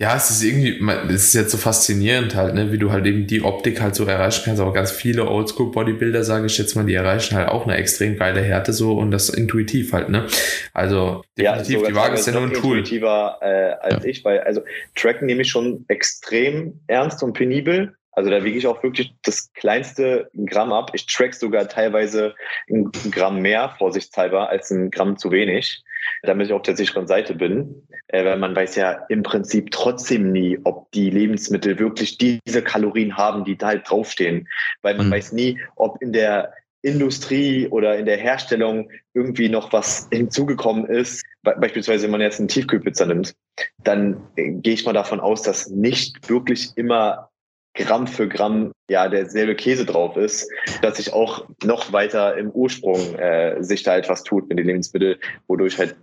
ja, 0.00 0.14
es 0.14 0.30
ist 0.30 0.44
irgendwie, 0.44 0.80
es 1.08 1.24
ist 1.24 1.34
jetzt 1.34 1.50
so 1.50 1.58
faszinierend 1.58 2.36
halt, 2.36 2.54
ne, 2.54 2.70
wie 2.70 2.78
du 2.78 2.92
halt 2.92 3.04
eben 3.04 3.26
die 3.26 3.42
Optik 3.42 3.80
halt 3.80 3.96
so 3.96 4.04
erreichen 4.04 4.42
kannst. 4.44 4.62
Aber 4.62 4.72
ganz 4.72 4.92
viele 4.92 5.28
Oldschool-Bodybuilder, 5.28 6.22
sage 6.22 6.46
ich 6.46 6.56
jetzt 6.56 6.76
mal, 6.76 6.86
die 6.86 6.94
erreichen 6.94 7.36
halt 7.36 7.48
auch 7.48 7.66
eine 7.66 7.76
extrem 7.76 8.16
geile 8.16 8.40
Härte 8.40 8.72
so 8.72 8.92
und 8.92 9.10
das 9.10 9.28
intuitiv 9.28 9.92
halt, 9.92 10.08
ne? 10.08 10.26
Also 10.72 11.24
definitiv, 11.36 11.82
ja, 11.82 11.88
die 11.88 11.94
Waage 11.96 12.14
ist 12.14 12.26
ja 12.28 12.32
nur 12.32 12.42
ein 12.42 12.52
Tool. 12.52 12.78
intuitiver 12.78 13.38
äh, 13.40 13.72
als 13.80 14.04
ja. 14.04 14.10
ich, 14.10 14.24
weil 14.24 14.38
also 14.40 14.62
Tracken 14.94 15.26
nehme 15.26 15.42
ich 15.42 15.50
schon 15.50 15.84
extrem 15.88 16.78
ernst 16.86 17.24
und 17.24 17.32
penibel. 17.32 17.97
Also 18.18 18.30
da 18.30 18.42
wiege 18.42 18.58
ich 18.58 18.66
auch 18.66 18.82
wirklich 18.82 19.14
das 19.22 19.52
kleinste 19.52 20.28
Gramm 20.34 20.72
ab. 20.72 20.90
Ich 20.92 21.06
track 21.06 21.34
sogar 21.34 21.68
teilweise 21.68 22.34
ein 22.68 22.90
Gramm 23.12 23.38
mehr, 23.40 23.76
vorsichtshalber, 23.78 24.48
als 24.48 24.72
ein 24.72 24.90
Gramm 24.90 25.16
zu 25.16 25.30
wenig 25.30 25.84
damit 26.22 26.46
ich 26.48 26.52
auf 26.52 26.62
der 26.62 26.76
sicheren 26.76 27.06
Seite 27.06 27.34
bin. 27.34 27.86
Äh, 28.08 28.24
weil 28.24 28.38
man 28.38 28.56
weiß 28.56 28.76
ja 28.76 28.92
im 29.08 29.22
Prinzip 29.22 29.70
trotzdem 29.70 30.32
nie, 30.32 30.58
ob 30.64 30.90
die 30.92 31.10
Lebensmittel 31.10 31.78
wirklich 31.78 32.18
diese 32.18 32.62
Kalorien 32.62 33.16
haben, 33.16 33.44
die 33.44 33.56
da 33.56 33.68
halt 33.68 33.88
draufstehen. 33.88 34.48
Weil 34.82 34.96
man 34.96 35.08
mhm. 35.08 35.12
weiß 35.12 35.32
nie, 35.32 35.60
ob 35.76 36.00
in 36.02 36.12
der 36.12 36.52
Industrie 36.82 37.68
oder 37.68 37.98
in 37.98 38.06
der 38.06 38.16
Herstellung 38.16 38.90
irgendwie 39.12 39.48
noch 39.48 39.72
was 39.72 40.08
hinzugekommen 40.12 40.86
ist, 40.86 41.24
beispielsweise 41.42 42.04
wenn 42.04 42.12
man 42.12 42.20
jetzt 42.20 42.38
einen 42.38 42.48
Tiefkühlpizza 42.48 43.04
nimmt, 43.04 43.34
dann 43.82 44.22
äh, 44.36 44.52
gehe 44.52 44.74
ich 44.74 44.86
mal 44.86 44.92
davon 44.92 45.20
aus, 45.20 45.42
dass 45.42 45.68
nicht 45.68 46.28
wirklich 46.30 46.70
immer 46.76 47.30
Gramm 47.78 48.06
für 48.06 48.28
Gramm 48.28 48.72
ja 48.90 49.08
derselbe 49.08 49.54
Käse 49.54 49.84
drauf 49.84 50.16
ist, 50.16 50.50
dass 50.82 50.96
sich 50.96 51.12
auch 51.12 51.46
noch 51.64 51.92
weiter 51.92 52.36
im 52.36 52.50
Ursprung 52.50 53.14
äh, 53.16 53.62
sich 53.62 53.82
da 53.82 53.96
etwas 53.96 54.24
tut 54.24 54.48
mit 54.48 54.58
den 54.58 54.66
Lebensmitteln, 54.66 55.18
wodurch 55.46 55.78
halt 55.78 55.96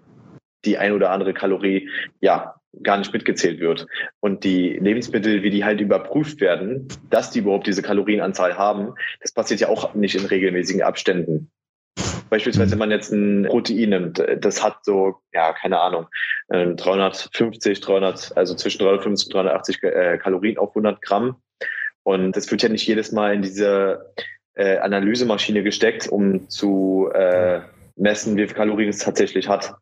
die 0.63 0.77
ein 0.77 0.93
oder 0.93 1.11
andere 1.11 1.33
Kalorie 1.33 1.89
ja 2.21 2.55
gar 2.83 2.97
nicht 2.97 3.13
mitgezählt 3.13 3.59
wird. 3.59 3.87
Und 4.19 4.43
die 4.43 4.73
Lebensmittel, 4.73 5.43
wie 5.43 5.49
die 5.49 5.63
halt 5.63 5.81
überprüft 5.81 6.41
werden, 6.41 6.87
dass 7.09 7.31
die 7.31 7.39
überhaupt 7.39 7.67
diese 7.67 7.81
Kalorienanzahl 7.81 8.57
haben, 8.57 8.93
das 9.21 9.31
passiert 9.31 9.61
ja 9.61 9.69
auch 9.69 9.93
nicht 9.93 10.15
in 10.15 10.25
regelmäßigen 10.25 10.81
Abständen. 10.81 11.51
Beispielsweise, 12.29 12.71
wenn 12.71 12.79
man 12.79 12.91
jetzt 12.91 13.11
ein 13.11 13.43
Protein 13.43 13.89
nimmt, 13.89 14.23
das 14.39 14.63
hat 14.63 14.83
so, 14.83 15.15
ja, 15.31 15.53
keine 15.53 15.79
Ahnung, 15.79 16.07
350, 16.49 17.77
ähm, 17.77 17.83
300, 17.83 18.35
also 18.35 18.55
zwischen 18.55 18.79
350 18.79 19.27
und 19.27 19.33
380 19.33 19.83
äh, 19.83 20.17
Kalorien 20.17 20.57
auf 20.57 20.69
100 20.69 21.01
Gramm. 21.01 21.35
Und 22.05 22.37
das 22.37 22.49
wird 22.51 22.61
ja 22.61 22.69
nicht 22.69 22.85
jedes 22.85 23.11
Mal 23.11 23.33
in 23.33 23.41
diese 23.41 24.13
äh, 24.53 24.77
Analysemaschine 24.77 25.63
gesteckt, 25.63 26.07
um 26.07 26.47
zu 26.49 27.09
äh, 27.13 27.61
messen, 27.95 28.37
wie 28.37 28.45
viel 28.45 28.55
Kalorien 28.55 28.89
es 28.89 28.99
tatsächlich 28.99 29.49
hat. 29.49 29.73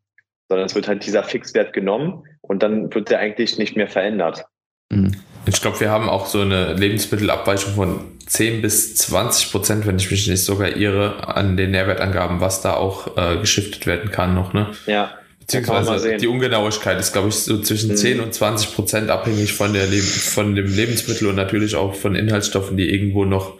Sondern 0.47 0.65
es 0.65 0.73
wird 0.73 0.88
halt 0.88 1.05
dieser 1.05 1.23
Fixwert 1.23 1.73
genommen 1.73 2.23
und 2.41 2.63
dann 2.63 2.93
wird 2.93 3.09
der 3.09 3.19
eigentlich 3.19 3.57
nicht 3.57 3.75
mehr 3.75 3.89
verändert. 3.89 4.45
Mhm. 4.89 5.12
Ich 5.45 5.62
glaube, 5.62 5.81
wir 5.81 5.91
haben 5.91 6.07
auch 6.07 6.25
so 6.25 6.39
eine 6.39 6.73
Lebensmittelabweichung 6.73 7.73
von 7.73 7.99
10 8.25 8.62
bis 8.62 8.95
20 8.95 9.51
Prozent, 9.51 9.86
wenn 9.86 9.97
ich 9.97 10.09
mich 10.09 10.25
nicht 10.27 10.45
sogar 10.45 10.77
irre, 10.77 11.27
an 11.27 11.57
den 11.57 11.71
Nährwertangaben, 11.71 12.39
was 12.39 12.62
da 12.62 12.75
auch 12.75 13.17
äh, 13.17 13.38
geschiftet 13.38 13.86
werden 13.86 14.12
kann 14.12 14.33
noch, 14.33 14.53
ne? 14.53 14.71
Ja. 14.86 15.12
Beziehungsweise 15.45 16.17
die 16.17 16.27
Ungenauigkeit 16.27 16.99
ist, 16.99 17.12
glaube 17.12 17.29
ich, 17.29 17.36
so 17.36 17.60
zwischen 17.62 17.91
mhm. 17.91 17.97
10 17.97 18.19
und 18.21 18.34
20 18.34 18.73
Prozent 18.73 19.10
abhängig 19.10 19.53
von, 19.53 19.73
der 19.73 19.88
Leb 19.88 20.03
von 20.03 20.56
dem 20.56 20.73
Lebensmittel 20.73 21.27
und 21.27 21.36
natürlich 21.36 21.75
auch 21.75 21.95
von 21.95 22.15
Inhaltsstoffen, 22.15 22.77
die 22.77 22.89
irgendwo 22.89 23.25
noch 23.25 23.56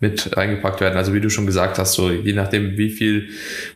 mit 0.00 0.36
reingepackt 0.36 0.80
werden. 0.80 0.96
Also 0.96 1.14
wie 1.14 1.20
du 1.20 1.30
schon 1.30 1.46
gesagt 1.46 1.78
hast, 1.78 1.94
so 1.94 2.10
je 2.10 2.32
nachdem, 2.32 2.76
wie 2.76 2.90
viel 2.90 3.28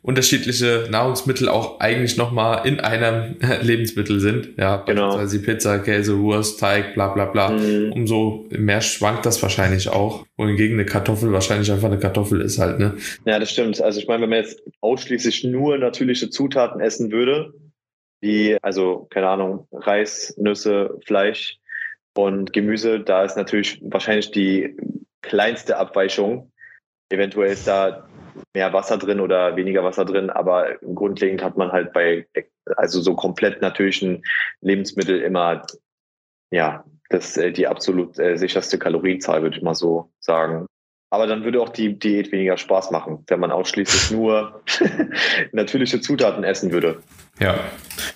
unterschiedliche 0.02 0.86
Nahrungsmittel 0.90 1.48
auch 1.48 1.80
eigentlich 1.80 2.16
nochmal 2.16 2.66
in 2.66 2.80
einem 2.80 3.36
Lebensmittel 3.62 4.20
sind. 4.20 4.50
Ja, 4.56 4.76
genau. 4.76 5.08
beispielsweise 5.08 5.42
Pizza, 5.42 5.78
Käse, 5.78 6.18
Wurst, 6.18 6.60
Teig, 6.60 6.94
bla 6.94 7.08
bla 7.08 7.26
bla. 7.26 7.50
Mhm. 7.50 7.92
Umso 7.92 8.46
mehr 8.50 8.80
schwankt 8.80 9.26
das 9.26 9.42
wahrscheinlich 9.42 9.88
auch. 9.88 10.26
Wohingegen 10.36 10.78
eine 10.78 10.86
Kartoffel 10.86 11.32
wahrscheinlich 11.32 11.70
einfach 11.70 11.88
eine 11.88 11.98
Kartoffel 11.98 12.40
ist 12.40 12.58
halt, 12.58 12.78
ne? 12.78 12.94
Ja, 13.24 13.38
das 13.38 13.50
stimmt. 13.50 13.80
Also 13.80 14.00
ich 14.00 14.06
meine, 14.06 14.22
wenn 14.22 14.30
man 14.30 14.38
jetzt 14.38 14.62
ausschließlich 14.80 15.44
nur 15.44 15.78
natürliche 15.78 16.30
Zutaten 16.30 16.80
essen 16.80 17.10
würde, 17.10 17.52
wie, 18.22 18.56
also, 18.62 19.08
keine 19.10 19.28
Ahnung, 19.28 19.66
Reis, 19.72 20.34
Nüsse, 20.38 20.96
Fleisch 21.04 21.58
und 22.14 22.52
Gemüse, 22.52 23.00
da 23.00 23.24
ist 23.24 23.36
natürlich 23.36 23.80
wahrscheinlich 23.82 24.30
die 24.30 24.76
kleinste 25.22 25.76
Abweichung. 25.78 26.52
Eventuell 27.08 27.52
ist 27.52 27.66
da 27.66 28.08
mehr 28.54 28.72
Wasser 28.72 28.98
drin 28.98 29.20
oder 29.20 29.56
weniger 29.56 29.84
Wasser 29.84 30.04
drin, 30.04 30.30
aber 30.30 30.76
grundlegend 30.94 31.42
hat 31.42 31.56
man 31.56 31.72
halt 31.72 31.92
bei 31.92 32.26
also 32.76 33.00
so 33.00 33.14
komplett 33.14 33.60
natürlichen 33.60 34.24
Lebensmitteln 34.60 35.22
immer 35.22 35.62
ja 36.50 36.84
das 37.08 37.36
äh, 37.36 37.52
die 37.52 37.66
absolut 37.66 38.18
äh, 38.18 38.36
sicherste 38.36 38.78
Kalorienzahl, 38.78 39.42
würde 39.42 39.56
ich 39.56 39.62
mal 39.62 39.74
so 39.74 40.10
sagen. 40.20 40.66
Aber 41.10 41.26
dann 41.26 41.44
würde 41.44 41.60
auch 41.60 41.68
die 41.68 41.98
Diät 41.98 42.32
weniger 42.32 42.56
Spaß 42.56 42.90
machen, 42.90 43.22
wenn 43.26 43.38
man 43.38 43.52
ausschließlich 43.52 44.16
nur 44.18 44.62
natürliche 45.52 46.00
Zutaten 46.00 46.42
essen 46.42 46.72
würde. 46.72 47.02
Ja. 47.38 47.60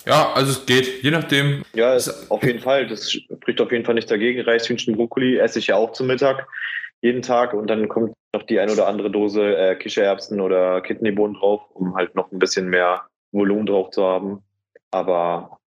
Ja, 0.07 0.33
also 0.33 0.51
es 0.51 0.65
geht, 0.65 1.03
je 1.03 1.11
nachdem. 1.11 1.63
Ja, 1.75 1.95
auf 2.29 2.43
jeden 2.43 2.59
Fall. 2.59 2.87
Das 2.87 3.11
spricht 3.11 3.61
auf 3.61 3.71
jeden 3.71 3.85
Fall 3.85 3.93
nicht 3.93 4.09
dagegen. 4.09 4.41
Reis, 4.41 4.67
Hühnchen, 4.67 4.95
Brokkoli 4.95 5.37
esse 5.37 5.59
ich 5.59 5.67
ja 5.67 5.75
auch 5.75 5.91
zum 5.91 6.07
Mittag 6.07 6.47
jeden 7.01 7.21
Tag 7.21 7.53
und 7.53 7.67
dann 7.67 7.87
kommt 7.87 8.13
noch 8.33 8.43
die 8.43 8.59
ein 8.59 8.69
oder 8.69 8.87
andere 8.87 9.11
Dose 9.11 9.55
äh, 9.55 9.75
Kichererbsen 9.75 10.41
oder 10.41 10.81
Kidneybohnen 10.81 11.35
drauf, 11.35 11.61
um 11.73 11.95
halt 11.95 12.15
noch 12.15 12.31
ein 12.31 12.39
bisschen 12.39 12.69
mehr 12.69 13.03
Volumen 13.31 13.65
drauf 13.65 13.91
zu 13.91 14.03
haben. 14.03 14.43
Aber 14.91 15.57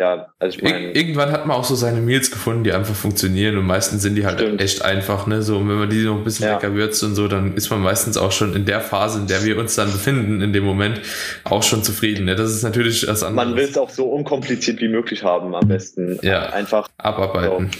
ja, 0.00 0.28
also 0.38 0.56
ich 0.56 0.62
meine. 0.62 0.92
Irgendwann 0.92 1.32
hat 1.32 1.46
man 1.46 1.56
auch 1.56 1.64
so 1.64 1.74
seine 1.74 2.00
Meals 2.00 2.30
gefunden, 2.30 2.62
die 2.62 2.72
einfach 2.72 2.94
funktionieren 2.94 3.58
und 3.58 3.66
meistens 3.66 4.02
sind 4.02 4.14
die 4.14 4.24
halt 4.24 4.38
Stimmt. 4.38 4.60
echt 4.60 4.82
einfach, 4.84 5.26
ne? 5.26 5.42
So, 5.42 5.56
und 5.56 5.68
wenn 5.68 5.76
man 5.78 5.90
die 5.90 6.04
noch 6.04 6.16
ein 6.16 6.22
bisschen 6.24 6.46
Ja. 6.46 6.54
lecker 6.54 6.72
würzt 6.74 7.02
und 7.02 7.16
so, 7.16 7.26
dann 7.26 7.54
ist 7.56 7.68
man 7.70 7.80
meistens 7.80 8.16
auch 8.16 8.30
schon 8.30 8.54
in 8.54 8.64
der 8.64 8.80
Phase, 8.80 9.18
in 9.18 9.26
der 9.26 9.44
wir 9.44 9.58
uns 9.58 9.74
dann 9.74 9.90
befinden, 9.90 10.40
in 10.40 10.52
dem 10.52 10.62
Moment, 10.62 11.00
auch 11.42 11.64
schon 11.64 11.82
zufrieden. 11.82 12.26
Ne? 12.26 12.36
Das 12.36 12.50
ist 12.50 12.62
natürlich 12.62 13.08
was 13.08 13.24
anderes. 13.24 13.48
man 13.48 13.56
will 13.56 13.64
es 13.64 13.76
auch 13.76 13.90
so 13.90 14.04
unkompliziert 14.08 14.80
wie 14.80 14.88
möglich 14.88 15.24
haben, 15.24 15.52
am 15.56 15.66
besten. 15.66 16.20
Ja. 16.22 16.50
Einfach, 16.50 16.88
abarbeiten. 16.98 17.70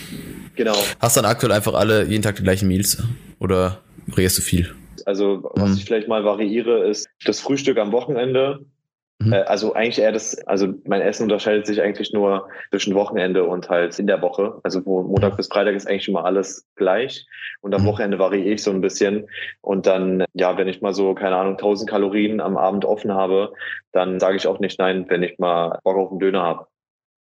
Genau. 0.59 0.77
Hast 1.01 1.17
du 1.17 1.23
dann 1.23 1.31
aktuell 1.31 1.53
einfach 1.53 1.73
alle 1.73 2.05
jeden 2.05 2.23
Tag 2.23 2.37
die 2.37 2.43
gleichen 2.43 2.69
Meals? 2.69 3.03
Oder 3.39 3.79
variierst 4.07 4.37
du 4.39 4.43
viel? 4.43 4.75
Also, 5.07 5.49
was 5.55 5.71
Mhm. 5.71 5.77
ich 5.77 5.85
vielleicht 5.87 6.09
mal 6.09 6.25
variiere, 6.25 6.87
ist 6.87 7.07
das 7.25 7.41
Frühstück 7.41 7.79
am 7.79 7.93
Wochenende. 7.93 8.67
Mhm. 9.21 9.33
Äh, 9.33 9.37
also 9.43 9.73
eigentlich 9.73 9.99
eher 9.99 10.13
das, 10.13 10.39
also 10.47 10.75
mein 10.85 11.01
Essen 11.01 11.23
unterscheidet 11.25 11.67
sich 11.67 11.81
eigentlich 11.81 12.13
nur 12.13 12.49
zwischen 12.71 12.95
Wochenende 12.95 13.45
und 13.45 13.69
halt 13.71 13.99
in 13.99 14.07
der 14.07 14.21
Woche. 14.23 14.61
Also 14.65 14.85
wo 14.85 15.03
Montag 15.03 15.37
bis 15.37 15.49
Freitag 15.49 15.75
ist 15.75 15.89
eigentlich 15.89 16.09
immer 16.09 16.25
alles 16.25 16.67
gleich. 16.77 17.27
Und 17.63 17.75
am 17.75 17.83
Mhm. 17.83 17.87
Wochenende 17.87 18.19
variiere 18.19 18.55
ich 18.55 18.63
so 18.63 18.71
ein 18.71 18.81
bisschen. 18.81 19.27
Und 19.61 19.87
dann, 19.87 20.25
ja, 20.35 20.57
wenn 20.59 20.69
ich 20.69 20.83
mal 20.83 20.95
so, 20.95 21.15
keine 21.15 21.37
Ahnung, 21.37 21.57
1000 21.57 21.89
Kalorien 21.89 22.41
am 22.41 22.57
Abend 22.57 22.85
offen 22.85 23.13
habe, 23.13 23.53
dann 23.93 24.21
sage 24.21 24.37
ich 24.37 24.47
auch 24.47 24.61
nicht 24.61 24.79
nein, 24.79 25.07
wenn 25.09 25.23
ich 25.23 25.39
mal 25.39 25.79
Bock 25.85 25.97
auf 25.97 26.11
einen 26.11 26.21
Döner 26.21 26.43
habe. 26.43 26.67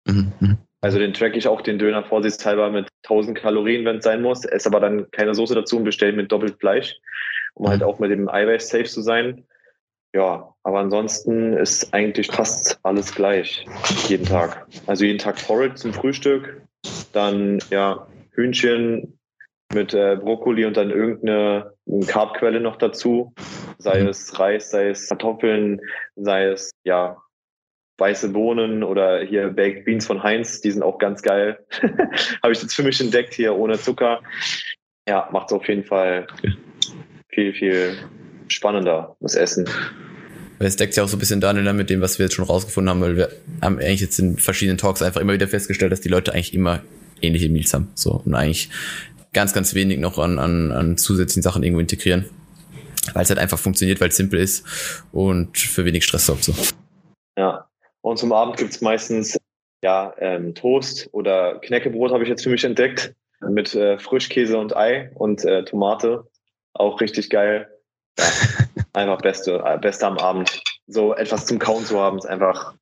Mhm. 0.08 0.58
Also 0.84 1.00
den 1.00 1.13
track 1.13 1.38
ich 1.38 1.48
auch 1.48 1.62
den 1.62 1.80
Döner 1.80 2.04
vorsichtshalber 2.04 2.69
mit 2.69 2.89
1000 3.04 3.38
Kalorien, 3.38 3.86
wenn 3.86 4.00
es 4.00 4.04
sein 4.04 4.22
muss. 4.22 4.43
Esse 4.43 4.67
aber 4.67 4.82
dann 4.82 5.10
keine 5.12 5.34
Soße 5.34 5.56
dazu 5.56 5.78
und 5.78 5.86
bestelle 5.86 6.12
mit 6.12 6.30
doppelt 6.30 6.60
Fleisch, 6.60 6.98
um 7.54 7.69
halt 7.69 7.82
auch 7.84 8.00
mit 8.00 8.12
dem 8.12 8.28
Eiweiß 8.28 8.67
safe 8.67 8.84
zu 8.84 9.02
sein. 9.02 9.46
Ja, 10.13 10.54
aber 10.63 10.80
ansonsten 10.80 11.54
ist 11.54 11.93
eigentlich 11.93 12.28
fast 12.28 12.82
alles 12.84 13.15
gleich 13.15 13.65
jeden 14.10 14.26
Tag. 14.26 14.67
Also 14.86 15.06
jeden 15.06 15.19
Tag 15.19 15.38
Porridge 15.48 15.76
zum 15.76 15.93
Frühstück, 15.93 16.62
dann 17.13 17.60
ja 17.69 18.06
Hühnchen 18.32 19.17
mit 19.74 19.93
äh, 19.93 20.17
Brokkoli 20.17 20.65
und 20.65 20.76
dann 20.76 20.91
irgendeine 20.91 21.72
Carbquelle 22.08 22.60
noch 22.60 22.76
dazu, 22.76 23.34
sei 23.78 24.02
Mhm. 24.02 24.10
es 24.10 24.38
Reis, 24.38 24.69
sei 24.69 24.89
es 24.89 25.08
Kartoffeln, 25.08 25.80
sei 26.17 26.48
es 26.48 26.72
ja 26.84 27.22
weiße 27.97 28.29
Bohnen 28.29 28.84
oder 28.84 29.21
hier 29.21 29.49
Baked 29.49 29.86
Beans 29.86 30.06
von 30.06 30.23
Heinz, 30.23 30.62
die 30.62 30.71
sind 30.71 30.84
auch 30.84 30.97
ganz 30.97 31.21
geil. 31.21 31.60
Habe 32.43 32.53
ich 32.53 32.62
jetzt 32.62 32.75
für 32.75 32.84
mich 32.84 32.99
entdeckt 32.99 33.34
hier 33.34 33.56
ohne 33.56 33.79
Zucker. 33.79 34.21
Ja, 35.08 35.29
macht 35.32 35.51
es 35.51 35.53
auf 35.53 35.67
jeden 35.67 35.84
Fall 35.84 36.27
viel, 37.29 37.53
viel 37.53 37.97
spannender, 38.47 39.15
das 39.19 39.36
Essen. 39.36 39.69
Weil 40.60 40.67
es 40.67 40.75
deckt 40.75 40.93
sich 40.93 41.03
auch 41.03 41.08
so 41.08 41.17
ein 41.17 41.19
bisschen 41.19 41.41
Daniel 41.41 41.71
mit 41.73 41.89
dem, 41.89 42.01
was 42.01 42.19
wir 42.19 42.25
jetzt 42.25 42.36
schon 42.36 42.45
rausgefunden 42.45 42.89
haben, 42.89 43.01
weil 43.01 43.17
wir 43.17 43.29
haben 43.62 43.79
eigentlich 43.79 44.01
jetzt 44.01 44.19
in 44.19 44.38
verschiedenen 44.38 44.77
Talks 44.77 45.01
einfach 45.01 45.21
immer 45.21 45.34
wieder 45.34 45.47
festgestellt, 45.47 45.91
dass 45.91 46.01
die 46.01 46.10
Leute 46.10 46.34
eigentlich 46.34 46.53
immer 46.53 46.82
ähnliche 47.21 47.49
Meals 47.49 47.73
haben. 47.73 47.89
So 47.95 48.21
und 48.25 48.34
eigentlich 48.34 48.69
ganz, 49.34 49.53
ganz 49.53 49.73
wenig 49.73 49.99
noch 49.99 50.17
an, 50.19 50.39
an, 50.39 50.71
an 50.71 50.97
zusätzlichen 50.97 51.43
Sachen 51.43 51.63
irgendwo 51.63 51.82
integrieren. 51.82 52.25
Weil 53.13 53.23
es 53.23 53.29
halt 53.29 53.39
einfach 53.39 53.60
funktioniert, 53.60 53.99
weil 53.99 54.10
es 54.10 54.15
simpel 54.15 54.39
ist 54.39 54.63
und 55.12 55.58
für 55.58 55.84
wenig 55.84 56.06
Stress 56.06 56.25
sorgt. 56.25 56.45
So. 56.45 56.56
Ja. 57.38 57.67
Und 58.04 58.18
zum 58.18 58.34
Abend 58.34 58.58
gibt's 58.58 58.82
meistens 58.82 59.39
ja 59.82 60.13
ähm, 60.20 60.54
Toast 60.54 61.10
oder 61.13 61.60
Knäckebrot 61.60 62.12
habe 62.12 62.24
ich 62.24 62.30
jetzt 62.30 62.44
für 62.44 62.50
mich 62.50 62.63
entdeckt. 62.63 63.13
Mit 63.42 63.74
äh, 63.76 63.98
Frischkäse 63.98 64.58
und 64.58 64.76
Ei 64.76 65.12
und 65.16 65.44
äh, 65.44 65.66
Tomate. 65.66 66.26
Auch 66.74 67.02
richtig 67.02 67.30
geil. 67.30 67.70
Ja, 68.18 68.26
einfach 68.94 69.22
beste, 69.22 69.62
äh, 69.66 69.78
beste 69.78 70.06
am 70.06 70.18
Abend. 70.18 70.62
So 70.88 71.16
etwas 71.16 71.46
zum 71.46 71.60
Kauen 71.60 71.86
zu 71.86 72.00
haben, 72.00 72.18
ist 72.18 72.26
einfach 72.26 72.74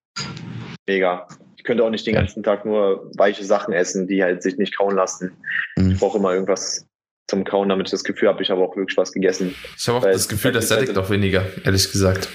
mega. 0.88 1.28
Ich 1.58 1.64
könnte 1.64 1.84
auch 1.84 1.90
nicht 1.90 2.06
den 2.08 2.16
ganzen 2.16 2.42
Tag 2.44 2.66
nur 2.66 3.10
weiche 3.16 3.44
Sachen 3.44 3.74
essen, 3.74 4.08
die 4.08 4.24
halt 4.24 4.42
sich 4.42 4.58
nicht 4.58 4.76
kauen 4.78 4.96
lassen. 4.96 5.38
Mhm. 5.76 5.92
Ich 5.92 6.00
brauche 6.00 6.18
immer 6.18 6.34
irgendwas 6.34 6.88
zum 7.28 7.44
Kauen, 7.44 7.70
damit 7.70 7.88
ich 7.88 7.92
das 7.92 8.04
Gefühl 8.04 8.30
habe, 8.30 8.42
ich 8.42 8.50
habe 8.50 8.62
auch 8.62 8.76
wirklich 8.76 8.98
was 8.98 9.12
gegessen. 9.12 9.56
Ich 9.78 9.88
habe 9.88 10.00
auch 10.00 10.04
Weil- 10.04 10.14
das 10.14 10.28
Gefühl, 10.28 10.52
das 10.52 10.68
sättigt 10.68 10.98
auch 10.98 11.10
weniger, 11.12 11.46
ehrlich 11.64 11.92
gesagt. 11.92 12.28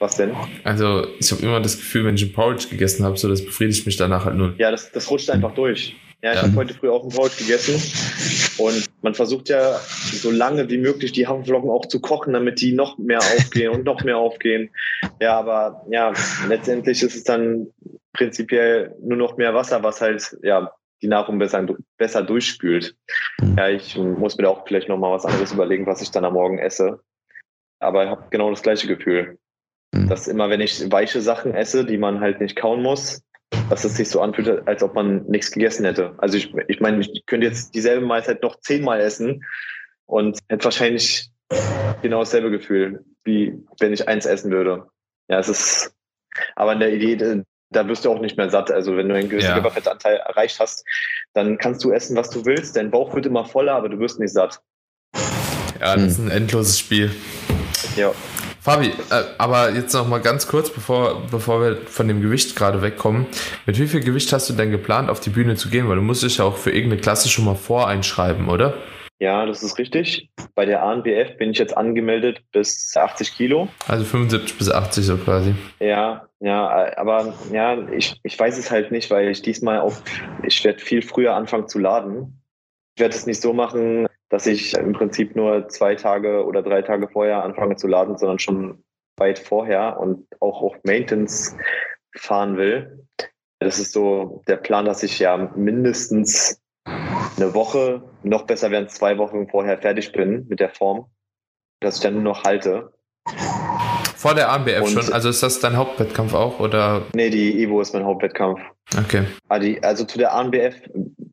Was 0.00 0.16
denn? 0.16 0.32
Also, 0.64 1.06
ich 1.18 1.30
habe 1.32 1.42
immer 1.42 1.60
das 1.60 1.76
Gefühl, 1.76 2.04
wenn 2.04 2.14
ich 2.14 2.22
ein 2.22 2.32
Porridge 2.32 2.68
gegessen 2.70 3.04
habe, 3.04 3.16
so 3.16 3.28
das 3.28 3.44
befriedigt 3.44 3.84
mich 3.86 3.96
danach 3.96 4.24
halt 4.24 4.36
null. 4.36 4.54
Ja, 4.58 4.70
das, 4.70 4.92
das 4.92 5.10
rutscht 5.10 5.28
einfach 5.30 5.54
durch. 5.54 5.96
Ja, 6.22 6.30
ich 6.32 6.36
Ja. 6.36 6.42
habe 6.42 6.56
heute 6.56 6.74
früh 6.74 6.88
auch 6.88 7.04
ein 7.04 7.10
Porridge 7.10 7.36
gegessen 7.38 7.74
und 8.58 8.86
man 9.02 9.14
versucht 9.14 9.48
ja 9.48 9.78
so 10.12 10.30
lange 10.32 10.68
wie 10.68 10.78
möglich 10.78 11.12
die 11.12 11.26
Haferflocken 11.28 11.70
auch 11.70 11.86
zu 11.86 12.00
kochen, 12.00 12.32
damit 12.32 12.60
die 12.60 12.72
noch 12.72 12.98
mehr 12.98 13.18
aufgehen 13.20 13.70
und 13.70 13.84
noch 13.84 14.02
mehr 14.02 14.18
aufgehen. 14.18 14.70
Ja, 15.20 15.38
aber 15.38 15.84
ja, 15.90 16.12
letztendlich 16.48 17.02
ist 17.04 17.14
es 17.14 17.22
dann 17.24 17.68
prinzipiell 18.12 18.96
nur 19.00 19.16
noch 19.16 19.36
mehr 19.36 19.54
Wasser, 19.54 19.82
was 19.84 20.00
halt 20.00 20.36
ja 20.42 20.72
die 21.02 21.06
Nahrung 21.08 21.38
besser, 21.38 21.64
besser 21.96 22.22
durchspült. 22.22 22.96
Ja, 23.56 23.68
ich 23.68 23.96
muss 23.96 24.36
mir 24.36 24.42
da 24.44 24.48
auch 24.50 24.66
vielleicht 24.66 24.88
noch 24.88 24.98
mal 24.98 25.12
was 25.12 25.24
anderes 25.24 25.52
überlegen, 25.52 25.86
was 25.86 26.02
ich 26.02 26.10
dann 26.10 26.24
am 26.24 26.32
Morgen 26.34 26.58
esse. 26.58 27.00
Aber 27.78 28.02
ich 28.04 28.10
habe 28.10 28.24
genau 28.30 28.50
das 28.50 28.62
gleiche 28.62 28.88
Gefühl. 28.88 29.38
Mhm. 30.04 30.08
Dass 30.08 30.28
immer, 30.28 30.50
wenn 30.50 30.60
ich 30.60 30.90
weiche 30.90 31.20
Sachen 31.20 31.54
esse, 31.54 31.84
die 31.84 31.98
man 31.98 32.20
halt 32.20 32.40
nicht 32.40 32.56
kauen 32.56 32.82
muss, 32.82 33.22
dass 33.70 33.84
es 33.84 33.96
sich 33.96 34.08
so 34.10 34.20
anfühlt, 34.20 34.66
als 34.66 34.82
ob 34.82 34.94
man 34.94 35.24
nichts 35.26 35.50
gegessen 35.50 35.84
hätte. 35.84 36.14
Also 36.18 36.36
ich, 36.36 36.52
ich 36.68 36.80
meine, 36.80 37.00
ich 37.00 37.24
könnte 37.26 37.46
jetzt 37.46 37.74
dieselbe 37.74 38.04
Mahlzeit 38.04 38.42
noch 38.42 38.60
zehnmal 38.60 39.00
essen 39.00 39.44
und 40.06 40.38
hätte 40.48 40.64
wahrscheinlich 40.64 41.30
genau 42.02 42.20
dasselbe 42.20 42.50
Gefühl, 42.50 43.04
wie 43.24 43.58
wenn 43.80 43.92
ich 43.92 44.06
eins 44.06 44.26
essen 44.26 44.50
würde. 44.50 44.86
Ja, 45.28 45.38
es 45.38 45.48
ist, 45.48 45.92
aber 46.56 46.72
in 46.74 46.80
der 46.80 46.92
Idee, 46.92 47.16
da- 47.70 47.88
wirst 47.88 48.04
du 48.04 48.10
auch 48.10 48.20
nicht 48.20 48.36
mehr 48.38 48.48
satt. 48.50 48.70
Also 48.70 48.96
wenn 48.96 49.08
du 49.08 49.14
einen 49.14 49.28
gewissen 49.28 49.48
Ja. 49.48 49.54
Körperfettanteil 49.54 50.16
erreicht 50.16 50.58
hast, 50.60 50.84
dann 51.34 51.58
kannst 51.58 51.84
du 51.84 51.92
essen, 51.92 52.16
was 52.16 52.30
du 52.30 52.44
willst. 52.46 52.76
Dein 52.76 52.90
Bauch 52.90 53.14
wird 53.14 53.26
immer 53.26 53.44
voller, 53.44 53.74
aber 53.74 53.88
du 53.90 53.98
wirst 53.98 54.18
nicht 54.20 54.32
satt. 54.32 54.60
Ja, 55.80 55.94
das 55.94 56.02
ist 56.12 56.18
ein 56.18 56.30
endloses 56.30 56.78
Spiel. 56.78 57.10
Ja. 57.96 58.12
Fabi, 58.68 58.88
äh, 58.88 59.24
aber 59.38 59.70
jetzt 59.70 59.94
noch 59.94 60.06
mal 60.06 60.20
ganz 60.20 60.46
kurz, 60.46 60.68
bevor, 60.68 61.22
bevor 61.30 61.62
wir 61.62 61.76
von 61.86 62.06
dem 62.06 62.20
Gewicht 62.20 62.54
gerade 62.54 62.82
wegkommen. 62.82 63.26
Mit 63.64 63.78
wie 63.78 63.86
viel 63.86 64.00
Gewicht 64.00 64.30
hast 64.34 64.50
du 64.50 64.52
denn 64.52 64.70
geplant, 64.70 65.08
auf 65.08 65.20
die 65.20 65.30
Bühne 65.30 65.56
zu 65.56 65.70
gehen? 65.70 65.88
Weil 65.88 65.96
du 65.96 66.02
musst 66.02 66.22
dich 66.22 66.36
ja 66.36 66.44
auch 66.44 66.58
für 66.58 66.70
irgendeine 66.70 67.00
Klasse 67.00 67.30
schon 67.30 67.46
mal 67.46 67.54
voreinschreiben, 67.54 68.50
oder? 68.50 68.74
Ja, 69.20 69.46
das 69.46 69.62
ist 69.62 69.78
richtig. 69.78 70.28
Bei 70.54 70.66
der 70.66 70.82
ANBF 70.82 71.38
bin 71.38 71.52
ich 71.52 71.58
jetzt 71.58 71.74
angemeldet 71.74 72.42
bis 72.52 72.94
80 72.94 73.34
Kilo. 73.34 73.68
Also 73.86 74.04
75 74.04 74.58
bis 74.58 74.70
80 74.70 75.06
so 75.06 75.16
quasi. 75.16 75.54
Ja, 75.80 76.28
ja, 76.40 76.94
aber 76.98 77.34
ja, 77.50 77.88
ich, 77.88 78.20
ich 78.22 78.38
weiß 78.38 78.58
es 78.58 78.70
halt 78.70 78.92
nicht, 78.92 79.10
weil 79.10 79.28
ich 79.28 79.40
diesmal 79.40 79.80
auch, 79.80 79.96
ich 80.46 80.62
werde 80.62 80.78
viel 80.78 81.00
früher 81.00 81.34
anfangen 81.34 81.68
zu 81.68 81.78
laden. 81.78 82.42
Ich 82.96 83.00
werde 83.00 83.14
es 83.14 83.24
nicht 83.24 83.40
so 83.40 83.54
machen, 83.54 84.08
dass 84.28 84.46
ich 84.46 84.74
im 84.74 84.92
Prinzip 84.92 85.36
nur 85.36 85.68
zwei 85.68 85.94
Tage 85.94 86.44
oder 86.44 86.62
drei 86.62 86.82
Tage 86.82 87.08
vorher 87.08 87.42
anfange 87.44 87.76
zu 87.76 87.86
laden, 87.86 88.18
sondern 88.18 88.38
schon 88.38 88.84
weit 89.16 89.38
vorher 89.38 89.98
und 89.98 90.26
auch 90.40 90.62
auf 90.62 90.76
Maintenance 90.84 91.56
fahren 92.14 92.56
will. 92.56 93.06
Das 93.58 93.78
ist 93.78 93.92
so 93.92 94.42
der 94.46 94.56
Plan, 94.56 94.84
dass 94.84 95.02
ich 95.02 95.18
ja 95.18 95.36
mindestens 95.56 96.60
eine 96.84 97.54
Woche, 97.54 98.02
noch 98.22 98.42
besser 98.42 98.70
wären 98.70 98.88
zwei 98.88 99.18
Wochen 99.18 99.48
vorher 99.48 99.78
fertig 99.78 100.12
bin 100.12 100.46
mit 100.48 100.60
der 100.60 100.70
Form, 100.70 101.06
dass 101.80 101.96
ich 101.96 102.02
dann 102.02 102.14
nur 102.14 102.22
noch 102.22 102.44
halte. 102.44 102.92
Vor 104.18 104.34
der 104.34 104.50
ANBF 104.50 104.80
Und- 104.82 104.88
schon. 105.04 105.12
Also 105.12 105.28
ist 105.28 105.42
das 105.44 105.60
dein 105.60 105.76
Hauptwettkampf 105.76 106.34
auch? 106.34 106.58
Oder? 106.58 107.02
Nee, 107.14 107.30
die 107.30 107.62
Evo 107.62 107.80
ist 107.80 107.94
mein 107.94 108.04
Hauptwettkampf. 108.04 108.60
Okay. 108.98 109.22
Ah, 109.48 109.60
also 109.82 110.04
zu 110.04 110.18
der 110.18 110.32
ANBF 110.34 110.74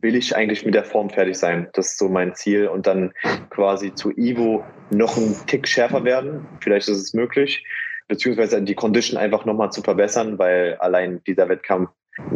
will 0.01 0.15
ich 0.15 0.35
eigentlich 0.35 0.63
mit 0.65 0.75
der 0.75 0.83
Form 0.83 1.09
fertig 1.09 1.35
sein. 1.37 1.67
Das 1.73 1.87
ist 1.87 1.97
so 1.97 2.09
mein 2.09 2.35
Ziel. 2.35 2.67
Und 2.67 2.85
dann 2.85 3.11
quasi 3.49 3.93
zu 3.95 4.11
Ivo 4.15 4.63
noch 4.91 5.17
einen 5.17 5.35
Tick 5.47 5.67
schärfer 5.67 6.03
werden. 6.03 6.45
Vielleicht 6.61 6.87
ist 6.87 6.99
es 7.01 7.13
möglich. 7.15 7.65
Beziehungsweise 8.07 8.61
die 8.61 8.75
Condition 8.75 9.17
einfach 9.17 9.45
nochmal 9.45 9.71
zu 9.71 9.81
verbessern, 9.81 10.37
weil 10.37 10.75
allein 10.79 11.23
dieser 11.25 11.49
Wettkampf 11.49 11.89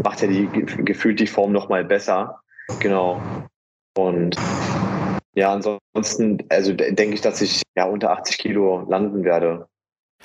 macht 0.03 0.21
ja 0.23 0.27
die, 0.27 0.47
ge- 0.47 0.65
gefühlt 0.83 1.19
die 1.19 1.27
Form 1.27 1.51
nochmal 1.51 1.85
besser. 1.85 2.39
Genau. 2.79 3.21
Und 3.95 4.35
ja, 5.35 5.53
ansonsten, 5.53 6.39
also 6.49 6.73
de- 6.73 6.91
denke 6.95 7.13
ich, 7.13 7.21
dass 7.21 7.39
ich 7.41 7.61
ja 7.77 7.85
unter 7.85 8.09
80 8.11 8.39
Kilo 8.39 8.87
landen 8.89 9.23
werde. 9.23 9.67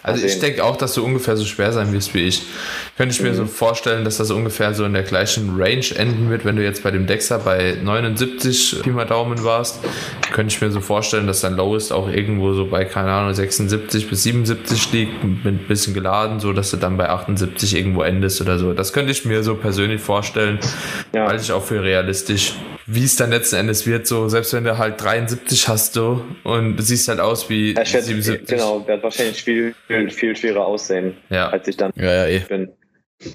Also 0.02 0.26
ich 0.26 0.38
denke 0.38 0.62
auch, 0.64 0.76
dass 0.76 0.92
du 0.92 1.02
ungefähr 1.02 1.34
so 1.36 1.46
schwer 1.46 1.72
sein 1.72 1.90
wirst 1.94 2.12
wie 2.12 2.24
ich. 2.24 2.42
Könnte 2.98 3.14
ich 3.14 3.22
mir 3.22 3.30
Mhm. 3.30 3.36
so 3.36 3.46
vorstellen, 3.46 4.04
dass 4.04 4.18
das 4.18 4.30
ungefähr 4.30 4.74
so 4.74 4.84
in 4.84 4.92
der 4.92 5.02
gleichen 5.02 5.54
Range 5.58 5.84
enden 5.96 6.28
wird, 6.28 6.44
wenn 6.44 6.56
du 6.56 6.62
jetzt 6.62 6.82
bei 6.82 6.90
dem 6.90 7.06
Dexter 7.06 7.38
bei 7.38 7.76
79 7.82 8.82
Pi 8.82 8.90
mal 8.90 9.06
Daumen 9.06 9.42
warst. 9.44 9.80
Könnte 10.30 10.54
ich 10.54 10.60
mir 10.60 10.70
so 10.70 10.80
vorstellen, 10.80 11.26
dass 11.26 11.40
dein 11.40 11.54
Lowest 11.56 11.90
auch 11.90 12.08
irgendwo 12.10 12.52
so 12.52 12.66
bei, 12.66 12.84
keine 12.84 13.12
Ahnung, 13.12 13.32
76 13.32 14.10
bis 14.10 14.24
77 14.24 14.92
liegt, 14.92 15.24
mit 15.24 15.46
ein 15.46 15.64
bisschen 15.66 15.94
geladen, 15.94 16.38
so 16.38 16.52
dass 16.52 16.70
du 16.70 16.76
dann 16.76 16.98
bei 16.98 17.08
78 17.08 17.74
irgendwo 17.74 18.02
endest 18.02 18.42
oder 18.42 18.58
so. 18.58 18.74
Das 18.74 18.92
könnte 18.92 19.10
ich 19.10 19.24
mir 19.24 19.42
so 19.42 19.54
persönlich 19.54 20.02
vorstellen, 20.02 20.58
Ja. 21.14 21.28
halte 21.28 21.42
ich 21.42 21.50
auch 21.52 21.64
für 21.64 21.82
realistisch. 21.82 22.52
Wie 22.86 23.04
es 23.04 23.16
dann 23.16 23.30
letzten 23.30 23.56
Endes 23.56 23.86
wird, 23.86 24.06
so 24.06 24.28
selbst 24.28 24.52
wenn 24.52 24.64
du 24.64 24.76
halt 24.78 25.00
73 25.02 25.68
hast 25.68 25.96
du 25.96 26.22
und 26.44 26.76
du 26.76 26.82
siehst 26.82 27.08
halt 27.08 27.20
aus 27.20 27.48
wie 27.48 27.74
schätzt, 27.84 28.06
77. 28.06 28.46
genau, 28.46 28.86
wird 28.86 29.02
wahrscheinlich 29.02 29.42
viel, 29.42 29.74
viel, 29.86 30.10
viel 30.10 30.36
schwerer 30.36 30.66
aussehen, 30.66 31.16
Ja. 31.30 31.48
als 31.48 31.66
ich 31.68 31.76
dann 31.76 31.92
Ja, 31.96 32.12
ja, 32.12 32.26
eh. 32.26 32.40
bin. 32.40 32.70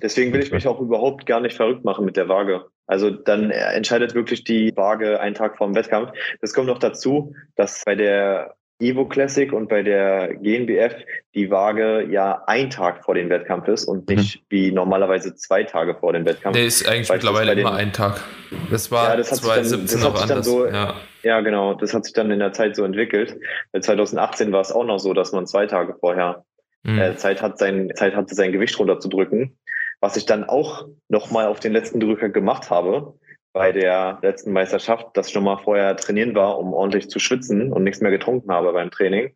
Deswegen 0.04 0.34
will 0.34 0.44
ich 0.44 0.52
mich 0.52 0.68
auch 0.68 0.80
überhaupt 0.80 1.26
gar 1.26 1.40
nicht 1.40 1.56
verrückt 1.56 1.84
machen 1.84 2.06
mit 2.06 2.16
der 2.18 2.28
Waage. 2.30 2.66
Also 2.86 3.10
dann 3.10 3.50
entscheidet 3.50 4.14
wirklich 4.14 4.44
die 4.44 4.72
Waage 4.76 5.20
einen 5.20 5.36
Tag 5.36 5.58
vor 5.58 5.68
dem 5.68 5.76
Wettkampf. 5.76 6.12
Das 6.42 6.54
kommt 6.54 6.68
noch 6.68 6.80
dazu, 6.80 7.34
dass 7.56 7.84
bei 7.86 7.96
der 7.96 8.56
Evo 8.82 9.06
Classic 9.06 9.52
und 9.52 9.68
bei 9.68 9.84
der 9.84 10.36
GNBF 10.36 10.96
die 11.36 11.52
Waage 11.52 12.06
ja 12.10 12.44
ein 12.48 12.70
Tag 12.70 13.04
vor 13.04 13.14
dem 13.14 13.30
Wettkampf 13.30 13.68
ist 13.68 13.84
und 13.86 14.08
nicht 14.10 14.42
wie 14.50 14.72
normalerweise 14.72 15.36
zwei 15.36 15.64
Tage 15.66 15.96
vor 15.96 16.14
dem 16.14 16.26
Wettkampf. 16.26 16.56
Der 16.56 16.66
ist 16.66 16.88
eigentlich 16.88 17.10
Weil 17.10 17.18
mittlerweile 17.18 17.56
den- 17.56 17.68
immer 17.68 17.76
ein 17.76 17.92
Tag. 17.92 18.24
Das 18.72 18.90
war 18.90 19.10
Ja, 19.10 19.16
das 19.18 19.32
hat 19.32 19.40
sich 19.40 19.46
dann- 19.48 19.64
2017 19.66 20.00
das 20.00 20.08
hat 20.08 20.14
noch 20.14 20.22
anders. 20.22 20.46
so- 20.46 20.66
ja. 20.66 20.94
Ja, 21.24 21.42
genau. 21.42 21.74
Das 21.74 21.94
hat 21.94 22.06
sich 22.06 22.14
dann 22.14 22.32
in 22.32 22.40
der 22.40 22.54
Zeit 22.54 22.78
so 22.78 22.86
entwickelt. 22.86 23.38
Bei 23.74 23.82
2018 23.82 24.54
war 24.54 24.62
es 24.62 24.72
auch 24.72 24.86
noch 24.86 25.00
so, 25.00 25.14
dass 25.14 25.34
man 25.34 25.46
zwei 25.46 25.66
Tage 25.66 25.96
vorher 26.00 26.46
Mhm. 26.84 27.00
äh, 27.00 27.16
Zeit 27.18 27.42
hat, 27.42 27.58
sein, 27.60 27.92
Zeit 27.96 28.16
hatte, 28.16 28.34
sein 28.34 28.54
Gewicht 28.54 28.80
runterzudrücken. 28.80 29.58
Was 30.00 30.16
ich 30.16 30.26
dann 30.26 30.46
auch 30.46 30.88
nochmal 31.10 31.48
auf 31.48 31.60
den 31.60 31.74
letzten 31.74 32.00
Drücker 32.00 32.30
gemacht 32.30 32.70
habe 32.70 33.16
bei 33.54 33.72
der 33.72 34.20
letzten 34.22 34.52
Meisterschaft, 34.52 35.16
dass 35.16 35.30
ich 35.30 35.36
nochmal 35.36 35.58
vorher 35.58 35.96
trainieren 35.96 36.36
war, 36.36 36.58
um 36.60 36.74
ordentlich 36.74 37.10
zu 37.10 37.20
schwitzen 37.20 37.72
und 37.74 37.84
nichts 37.84 38.02
mehr 38.02 38.12
getrunken 38.12 38.52
habe 38.52 38.72
beim 38.74 38.92
Training. 38.92 39.36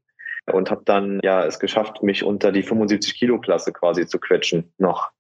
Und 0.52 0.70
habe 0.70 0.82
dann 0.86 1.20
ja 1.24 1.46
es 1.46 1.60
geschafft, 1.60 2.04
mich 2.04 2.24
unter 2.24 2.52
die 2.52 2.64
75 2.64 3.16
Kilo 3.16 3.40
Klasse 3.40 3.72
quasi 3.72 4.06
zu 4.06 4.20
quetschen 4.20 4.74
noch. 4.78 5.12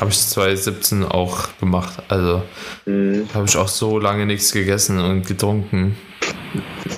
Habe 0.00 0.10
ich 0.10 0.18
2017 0.18 1.04
auch 1.04 1.48
gemacht. 1.58 2.02
Also 2.08 2.42
Mhm. 2.86 3.28
habe 3.34 3.46
ich 3.46 3.56
auch 3.56 3.68
so 3.68 3.98
lange 3.98 4.26
nichts 4.26 4.52
gegessen 4.52 4.98
und 5.00 5.26
getrunken. 5.26 5.96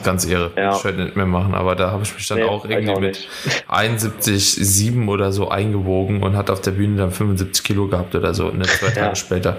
Ganz 0.05 0.25
irre. 0.27 0.53
Ja. 0.57 0.77
Ich 0.77 0.85
werde 0.85 1.05
nicht 1.05 1.17
mehr 1.17 1.27
machen, 1.27 1.55
aber 1.55 1.75
da 1.77 1.91
habe 1.91 2.03
ich 2.03 2.15
mich 2.15 2.27
dann 2.29 2.39
Nee, 2.39 2.45
auch 2.45 2.65
irgendwie 2.69 2.91
auch 2.93 3.01
mit 3.01 3.17
nicht. 3.45 3.65
71,7 3.69 5.09
oder 5.09 5.33
so 5.33 5.49
eingewogen 5.49 6.23
und 6.23 6.37
hat 6.37 6.51
auf 6.51 6.61
der 6.61 6.73
Bühne 6.73 6.97
dann 6.99 7.11
75 7.11 7.65
Kilo 7.65 7.89
gehabt 7.89 8.15
oder 8.15 8.35
so, 8.35 8.51
ne, 8.51 8.65
zwei 8.65 8.87
Tage 8.91 9.01
Ja. 9.01 9.15
später. 9.15 9.57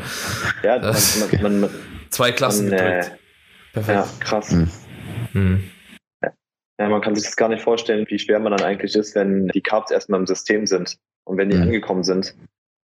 Ja, 0.64 0.74
man, 0.80 0.82
Das- 0.84 1.32
man, 1.42 1.60
man, 1.62 1.70
Zwei 2.10 2.32
Klassen 2.32 2.70
man, 2.70 2.80
äh. 2.80 3.06
Perfekt. 3.74 3.98
ja, 3.98 4.08
krass. 4.20 4.52
Mhm. 4.52 4.70
Hm. 5.34 5.64
Ja, 6.80 6.90
man 6.90 7.02
kann 7.02 7.16
sich 7.16 7.26
das 7.26 7.36
gar 7.36 7.50
nicht 7.50 7.64
vorstellen, 7.64 8.06
wie 8.08 8.20
schwer 8.20 8.40
man 8.40 8.52
dann 8.56 8.62
eigentlich 8.66 8.96
ist, 8.96 9.16
wenn 9.16 9.48
die 9.48 9.62
Carbs 9.62 9.90
erstmal 9.92 10.20
im 10.20 10.28
System 10.28 10.68
sind 10.68 10.98
und 11.26 11.38
wenn 11.38 11.50
die 11.50 11.58
Mhm. 11.58 11.64
angekommen 11.64 12.04
sind, 12.04 12.36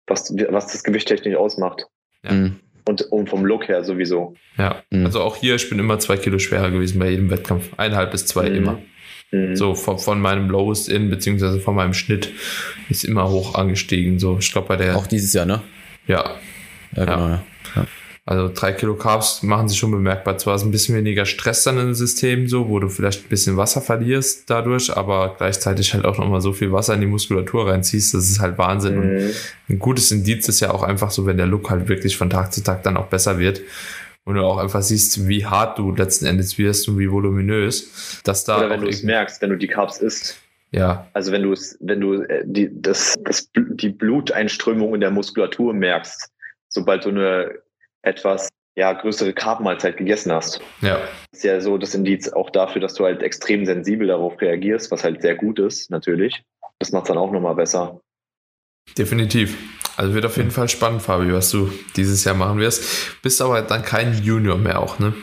was, 0.07 0.33
was 0.51 0.69
das 0.73 0.83
Gewicht 0.85 1.09
technisch 1.09 1.37
ausmacht. 1.37 1.87
Ja. 2.25 2.33
Mhm. 2.33 2.57
Und, 2.89 3.03
und 3.11 3.29
vom 3.29 3.45
Look 3.45 3.67
her 3.69 3.83
sowieso. 3.83 4.35
Ja, 4.59 4.83
Mhm. 4.91 5.07
also 5.07 5.21
auch 5.21 5.37
hier, 5.37 5.57
ich 5.57 5.69
bin 5.69 5.79
immer 5.81 5.99
zwei 5.99 6.17
Kilo 6.17 6.39
schwerer 6.39 6.71
gewesen 6.71 6.99
bei 7.01 7.11
jedem 7.11 7.31
Wettkampf. 7.31 7.71
Eineinhalb 7.77 8.13
bis 8.13 8.27
zwei 8.27 8.49
Mhm. 8.51 8.57
immer. 8.57 8.79
Mhm. 9.33 9.57
So 9.57 9.75
von, 9.75 9.99
von 9.99 10.21
meinem 10.21 10.49
Lowest 10.49 10.89
in, 10.89 11.11
beziehungsweise 11.11 11.59
von 11.59 11.75
meinem 11.75 11.95
Schnitt 11.95 12.31
ist 12.89 13.05
immer 13.05 13.29
hoch 13.29 13.57
angestiegen. 13.57 14.21
So, 14.21 14.39
ich 14.39 14.53
glaube 14.53 14.69
bei 14.69 14.77
der, 14.77 14.97
Auch 14.97 15.09
dieses 15.09 15.33
Jahr, 15.33 15.47
ne? 15.47 15.63
ja, 16.07 16.37
Ja, 16.95 17.05
genau, 17.05 17.29
ja. 17.29 17.43
Also 18.29 18.51
drei 18.53 18.73
Kilo 18.73 18.97
Carbs 18.97 19.45
machen 19.45 19.69
sich 19.69 19.79
schon 19.79 19.93
bemerkbar. 19.93 20.37
Zwar 20.37 20.57
ist 20.57 20.65
ein 20.65 20.73
bisschen 20.73 20.97
weniger 20.97 21.25
Stress 21.27 21.63
dann 21.63 21.79
im 21.79 21.95
System 21.95 22.49
so, 22.49 22.69
wo 22.69 22.81
du 22.81 22.89
vielleicht 22.89 23.25
ein 23.25 23.29
bisschen 23.29 23.57
Wasser 23.57 23.81
verlierst 23.81 24.51
dadurch, 24.51 24.95
aber 24.97 25.37
gleichzeitig 25.39 25.95
halt 25.95 26.05
auch 26.05 26.19
nochmal 26.19 26.41
so 26.41 26.53
viel 26.53 26.73
Wasser 26.73 26.95
in 26.95 27.01
die 27.03 27.07
Muskulatur 27.07 27.69
reinziehst, 27.71 28.15
das 28.15 28.29
ist 28.29 28.41
halt 28.41 28.59
Wahnsinn. 28.59 28.99
Und 28.99 29.15
Mhm. 29.15 29.31
ein 29.69 29.79
gutes 29.79 30.11
Indiz 30.11 30.49
ist 30.49 30.59
ja 30.59 30.73
auch 30.73 30.83
einfach 30.83 31.13
so, 31.13 31.25
wenn 31.25 31.37
der 31.37 31.47
Look 31.47 31.71
halt 31.71 31.89
wirklich 31.89 32.17
von 32.17 32.29
Tag 32.29 32.53
zu 32.53 32.63
Tag 32.65 32.83
dann 32.83 32.97
auch 32.97 33.07
besser 33.07 33.39
wird. 33.39 33.61
Und 34.25 34.35
du 34.35 34.43
auch 34.43 34.59
einfach 34.59 34.83
siehst, 34.83 35.29
wie 35.29 35.47
hart 35.47 35.79
du 35.79 35.95
letzten 35.95 36.27
Endes 36.27 36.59
wirst 36.59 36.89
und 36.89 36.99
wie 36.99 37.09
voluminös, 37.09 38.21
dass 38.25 38.43
da 38.45 38.59
Oder 38.59 38.71
wenn 38.71 38.81
du 38.81 38.89
es 38.89 39.05
merkst, 39.05 39.41
wenn 39.41 39.51
du 39.51 39.57
die 39.57 39.69
Carbs 39.69 39.99
isst. 39.99 40.37
ja, 40.73 41.07
Also 41.13 41.31
wenn 41.31 41.45
du 41.45 41.53
es, 41.53 41.79
wenn 41.81 42.01
du 42.01 42.23
äh, 42.23 42.43
die, 42.45 42.71
das, 42.73 43.15
das, 43.23 43.49
die 43.55 43.91
Bluteinströmung 43.91 44.97
in 44.97 45.01
der 45.01 45.13
Muskulatur 45.13 45.73
merkst, 45.73 46.29
sobald 46.69 47.05
du 47.05 47.11
eine 47.11 47.53
etwas 48.07 48.49
ja, 48.79 48.93
größere 48.93 49.33
Carbmahlzeit 49.33 49.97
gegessen 49.97 50.33
hast. 50.33 50.61
ja, 50.83 50.99
ist 51.33 51.45
ja 51.45 51.61
so 51.61 51.79
das 51.79 51.95
Indiz 51.95 52.29
auch 52.29 52.51
dafür, 52.51 52.81
dass 52.83 52.95
du 52.95 53.05
halt 53.05 53.23
extrem 53.23 53.65
sensibel 53.65 54.07
darauf 54.07 54.39
reagierst, 54.41 54.91
was 54.91 55.03
halt 55.03 55.23
sehr 55.23 55.35
gut 55.35 55.59
ist, 55.59 55.91
natürlich. 55.91 56.43
Das 56.79 56.93
macht 56.93 57.09
dann 57.09 57.17
auch 57.19 57.33
nochmal 57.33 57.55
besser. 57.55 58.01
definitiv. 58.99 59.57
Also 59.97 60.13
wird 60.13 60.27
auf 60.27 60.37
jeden 60.37 60.51
Fall 60.51 60.69
spannend, 60.69 61.01
Fabi, 61.01 61.33
was 61.33 61.51
du 61.51 61.73
dieses 61.97 62.23
Jahr 62.25 62.35
machen 62.35 62.59
wirst. 62.59 63.21
Bist 63.23 63.41
aber 63.41 63.63
dann 63.63 63.83
kein 63.83 64.13
Junior 64.23 64.59
mehr 64.59 64.79
auch, 64.81 64.99
ne? 64.99 65.15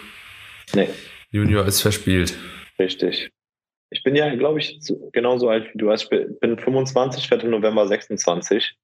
Nee, 0.73 0.89
Junior 1.29 1.65
ist 1.67 1.81
verspielt. 1.81 2.35
richtig. 2.79 3.29
Ich 3.91 4.01
bin 4.03 4.15
ja, 4.15 4.33
glaube 4.35 4.57
ich, 4.57 4.77
so- 4.79 5.11
genauso 5.13 5.49
alt 5.49 5.71
wie 5.71 5.77
du. 5.77 5.91
Also 5.91 6.07
ich 6.11 6.39
bin 6.39 6.57
25, 6.57 7.29
werde 7.29 7.45
im 7.45 7.51
November 7.51 7.87
26. 7.87 8.75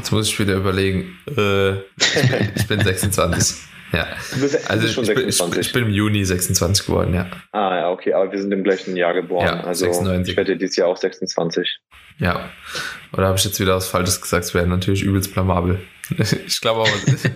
Jetzt 0.00 0.12
muss 0.12 0.28
ich 0.28 0.38
wieder 0.38 0.54
überlegen. 0.54 1.18
Äh, 1.36 1.72
ich, 1.72 2.30
bin, 2.30 2.50
ich 2.56 2.66
bin 2.68 2.80
26. 2.84 3.56
Ja. 3.92 4.06
Du 4.32 4.40
bist, 4.40 4.70
Also 4.70 4.82
bist 4.82 4.94
schon 4.94 5.04
ich 5.04 5.14
bin, 5.14 5.28
ich, 5.28 5.36
26. 5.36 5.66
ich 5.66 5.72
bin 5.74 5.84
im 5.84 5.90
Juni 5.90 6.24
26 6.24 6.86
geworden, 6.86 7.12
ja. 7.12 7.26
ah, 7.52 7.76
ja, 7.76 7.90
okay, 7.90 8.14
aber 8.14 8.32
wir 8.32 8.40
sind 8.40 8.50
im 8.52 8.62
gleichen 8.64 8.96
Jahr 8.96 9.12
geboren. 9.12 9.44
Ja, 9.44 9.60
also 9.64 9.84
96. 9.84 10.30
ich 10.30 10.36
werde 10.38 10.56
dieses 10.56 10.76
Jahr 10.76 10.88
auch 10.88 10.96
26. 10.96 11.80
Ja. 12.18 12.48
Oder 13.12 13.26
habe 13.26 13.36
ich 13.36 13.44
jetzt 13.44 13.60
wieder 13.60 13.76
was 13.76 13.88
Falsches 13.88 14.22
gesagt? 14.22 14.44
Das 14.44 14.54
wäre 14.54 14.66
natürlich 14.66 15.02
übelst 15.02 15.34
blamabel. 15.34 15.80
Ich 16.46 16.60
glaube 16.60 16.80
aber, 16.80 16.90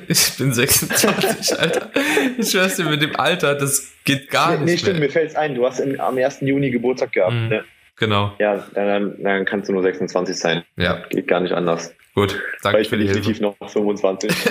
ich 0.08 0.36
bin 0.36 0.52
26, 0.52 1.58
Alter. 1.60 1.90
Ich 2.38 2.50
schwör's 2.50 2.74
dir, 2.74 2.84
mit 2.86 3.02
dem 3.02 3.14
Alter, 3.14 3.54
das 3.54 3.92
geht 4.04 4.28
gar 4.30 4.50
nee, 4.52 4.56
nicht 4.56 4.64
nee, 4.64 4.78
stimmt, 4.78 4.98
mehr. 4.98 5.06
mir 5.08 5.12
fällt 5.12 5.36
ein, 5.36 5.54
du 5.54 5.64
hast 5.64 5.78
im, 5.78 6.00
am 6.00 6.16
1. 6.18 6.40
Juni 6.40 6.70
Geburtstag 6.72 7.12
gehabt. 7.12 7.34
Mhm. 7.34 7.48
Ne? 7.48 7.64
Genau, 7.96 8.34
Ja, 8.40 8.66
dann, 8.74 9.14
dann 9.22 9.44
kannst 9.44 9.68
du 9.68 9.72
nur 9.74 9.82
26 9.82 10.36
sein. 10.36 10.64
ja. 10.76 11.04
Geht 11.08 11.28
gar 11.28 11.38
nicht 11.40 11.52
anders. 11.52 11.94
Gut, 12.14 12.40
danke 12.62 12.80
ich 12.80 12.88
für 12.88 12.96
bin 12.96 13.06
die 13.08 13.12
definitiv 13.12 13.38
Hilfe. 13.38 13.56
noch 13.60 13.70
25. 13.70 14.30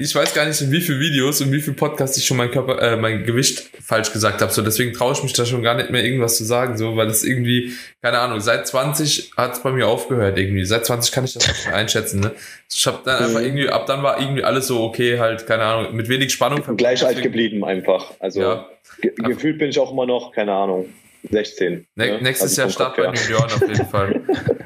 Ich 0.00 0.14
weiß 0.14 0.34
gar 0.34 0.46
nicht, 0.46 0.60
in 0.60 0.70
wie 0.70 0.80
viele 0.80 1.00
Videos 1.00 1.40
und 1.40 1.52
wie 1.52 1.60
viele 1.60 1.76
Podcasts 1.76 2.16
ich 2.16 2.24
schon 2.26 2.36
mein 2.36 2.50
Körper, 2.50 2.80
äh, 2.80 2.96
mein 2.96 3.24
Gewicht 3.24 3.70
falsch 3.82 4.12
gesagt 4.12 4.40
habe. 4.40 4.52
So, 4.52 4.62
deswegen 4.62 4.92
traue 4.92 5.12
ich 5.12 5.22
mich 5.22 5.32
da 5.32 5.44
schon 5.44 5.62
gar 5.62 5.74
nicht 5.74 5.90
mehr 5.90 6.04
irgendwas 6.04 6.36
zu 6.36 6.44
sagen, 6.44 6.76
so, 6.78 6.96
weil 6.96 7.06
das 7.06 7.24
irgendwie, 7.24 7.72
keine 8.02 8.18
Ahnung, 8.20 8.40
seit 8.40 8.66
20 8.66 9.32
hat 9.36 9.54
es 9.54 9.62
bei 9.62 9.72
mir 9.72 9.88
aufgehört 9.88 10.38
irgendwie. 10.38 10.64
Seit 10.64 10.86
20 10.86 11.12
kann 11.12 11.24
ich 11.24 11.34
das 11.34 11.46
mehr 11.66 11.74
einschätzen. 11.74 12.20
Ne? 12.20 12.32
Ich 12.72 12.86
habe 12.86 13.00
dann 13.04 13.24
einfach 13.24 13.40
Mhm. 13.40 13.46
irgendwie, 13.46 13.68
ab 13.68 13.86
dann 13.86 14.02
war 14.02 14.20
irgendwie 14.20 14.44
alles 14.44 14.66
so 14.66 14.82
okay, 14.82 15.18
halt, 15.18 15.46
keine 15.46 15.64
Ahnung, 15.64 15.94
mit 15.96 16.08
wenig 16.08 16.32
Spannung. 16.32 16.62
Gleich 16.76 17.04
alt 17.04 17.22
geblieben 17.22 17.64
einfach. 17.64 18.12
Also 18.20 18.40
Ja. 18.40 18.68
ge 19.00 19.12
gefühlt 19.16 19.58
bin 19.58 19.70
ich 19.70 19.78
auch 19.78 19.92
immer 19.92 20.06
noch, 20.06 20.32
keine 20.32 20.52
Ahnung, 20.52 20.86
16. 21.30 21.86
Ne 21.94 22.06
ne? 22.06 22.22
nächstes 22.22 22.58
Also 22.58 22.62
Jahr 22.62 22.70
Start 22.70 22.96
bei. 22.96 23.04
Junioren 23.04 23.52
auf 23.52 23.60
jeden 23.60 23.88
Fall. 23.88 24.20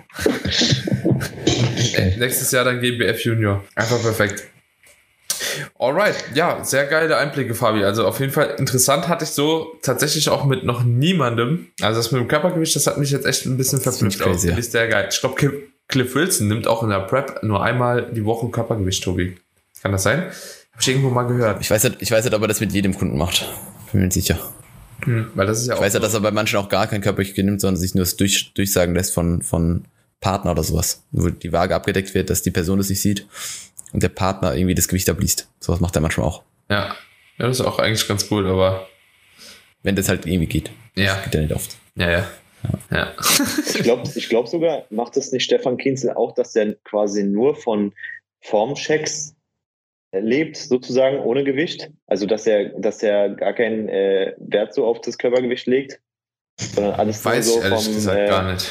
Nächstes 2.19 2.51
Jahr 2.51 2.65
dann 2.65 2.81
GBF 2.81 3.21
Junior. 3.21 3.65
Einfach 3.75 4.01
perfekt. 4.01 4.45
Alright, 5.79 6.17
ja, 6.35 6.63
sehr 6.65 6.87
geile 6.87 7.17
Einblicke, 7.17 7.55
Fabi. 7.55 7.85
Also 7.85 8.07
auf 8.07 8.21
jeden 8.21 8.33
Fall 8.33 8.55
interessant 8.59 9.09
hatte 9.09 9.25
ich 9.25 9.31
so 9.31 9.79
tatsächlich 9.83 10.29
auch 10.29 10.45
mit 10.45 10.65
noch 10.65 10.83
niemandem. 10.83 11.69
Also 11.81 12.01
das 12.01 12.13
mit 12.13 12.21
dem 12.21 12.29
Körpergewicht, 12.29 12.75
das 12.75 12.87
hat 12.87 12.99
mich 12.99 13.11
jetzt 13.11 13.27
echt 13.27 13.47
ein 13.47 13.57
bisschen 13.57 13.81
verblüfft. 13.81 14.19
crazy, 14.19 14.49
ja. 14.49 14.55
Finde 14.55 14.61
ich 14.61 14.71
sehr 14.71 14.89
geil. 14.89 15.09
Ich 15.11 15.21
glaube, 15.21 15.63
Cliff 15.89 16.15
Wilson 16.15 16.49
nimmt 16.49 16.67
auch 16.67 16.83
in 16.83 16.91
der 16.91 17.01
Prep 17.01 17.43
nur 17.43 17.63
einmal 17.63 18.11
die 18.13 18.25
Woche 18.25 18.49
Körpergewicht, 18.49 19.03
Tobi. 19.03 19.37
Kann 19.83 19.93
das 19.93 20.03
sein? 20.03 20.23
Habe 20.23 20.81
ich 20.81 20.89
irgendwo 20.89 21.11
mal 21.11 21.25
gehört. 21.25 21.61
Ich 21.61 21.71
weiß 21.71 21.85
nicht, 21.85 22.03
ich 22.03 22.11
weiß 22.11 22.25
nicht, 22.25 22.35
ob 22.35 22.43
er 22.43 22.49
das 22.49 22.61
mit 22.61 22.73
jedem 22.73 22.97
Kunden 22.97 23.17
macht. 23.17 23.49
Bin 23.93 24.01
mir 24.01 24.07
nicht 24.07 24.15
sicher. 24.15 24.39
Hm, 25.05 25.31
weil 25.35 25.47
das 25.47 25.61
ist 25.61 25.67
ja 25.69 25.75
Ich 25.75 25.79
auch 25.79 25.83
weiß 25.85 25.95
ja, 25.95 26.01
dass 26.01 26.15
er 26.15 26.21
bei 26.21 26.31
manchen 26.31 26.59
auch 26.59 26.69
gar 26.69 26.87
kein 26.87 27.01
Körpergewicht 27.01 27.39
nimmt, 27.39 27.61
sondern 27.61 27.81
sich 27.81 27.95
nur 27.95 28.05
das 28.05 28.17
durch, 28.17 28.53
durchsagen 28.55 28.95
lässt 28.95 29.15
von, 29.15 29.43
von 29.43 29.85
Partner 30.21 30.51
oder 30.53 30.65
sowas. 30.65 31.05
Wo 31.13 31.29
die 31.31 31.53
Waage 31.53 31.75
abgedeckt 31.75 32.15
wird, 32.15 32.31
dass 32.31 32.43
die 32.43 32.51
Person 32.51 32.79
das 32.79 32.89
nicht 32.89 33.01
sieht 33.01 33.27
und 33.93 34.03
der 34.03 34.09
Partner 34.09 34.55
irgendwie 34.55 34.75
das 34.75 34.89
Gewicht 34.89 35.09
abliest. 35.09 35.49
Sowas 35.61 35.81
macht 35.81 35.95
er 35.97 36.03
manchmal 36.03 36.27
auch. 36.27 36.43
ja. 36.69 36.97
ja, 37.39 37.47
das 37.47 37.61
ist 37.61 37.67
auch 37.67 37.79
eigentlich 37.79 38.07
ganz 38.09 38.27
cool, 38.31 38.47
aber 38.49 38.89
Wenn 39.83 39.95
das 39.97 40.09
halt 40.09 40.27
irgendwie 40.27 40.47
geht. 40.49 40.71
ja, 40.97 41.15
Geht 41.23 41.35
ja 41.35 41.41
nicht 41.43 41.55
oft. 41.55 41.77
ja, 41.95 42.11
ja. 42.11 42.29
Ja. 42.91 43.13
Ich 43.69 43.85
glaube 43.85 44.11
ich 44.13 44.29
glaub 44.29 44.49
sogar, 44.49 44.83
macht 44.91 45.17
das 45.17 45.31
nicht 45.31 45.45
Stefan 45.45 45.77
Kienzel 45.77 46.11
auch, 46.15 46.35
dass 46.35 46.53
der 46.55 46.75
quasi 46.83 47.23
nur 47.23 47.55
von 47.55 47.93
Formchecks 48.41 49.35
lebt, 50.13 50.57
sozusagen 50.57 51.19
ohne 51.21 51.45
Gewicht? 51.45 51.91
Also, 52.07 52.27
dass 52.27 52.47
er, 52.47 52.71
dass 52.79 53.03
er 53.03 53.31
gar 53.31 53.53
keinen 53.53 53.89
äh, 53.89 54.35
Wert 54.39 54.75
so 54.75 54.87
auf 54.87 55.01
das 55.01 55.19
Körpergewicht 55.19 55.67
legt, 55.67 56.01
sondern 56.61 56.95
alles 56.95 57.25
Weiß 57.25 57.47
so 57.47 57.59
ich 57.59 57.65
ehrlich 57.65 57.85
vom 57.85 57.95
gesagt 57.95 58.19
äh, 58.19 58.27
gar 58.29 58.53
nicht. 58.53 58.71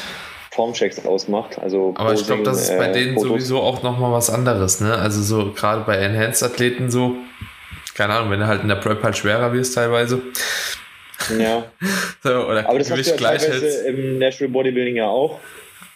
Formchecks 0.52 1.06
ausmacht. 1.06 1.56
Also 1.60 1.94
Aber 1.96 2.14
ich 2.14 2.26
glaube, 2.26 2.42
das 2.42 2.62
ist 2.62 2.76
bei 2.76 2.88
äh, 2.88 2.92
denen 2.92 3.14
Fotos. 3.14 3.28
sowieso 3.28 3.60
auch 3.60 3.82
nochmal 3.84 4.10
was 4.12 4.28
anderes, 4.28 4.80
ne? 4.80 4.92
Also 4.96 5.22
so 5.22 5.52
gerade 5.52 5.84
bei 5.84 5.96
Enhanced-Athleten 5.98 6.90
so, 6.90 7.14
keine 7.94 8.14
Ahnung, 8.14 8.32
wenn 8.32 8.40
du 8.40 8.46
halt 8.48 8.62
in 8.62 8.68
der 8.68 8.74
Prep 8.76 9.00
halt 9.04 9.16
schwerer 9.16 9.52
wirst 9.52 9.74
teilweise. 9.76 10.20
Ja, 11.38 11.64
So, 12.24 12.30
oder 12.48 12.68
aber 12.68 12.78
das 12.78 12.90
hast 12.90 12.90
du 12.90 12.94
Gewicht 12.94 13.10
ja 13.10 13.16
gleich 13.16 13.42
teilweise 13.42 13.60
hältst. 13.66 13.86
im 13.86 14.18
Natural 14.18 14.48
Bodybuilding 14.50 14.96
ja 14.96 15.06
auch. 15.06 15.38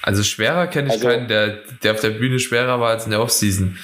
Also 0.02 0.22
schwerer 0.22 0.68
kenne 0.68 0.88
ich 0.88 0.92
Also- 0.94 1.09
keinen, 1.09 1.26
der, 1.26 1.59
der 1.83 1.92
auf 1.92 2.00
der 2.00 2.11
Bühne 2.11 2.38
schwerer 2.38 2.78
war 2.81 2.90
als 2.90 3.05
in 3.05 3.11
der 3.11 3.20
Offseason. 3.20 3.78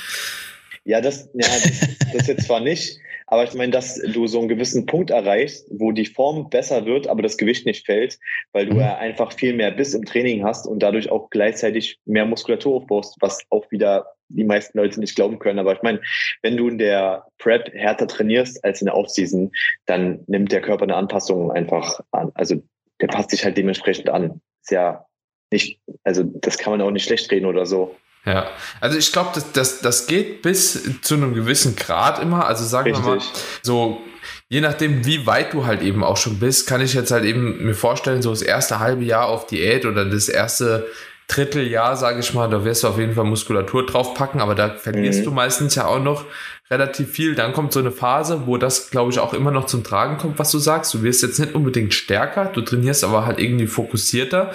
Ja, 0.89 1.03
das, 1.03 1.29
ja, 1.35 1.47
das, 1.47 1.99
das 2.15 2.27
jetzt 2.29 2.47
zwar 2.47 2.61
nicht, 2.61 2.99
aber 3.27 3.45
ich 3.45 3.53
meine, 3.53 3.73
dass 3.73 3.97
du 3.97 4.27
so 4.27 4.39
einen 4.39 4.49
gewissen 4.49 4.87
Punkt 4.87 5.11
erreichst, 5.11 5.67
wo 5.71 5.93
die 5.93 6.07
Form 6.07 6.49
besser 6.49 6.87
wird, 6.87 7.09
aber 7.09 7.21
das 7.21 7.37
Gewicht 7.37 7.67
nicht 7.67 7.85
fällt, 7.85 8.19
weil 8.53 8.65
du 8.65 8.73
mhm. 8.73 8.81
ja 8.81 8.97
einfach 8.97 9.35
viel 9.35 9.53
mehr 9.53 9.71
Biss 9.71 9.93
im 9.93 10.07
Training 10.07 10.45
hast 10.45 10.67
und 10.67 10.83
dadurch 10.83 11.11
auch 11.11 11.29
gleichzeitig 11.29 11.99
mehr 12.07 12.25
Muskulatur 12.25 12.77
aufbaust, 12.77 13.17
was 13.21 13.43
auch 13.51 13.71
wieder 13.71 14.07
die 14.29 14.45
meisten 14.45 14.79
Leute 14.79 14.99
nicht 14.99 15.15
glauben 15.15 15.39
können. 15.39 15.59
Aber 15.59 15.75
ich 15.75 15.83
meine, 15.83 16.01
wenn 16.41 16.57
du 16.57 16.69
in 16.69 16.79
der 16.79 17.27
Prep 17.37 17.71
härter 17.75 18.07
trainierst 18.07 18.65
als 18.65 18.81
in 18.81 18.87
der 18.87 18.97
Offseason, 18.97 19.53
dann 19.85 20.25
nimmt 20.27 20.53
der 20.53 20.63
Körper 20.63 20.85
eine 20.85 20.97
Anpassung 20.97 21.53
einfach 21.53 22.01
an. 22.13 22.33
Also 22.33 22.63
der 23.03 23.09
passt 23.09 23.29
sich 23.29 23.45
halt 23.45 23.59
dementsprechend 23.59 24.09
an. 24.09 24.41
Ist 24.63 24.71
ja 24.71 25.05
nicht, 25.51 25.81
also 26.03 26.23
das 26.23 26.57
kann 26.57 26.71
man 26.71 26.81
auch 26.81 26.91
nicht 26.91 27.05
schlecht 27.05 27.31
reden 27.31 27.45
oder 27.45 27.67
so. 27.67 27.95
Ja, 28.29 28.47
also 28.81 28.99
ich 28.99 29.11
glaube, 29.11 29.31
das, 29.35 29.53
das, 29.53 29.81
das 29.81 30.07
geht 30.07 30.43
bis 30.43 31.01
zu 31.01 31.15
einem 31.15 31.35
gewissen 31.35 31.77
Grad 31.77 32.21
immer. 32.21 32.47
Also 32.47 32.65
sagen 32.65 32.89
Richtig. 32.89 33.07
wir 33.07 33.17
mal, 33.17 33.23
so 33.63 34.03
je 34.49 34.61
nachdem, 34.61 35.05
wie 35.07 35.27
weit 35.27 35.55
du 35.55 35.67
halt 35.67 35.83
eben 35.83 36.05
auch 36.05 36.17
schon 36.17 36.39
bist, 36.39 36.67
kann 36.67 36.81
ich 36.81 36.95
jetzt 36.95 37.11
halt 37.11 37.25
eben 37.25 37.65
mir 37.65 37.75
vorstellen, 37.75 38.23
so 38.23 38.31
das 38.31 38.43
erste 38.43 38.81
halbe 38.81 39.05
Jahr 39.05 39.27
auf 39.27 39.47
Diät 39.47 39.87
oder 39.87 40.05
das 40.05 40.29
erste 40.29 40.87
Dritteljahr, 41.29 41.97
sage 41.97 42.21
ich 42.21 42.33
mal, 42.33 42.49
da 42.49 42.65
wirst 42.65 42.85
du 42.85 42.89
auf 42.89 42.99
jeden 42.99 43.15
Fall 43.15 43.25
Muskulatur 43.25 43.85
draufpacken, 43.85 44.41
aber 44.41 44.55
da 44.55 44.71
verlierst 44.71 45.21
mhm. 45.21 45.25
du 45.25 45.31
meistens 45.31 45.75
ja 45.75 45.87
auch 45.87 46.01
noch 46.01 46.25
relativ 46.71 47.11
viel. 47.11 47.35
Dann 47.35 47.53
kommt 47.53 47.73
so 47.73 47.81
eine 47.81 47.91
Phase, 47.91 48.43
wo 48.47 48.59
das, 48.59 48.91
glaube 48.91 49.11
ich, 49.11 49.19
auch 49.19 49.33
immer 49.33 49.51
noch 49.51 49.67
zum 49.67 49.85
Tragen 49.85 50.19
kommt, 50.19 50.39
was 50.39 50.51
du 50.51 50.59
sagst. 50.59 50.93
Du 50.93 51.03
wirst 51.03 51.23
jetzt 51.23 51.39
nicht 51.39 51.55
unbedingt 51.55 51.95
stärker, 51.95 52.47
du 52.47 52.61
trainierst 52.61 53.05
aber 53.05 53.25
halt 53.25 53.39
irgendwie 53.39 53.67
fokussierter. 53.67 54.51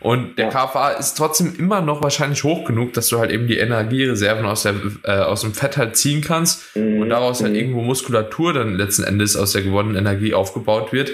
Und 0.00 0.36
der 0.38 0.50
ja. 0.50 0.66
KFA 0.66 0.90
ist 0.90 1.14
trotzdem 1.14 1.54
immer 1.58 1.80
noch 1.80 2.02
wahrscheinlich 2.02 2.44
hoch 2.44 2.64
genug, 2.64 2.92
dass 2.92 3.08
du 3.08 3.18
halt 3.18 3.30
eben 3.30 3.46
die 3.46 3.56
Energiereserven 3.56 4.44
aus, 4.44 4.64
der, 4.64 4.74
äh, 5.04 5.12
aus 5.20 5.40
dem 5.40 5.54
Fett 5.54 5.76
halt 5.78 5.96
ziehen 5.96 6.20
kannst 6.20 6.76
mhm. 6.76 7.00
und 7.00 7.08
daraus 7.08 7.42
halt 7.42 7.52
mhm. 7.52 7.58
irgendwo 7.58 7.80
Muskulatur 7.80 8.52
dann 8.52 8.74
letzten 8.74 9.04
Endes 9.04 9.34
aus 9.36 9.52
der 9.52 9.62
gewonnenen 9.62 9.96
Energie 9.96 10.34
aufgebaut 10.34 10.92
wird. 10.92 11.12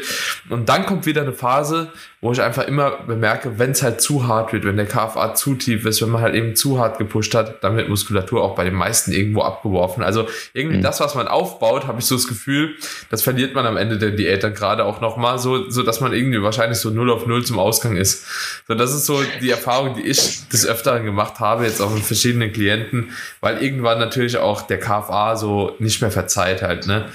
Und 0.49 0.69
dann 0.69 0.85
kommt 0.85 1.07
wieder 1.07 1.23
eine 1.23 1.33
Phase, 1.33 1.93
wo 2.21 2.33
ich 2.33 2.43
einfach 2.43 2.67
immer 2.67 2.99
bemerke, 3.07 3.59
wenn 3.59 3.71
es 3.71 3.83
halt 3.83 4.01
zu 4.03 4.27
hart 4.27 4.53
wird, 4.53 4.65
wenn 4.65 4.77
der 4.77 4.87
KFA 4.87 5.35
zu 5.35 5.55
tief 5.55 5.87
ist, 5.87 6.03
wenn 6.03 6.11
man 6.11 6.21
halt 6.21 6.35
eben 6.35 6.55
zu 6.55 6.79
hart 6.79 6.99
gepusht 6.99 7.35
hat, 7.35 7.65
dann 7.65 7.77
wird 7.77 7.89
Muskulatur 7.89 8.43
auch 8.43 8.55
bei 8.55 8.65
den 8.65 8.75
meisten 8.75 9.13
irgendwo 9.13 9.43
abgeworfen. 9.43 10.03
Also 10.03 10.27
irgendwie 10.53 10.79
mhm. 10.79 10.83
das, 10.83 11.01
was 11.01 11.15
man 11.15 11.29
aufbaut, 11.29 11.87
habe 11.87 12.01
ich 12.01 12.07
so 12.07 12.15
das 12.15 12.27
Gefühl, 12.27 12.75
das 13.11 13.23
verliert 13.23 13.55
man 13.55 13.67
am 13.67 13.77
Ende 13.77 13.99
der 13.99 14.11
Diät 14.11 14.43
dann 14.43 14.55
gerade 14.55 14.85
auch 14.85 15.01
nochmal, 15.01 15.39
so, 15.39 15.71
so 15.71 15.83
dass 15.83 16.01
man 16.01 16.13
irgendwie 16.13 16.43
wahrscheinlich 16.43 16.79
so 16.79 16.91
0 16.91 17.11
auf 17.11 17.27
0 17.27 17.45
zum 17.45 17.59
Ausgang 17.59 17.97
ist. 17.97 18.27
So, 18.69 18.75
das 18.75 18.93
ist 18.93 19.07
so 19.07 19.23
die 19.41 19.51
Erfahrung, 19.51 19.95
die 19.95 20.03
ich 20.03 20.49
des 20.49 20.67
Öfteren 20.67 21.05
gemacht 21.05 21.41
habe, 21.41 21.65
jetzt 21.65 21.81
auch 21.81 21.91
mit 21.91 22.03
verschiedenen 22.03 22.53
Klienten, 22.53 23.11
weil 23.41 23.63
irgendwann 23.63 23.99
natürlich 23.99 24.39
auch 24.39 24.63
der 24.63 24.79
KFA 24.79 25.37
so 25.37 25.77
nicht 25.79 26.01
mehr 26.01 26.11
verzeiht 26.11 26.63
halt, 26.63 26.87
ne? 26.87 27.09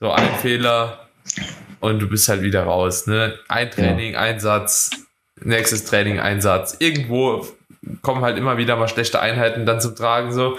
So 0.00 0.12
ein 0.12 0.28
Fehler 0.40 1.08
und 1.80 1.98
du 2.00 2.08
bist 2.08 2.28
halt 2.28 2.42
wieder 2.42 2.64
raus, 2.64 3.06
ne? 3.06 3.38
Ein 3.48 3.70
Training, 3.70 4.14
ja. 4.14 4.20
Einsatz, 4.20 4.90
nächstes 5.40 5.84
Training, 5.84 6.20
Einsatz. 6.20 6.76
Irgendwo 6.78 7.46
kommen 8.02 8.22
halt 8.22 8.38
immer 8.38 8.56
wieder 8.56 8.76
mal 8.76 8.88
schlechte 8.88 9.20
Einheiten 9.20 9.66
dann 9.66 9.80
zum 9.80 9.94
Tragen 9.94 10.32
so. 10.32 10.58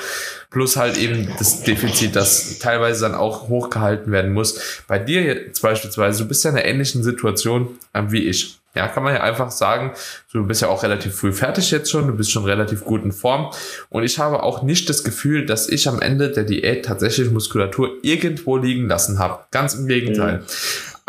Plus 0.52 0.78
halt 0.78 0.98
eben 0.98 1.32
das 1.38 1.64
Defizit, 1.64 2.16
das 2.16 2.58
teilweise 2.58 3.02
dann 3.02 3.14
auch 3.14 3.50
hochgehalten 3.50 4.12
werden 4.12 4.34
muss. 4.34 4.82
Bei 4.88 4.98
dir 4.98 5.22
jetzt 5.22 5.62
beispielsweise, 5.62 6.24
du 6.24 6.28
bist 6.28 6.44
ja 6.44 6.50
in 6.50 6.58
einer 6.58 6.66
ähnlichen 6.66 7.04
Situation 7.04 7.78
ähm, 7.94 8.12
wie 8.12 8.28
ich. 8.28 8.60
Ja, 8.76 8.88
kann 8.88 9.04
man 9.04 9.16
ja 9.16 9.22
einfach 9.22 9.50
sagen, 9.50 9.94
du 10.32 10.46
bist 10.46 10.62
ja 10.62 10.68
auch 10.68 10.84
relativ 10.84 11.16
früh 11.16 11.34
fertig 11.34 11.72
jetzt 11.72 11.90
schon, 11.90 12.06
du 12.08 12.14
bist 12.14 12.32
schon 12.32 12.46
relativ 12.46 12.86
gut 12.86 13.04
in 13.04 13.12
Form. 13.12 13.52
Und 13.90 14.04
ich 14.04 14.20
habe 14.20 14.44
auch 14.44 14.62
nicht 14.62 14.88
das 14.90 15.04
Gefühl, 15.04 15.46
dass 15.46 15.68
ich 15.68 15.88
am 15.88 16.02
Ende 16.02 16.30
der 16.30 16.44
Diät 16.44 16.86
tatsächlich 16.86 17.32
Muskulatur 17.32 17.98
irgendwo 18.04 18.58
liegen 18.58 18.88
lassen 18.88 19.18
habe. 19.18 19.40
Ganz 19.52 19.74
im 19.74 19.88
Gegenteil. 19.88 20.38
Mhm. 20.38 20.44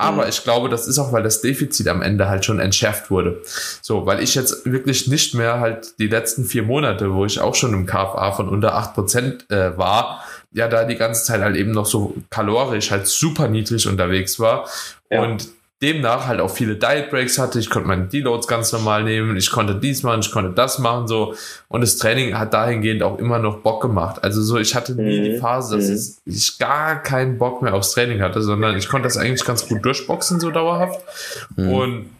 Aber 0.00 0.28
ich 0.28 0.42
glaube, 0.44 0.68
das 0.68 0.86
ist 0.86 0.98
auch, 0.98 1.12
weil 1.12 1.22
das 1.22 1.42
Defizit 1.42 1.86
am 1.88 2.00
Ende 2.00 2.28
halt 2.28 2.44
schon 2.44 2.58
entschärft 2.58 3.10
wurde. 3.10 3.42
So, 3.82 4.06
weil 4.06 4.22
ich 4.22 4.34
jetzt 4.34 4.64
wirklich 4.64 5.08
nicht 5.08 5.34
mehr 5.34 5.60
halt 5.60 5.98
die 5.98 6.08
letzten 6.08 6.44
vier 6.44 6.62
Monate, 6.62 7.12
wo 7.12 7.26
ich 7.26 7.40
auch 7.40 7.54
schon 7.54 7.74
im 7.74 7.86
KFA 7.86 8.32
von 8.32 8.48
unter 8.48 8.74
acht 8.74 8.94
Prozent 8.94 9.50
äh, 9.50 9.76
war, 9.76 10.24
ja, 10.52 10.68
da 10.68 10.84
die 10.84 10.96
ganze 10.96 11.24
Zeit 11.24 11.42
halt 11.42 11.56
eben 11.56 11.70
noch 11.70 11.86
so 11.86 12.14
kalorisch 12.30 12.90
halt 12.90 13.06
super 13.06 13.48
niedrig 13.48 13.86
unterwegs 13.86 14.40
war. 14.40 14.68
Ja. 15.10 15.22
Und 15.22 15.48
demnach 15.82 16.26
halt 16.26 16.40
auch 16.40 16.50
viele 16.50 16.76
Diet 16.76 17.10
Breaks 17.10 17.38
hatte. 17.38 17.58
Ich 17.58 17.70
konnte 17.70 17.88
meine 17.88 18.06
Deloads 18.06 18.46
ganz 18.46 18.70
normal 18.72 19.02
nehmen. 19.02 19.36
Ich 19.36 19.50
konnte 19.50 19.74
dies 19.74 20.02
machen, 20.02 20.20
ich 20.20 20.30
konnte 20.30 20.52
das 20.52 20.78
machen, 20.78 21.08
so. 21.08 21.34
Und 21.68 21.80
das 21.80 21.96
Training 21.96 22.38
hat 22.38 22.52
dahingehend 22.52 23.02
auch 23.02 23.18
immer 23.18 23.38
noch 23.38 23.60
Bock 23.60 23.80
gemacht. 23.80 24.22
Also 24.22 24.42
so, 24.42 24.58
ich 24.58 24.74
hatte 24.74 24.94
nie 24.94 25.20
mhm. 25.20 25.24
die 25.24 25.36
Phase, 25.38 25.78
dass 25.78 25.88
mhm. 25.88 26.32
ich 26.32 26.58
gar 26.58 27.02
keinen 27.02 27.38
Bock 27.38 27.62
mehr 27.62 27.74
aufs 27.74 27.92
Training 27.92 28.20
hatte, 28.20 28.42
sondern 28.42 28.76
ich 28.76 28.88
konnte 28.88 29.08
das 29.08 29.16
eigentlich 29.16 29.44
ganz 29.44 29.66
gut 29.66 29.84
durchboxen, 29.84 30.38
so 30.38 30.50
dauerhaft. 30.50 31.00
Mhm. 31.56 31.72
Und 31.72 32.10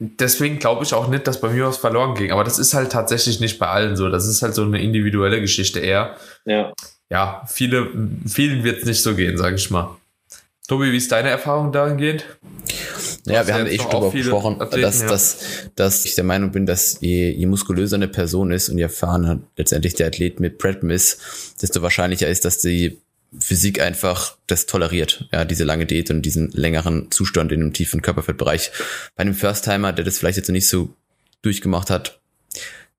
deswegen 0.00 0.58
glaube 0.58 0.82
ich 0.82 0.94
auch 0.94 1.06
nicht, 1.08 1.28
dass 1.28 1.40
bei 1.40 1.50
mir 1.50 1.66
was 1.66 1.76
verloren 1.76 2.14
ging. 2.14 2.32
Aber 2.32 2.42
das 2.42 2.58
ist 2.58 2.74
halt 2.74 2.90
tatsächlich 2.90 3.38
nicht 3.38 3.60
bei 3.60 3.68
allen 3.68 3.94
so. 3.96 4.08
Das 4.08 4.26
ist 4.26 4.42
halt 4.42 4.54
so 4.54 4.64
eine 4.64 4.82
individuelle 4.82 5.40
Geschichte 5.40 5.78
eher. 5.78 6.16
Ja. 6.44 6.72
Ja, 7.10 7.42
viele, 7.46 7.88
vielen 8.26 8.64
wird 8.64 8.80
es 8.80 8.84
nicht 8.84 9.02
so 9.02 9.14
gehen, 9.14 9.38
sage 9.38 9.56
ich 9.56 9.70
mal. 9.70 9.96
Tobi, 10.68 10.92
wie 10.92 10.98
ist 10.98 11.10
deine 11.10 11.30
Erfahrung 11.30 11.72
dahingehend? 11.72 12.26
Ja, 13.24 13.46
wir 13.46 13.54
haben 13.54 13.66
echt 13.66 13.90
darüber 13.90 14.10
gesprochen, 14.10 14.60
Athleten, 14.60 14.82
dass, 14.82 15.00
ja. 15.00 15.08
dass, 15.08 15.38
dass 15.74 16.04
ich 16.04 16.14
der 16.14 16.24
Meinung 16.24 16.52
bin, 16.52 16.66
dass 16.66 17.00
je, 17.00 17.30
je 17.30 17.46
muskulöser 17.46 17.96
eine 17.96 18.06
Person 18.06 18.50
ist 18.50 18.68
und 18.68 18.76
je 18.76 18.84
erfahrener 18.84 19.40
letztendlich 19.56 19.94
der 19.94 20.08
Athlet 20.08 20.40
mit 20.40 20.58
Prep 20.58 20.84
ist, 20.84 21.20
desto 21.62 21.80
wahrscheinlicher 21.80 22.28
ist, 22.28 22.44
dass 22.44 22.58
die 22.58 23.00
Physik 23.38 23.80
einfach 23.80 24.36
das 24.46 24.66
toleriert, 24.66 25.26
ja, 25.32 25.46
diese 25.46 25.64
lange 25.64 25.86
Diät 25.86 26.10
und 26.10 26.20
diesen 26.22 26.50
längeren 26.50 27.10
Zustand 27.10 27.50
in 27.50 27.62
einem 27.62 27.72
tiefen 27.72 28.02
Körperfettbereich. 28.02 28.70
Bei 29.16 29.22
einem 29.22 29.34
First-Timer, 29.34 29.94
der 29.94 30.04
das 30.04 30.18
vielleicht 30.18 30.36
jetzt 30.36 30.48
noch 30.48 30.54
nicht 30.54 30.68
so 30.68 30.90
durchgemacht 31.40 31.88
hat, 31.88 32.20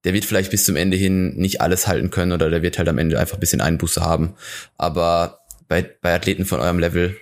der 0.06 0.14
wird 0.14 0.26
vielleicht 0.26 0.50
bis 0.50 0.66
zum 0.66 0.76
Ende 0.76 0.98
hin 0.98 1.36
nicht 1.36 1.62
alles 1.62 1.88
halten 1.88 2.10
können 2.10 2.32
oder 2.32 2.50
der 2.50 2.64
wird 2.64 2.80
halt 2.80 2.90
am 2.90 2.98
Ende 2.98 3.20
einfach 3.20 3.38
ein 3.38 3.42
bisschen 3.42 3.62
Einbuße 3.62 4.02
haben. 4.02 4.34
Aber 4.78 5.42
bei, 5.68 5.84
bei 5.84 6.16
Athleten 6.16 6.46
von 6.46 6.60
eurem 6.60 6.80
Level 6.80 7.16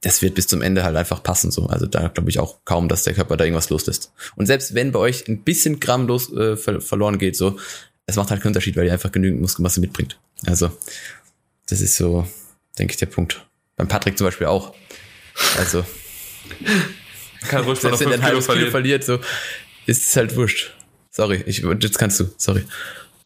das 0.00 0.22
wird 0.22 0.34
bis 0.34 0.46
zum 0.46 0.62
Ende 0.62 0.84
halt 0.84 0.96
einfach 0.96 1.22
passen. 1.22 1.50
So. 1.50 1.66
Also 1.66 1.86
da 1.86 2.08
glaube 2.08 2.30
ich 2.30 2.38
auch 2.38 2.58
kaum, 2.64 2.88
dass 2.88 3.02
der 3.02 3.14
Körper 3.14 3.36
da 3.36 3.44
irgendwas 3.44 3.70
loslässt. 3.70 4.12
Und 4.36 4.46
selbst 4.46 4.74
wenn 4.74 4.92
bei 4.92 4.98
euch 4.98 5.26
ein 5.28 5.42
bisschen 5.42 5.80
Gramm 5.80 6.06
los, 6.06 6.32
äh, 6.32 6.56
ver 6.56 6.80
verloren 6.80 7.18
geht, 7.18 7.36
so, 7.36 7.58
es 8.06 8.16
macht 8.16 8.30
halt 8.30 8.40
keinen 8.40 8.50
Unterschied, 8.50 8.76
weil 8.76 8.86
ihr 8.86 8.92
einfach 8.92 9.12
genügend 9.12 9.40
Muskelmasse 9.40 9.80
mitbringt. 9.80 10.18
Also, 10.46 10.70
das 11.68 11.80
ist 11.80 11.96
so, 11.96 12.26
denke 12.78 12.92
ich, 12.92 12.96
der 12.96 13.06
Punkt. 13.06 13.44
Beim 13.76 13.88
Patrick 13.88 14.16
zum 14.16 14.26
Beispiel 14.26 14.46
auch. 14.46 14.74
Also. 15.58 15.84
Kann 17.42 17.64
ruhig 17.64 17.78
selbst 17.78 18.00
wenn 18.00 18.08
er 18.08 18.14
ein 18.14 18.22
halbes 18.22 18.48
Kilo 18.48 18.70
verliert, 18.70 19.04
so, 19.04 19.18
ist 19.86 20.08
es 20.08 20.16
halt 20.16 20.34
wurscht. 20.36 20.74
Sorry, 21.10 21.42
ich, 21.46 21.58
jetzt 21.58 21.98
kannst 21.98 22.18
du, 22.20 22.30
sorry. 22.36 22.62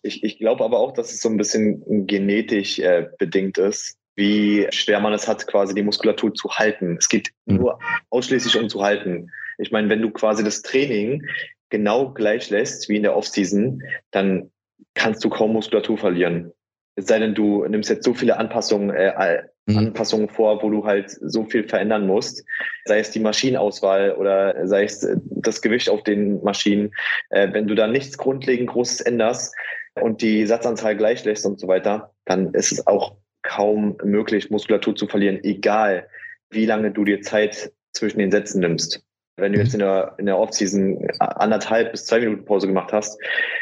Ich, 0.02 0.22
ich 0.24 0.38
glaube 0.38 0.64
aber 0.64 0.78
auch, 0.78 0.92
dass 0.92 1.12
es 1.12 1.20
so 1.20 1.28
ein 1.28 1.36
bisschen 1.36 2.06
genetisch 2.06 2.78
äh, 2.78 3.08
bedingt 3.18 3.58
ist 3.58 3.96
wie 4.14 4.66
schwer 4.70 5.00
man 5.00 5.12
es 5.12 5.26
hat, 5.26 5.46
quasi 5.46 5.74
die 5.74 5.82
Muskulatur 5.82 6.34
zu 6.34 6.50
halten. 6.50 6.96
Es 6.98 7.08
geht 7.08 7.30
mhm. 7.46 7.56
nur 7.56 7.78
ausschließlich 8.10 8.58
um 8.58 8.68
zu 8.68 8.82
halten. 8.82 9.30
Ich 9.58 9.70
meine, 9.70 9.88
wenn 9.88 10.02
du 10.02 10.10
quasi 10.10 10.44
das 10.44 10.62
Training 10.62 11.26
genau 11.70 12.10
gleich 12.10 12.50
lässt 12.50 12.88
wie 12.88 12.96
in 12.96 13.02
der 13.02 13.16
Offseason, 13.16 13.82
dann 14.10 14.50
kannst 14.94 15.24
du 15.24 15.30
kaum 15.30 15.52
Muskulatur 15.52 15.96
verlieren. 15.96 16.52
Es 16.94 17.06
sei 17.06 17.18
denn, 17.18 17.34
du 17.34 17.64
nimmst 17.66 17.88
jetzt 17.88 18.04
so 18.04 18.12
viele 18.12 18.36
Anpassungen, 18.36 18.90
äh, 18.90 19.44
mhm. 19.64 19.78
Anpassungen 19.78 20.28
vor, 20.28 20.62
wo 20.62 20.68
du 20.68 20.84
halt 20.84 21.10
so 21.10 21.44
viel 21.44 21.66
verändern 21.66 22.06
musst. 22.06 22.44
Sei 22.84 22.98
es 22.98 23.10
die 23.10 23.20
Maschinenauswahl 23.20 24.12
oder 24.12 24.66
sei 24.66 24.84
es 24.84 25.06
das 25.24 25.62
Gewicht 25.62 25.88
auf 25.88 26.02
den 26.02 26.42
Maschinen. 26.42 26.92
Äh, 27.30 27.52
wenn 27.52 27.66
du 27.66 27.74
da 27.74 27.86
nichts 27.86 28.18
grundlegend 28.18 28.68
Großes 28.68 29.00
änderst 29.00 29.54
und 29.94 30.20
die 30.20 30.46
Satzanzahl 30.46 30.96
gleich 30.96 31.24
lässt 31.24 31.46
und 31.46 31.58
so 31.58 31.66
weiter, 31.66 32.12
dann 32.26 32.52
ist 32.52 32.72
es 32.72 32.86
auch 32.86 33.16
kaum 33.42 33.96
möglich, 34.02 34.50
Muskulatur 34.50 34.96
zu 34.96 35.06
verlieren, 35.06 35.42
egal 35.42 36.08
wie 36.50 36.66
lange 36.66 36.90
du 36.90 37.04
dir 37.04 37.22
Zeit 37.22 37.72
zwischen 37.92 38.18
den 38.18 38.30
Sätzen 38.30 38.60
nimmst. 38.60 39.04
Wenn 39.36 39.54
du 39.54 39.58
jetzt 39.58 39.72
in 39.72 39.80
der, 39.80 40.14
in 40.18 40.26
der 40.26 40.38
Offseason 40.38 41.08
anderthalb 41.18 41.92
bis 41.92 42.04
zwei 42.06 42.20
Minuten 42.20 42.44
Pause 42.44 42.66
gemacht 42.66 42.92
hast 42.92 43.18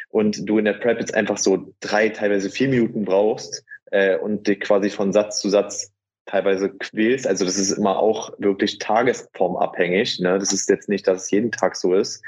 und 0.09 0.49
du 0.49 0.59
in 0.59 0.64
der 0.64 0.74
Prep 0.74 0.99
jetzt 0.99 1.14
einfach 1.14 1.39
so 1.39 1.72
drei, 1.81 2.09
teilweise 2.09 2.51
vier 2.51 2.68
Minuten 2.68 3.05
brauchst 3.05 3.64
äh, 3.93 4.16
und 4.18 4.49
dich 4.49 4.61
quasi 4.61 4.91
von 4.91 5.12
Satz 5.12 5.41
zu 5.41 5.49
Satz 5.49 5.93
teilweise 6.26 6.70
quälst, 6.70 7.26
also 7.26 7.45
das 7.45 7.59
ist 7.59 7.72
immer 7.72 7.99
auch 7.99 8.33
wirklich 8.39 8.78
tagesformabhängig, 8.78 10.20
ne? 10.20 10.39
das 10.39 10.53
ist 10.53 10.68
jetzt 10.68 10.89
nicht, 10.89 11.07
dass 11.09 11.24
es 11.24 11.31
jeden 11.31 11.51
Tag 11.51 11.76
so 11.76 11.95
ist, 11.95 12.22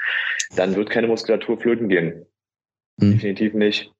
dann 0.55 0.75
wird 0.75 0.89
keine 0.89 1.07
Muskulatur 1.07 1.57
flöten 1.59 1.87
gehen. 1.87 2.25
Mhm. 2.97 3.13
Definitiv 3.13 3.53
nicht. 3.53 3.91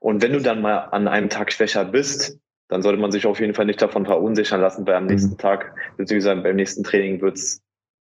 Und 0.00 0.22
wenn 0.22 0.32
du 0.32 0.40
dann 0.40 0.60
mal 0.60 0.78
an 0.78 1.08
einem 1.08 1.28
Tag 1.28 1.52
schwächer 1.52 1.84
bist, 1.84 2.38
dann 2.68 2.82
sollte 2.82 3.00
man 3.00 3.10
sich 3.10 3.26
auf 3.26 3.40
jeden 3.40 3.54
Fall 3.54 3.66
nicht 3.66 3.80
davon 3.80 4.06
verunsichern 4.06 4.60
lassen, 4.60 4.86
weil 4.86 4.94
am 4.94 5.04
mhm. 5.04 5.10
nächsten 5.10 5.38
Tag, 5.38 5.74
beziehungsweise 5.96 6.40
beim 6.42 6.56
nächsten 6.56 6.84
Training 6.84 7.20
wird 7.20 7.36
es 7.36 7.62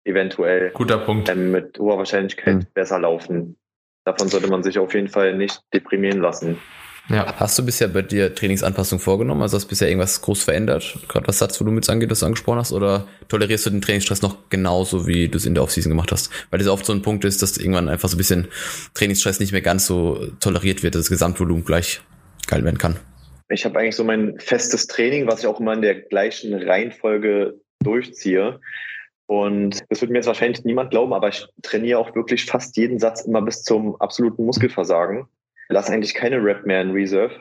eventuell 0.05 0.71
Guter 0.71 0.99
Punkt. 0.99 1.29
Ähm, 1.29 1.53
mit 1.53 1.79
hoher 1.79 1.99
Wahrscheinlichkeit 1.99 2.57
mhm. 2.57 2.67
besser 2.75 2.99
laufen. 2.99 3.57
Davon 4.05 4.29
sollte 4.29 4.49
man 4.49 4.63
sich 4.63 4.79
auf 4.79 4.95
jeden 4.95 5.09
Fall 5.09 5.37
nicht 5.37 5.61
deprimieren 5.73 6.21
lassen. 6.21 6.59
Ja. 7.11 7.35
Hast 7.37 7.59
du 7.59 7.65
bisher 7.65 7.89
bei 7.89 8.03
dir 8.03 8.35
Trainingsanpassung 8.35 8.99
vorgenommen? 8.99 9.41
Also 9.41 9.57
hast 9.57 9.65
du 9.65 9.69
bisher 9.71 9.89
irgendwas 9.89 10.21
groß 10.21 10.43
verändert? 10.43 10.99
Gerade 11.09 11.27
was 11.27 11.39
Satzvolumens 11.39 11.89
angeht, 11.89 12.11
das 12.11 12.21
du 12.21 12.27
angesprochen 12.27 12.59
hast? 12.59 12.73
Oder 12.73 13.07
tolerierst 13.29 13.65
du 13.65 13.71
den 13.71 13.81
Trainingsstress 13.81 14.21
noch 14.21 14.37
genauso, 14.51 15.07
wie 15.07 15.29
du 15.29 15.39
es 15.39 15.47
in 15.47 15.55
der 15.55 15.63
Offseason 15.63 15.91
gemacht 15.91 16.13
hast? 16.13 16.31
Weil 16.51 16.59
das 16.59 16.69
oft 16.69 16.85
so 16.85 16.93
ein 16.93 17.01
Punkt 17.01 17.25
ist, 17.25 17.41
dass 17.41 17.57
irgendwann 17.57 17.89
einfach 17.89 18.11
so 18.11 18.17
ein 18.17 18.19
bisschen 18.19 18.49
Trainingsstress 18.93 19.41
nicht 19.41 19.53
mehr 19.53 19.63
ganz 19.63 19.87
so 19.87 20.27
toleriert 20.41 20.83
wird, 20.83 20.95
dass 20.95 21.03
das 21.03 21.11
Gesamtvolumen 21.11 21.65
gleich 21.65 22.03
geil 22.47 22.63
werden 22.65 22.79
kann. 22.79 22.97
Ich 23.49 23.65
habe 23.65 23.79
eigentlich 23.79 23.97
so 23.97 24.05
mein 24.05 24.39
festes 24.39 24.87
Training, 24.87 25.27
was 25.27 25.41
ich 25.41 25.47
auch 25.47 25.61
immer 25.61 25.73
in 25.73 25.83
der 25.83 25.95
gleichen 25.95 26.55
Reihenfolge 26.55 27.61
durchziehe. 27.83 28.61
Und 29.27 29.81
das 29.91 30.01
wird 30.01 30.11
mir 30.11 30.19
jetzt 30.19 30.27
wahrscheinlich 30.27 30.65
niemand 30.65 30.91
glauben, 30.91 31.13
aber 31.13 31.29
ich 31.29 31.47
trainiere 31.63 31.99
auch 31.99 32.15
wirklich 32.15 32.47
fast 32.47 32.77
jeden 32.77 32.99
Satz 32.99 33.23
immer 33.23 33.43
bis 33.43 33.63
zum 33.63 34.01
absoluten 34.01 34.45
Muskelversagen 34.45 35.27
lasse 35.69 35.93
eigentlich 35.93 36.15
keine 36.15 36.43
Rap 36.43 36.67
mehr 36.67 36.83
in 36.83 36.91
Reserve. 36.91 37.35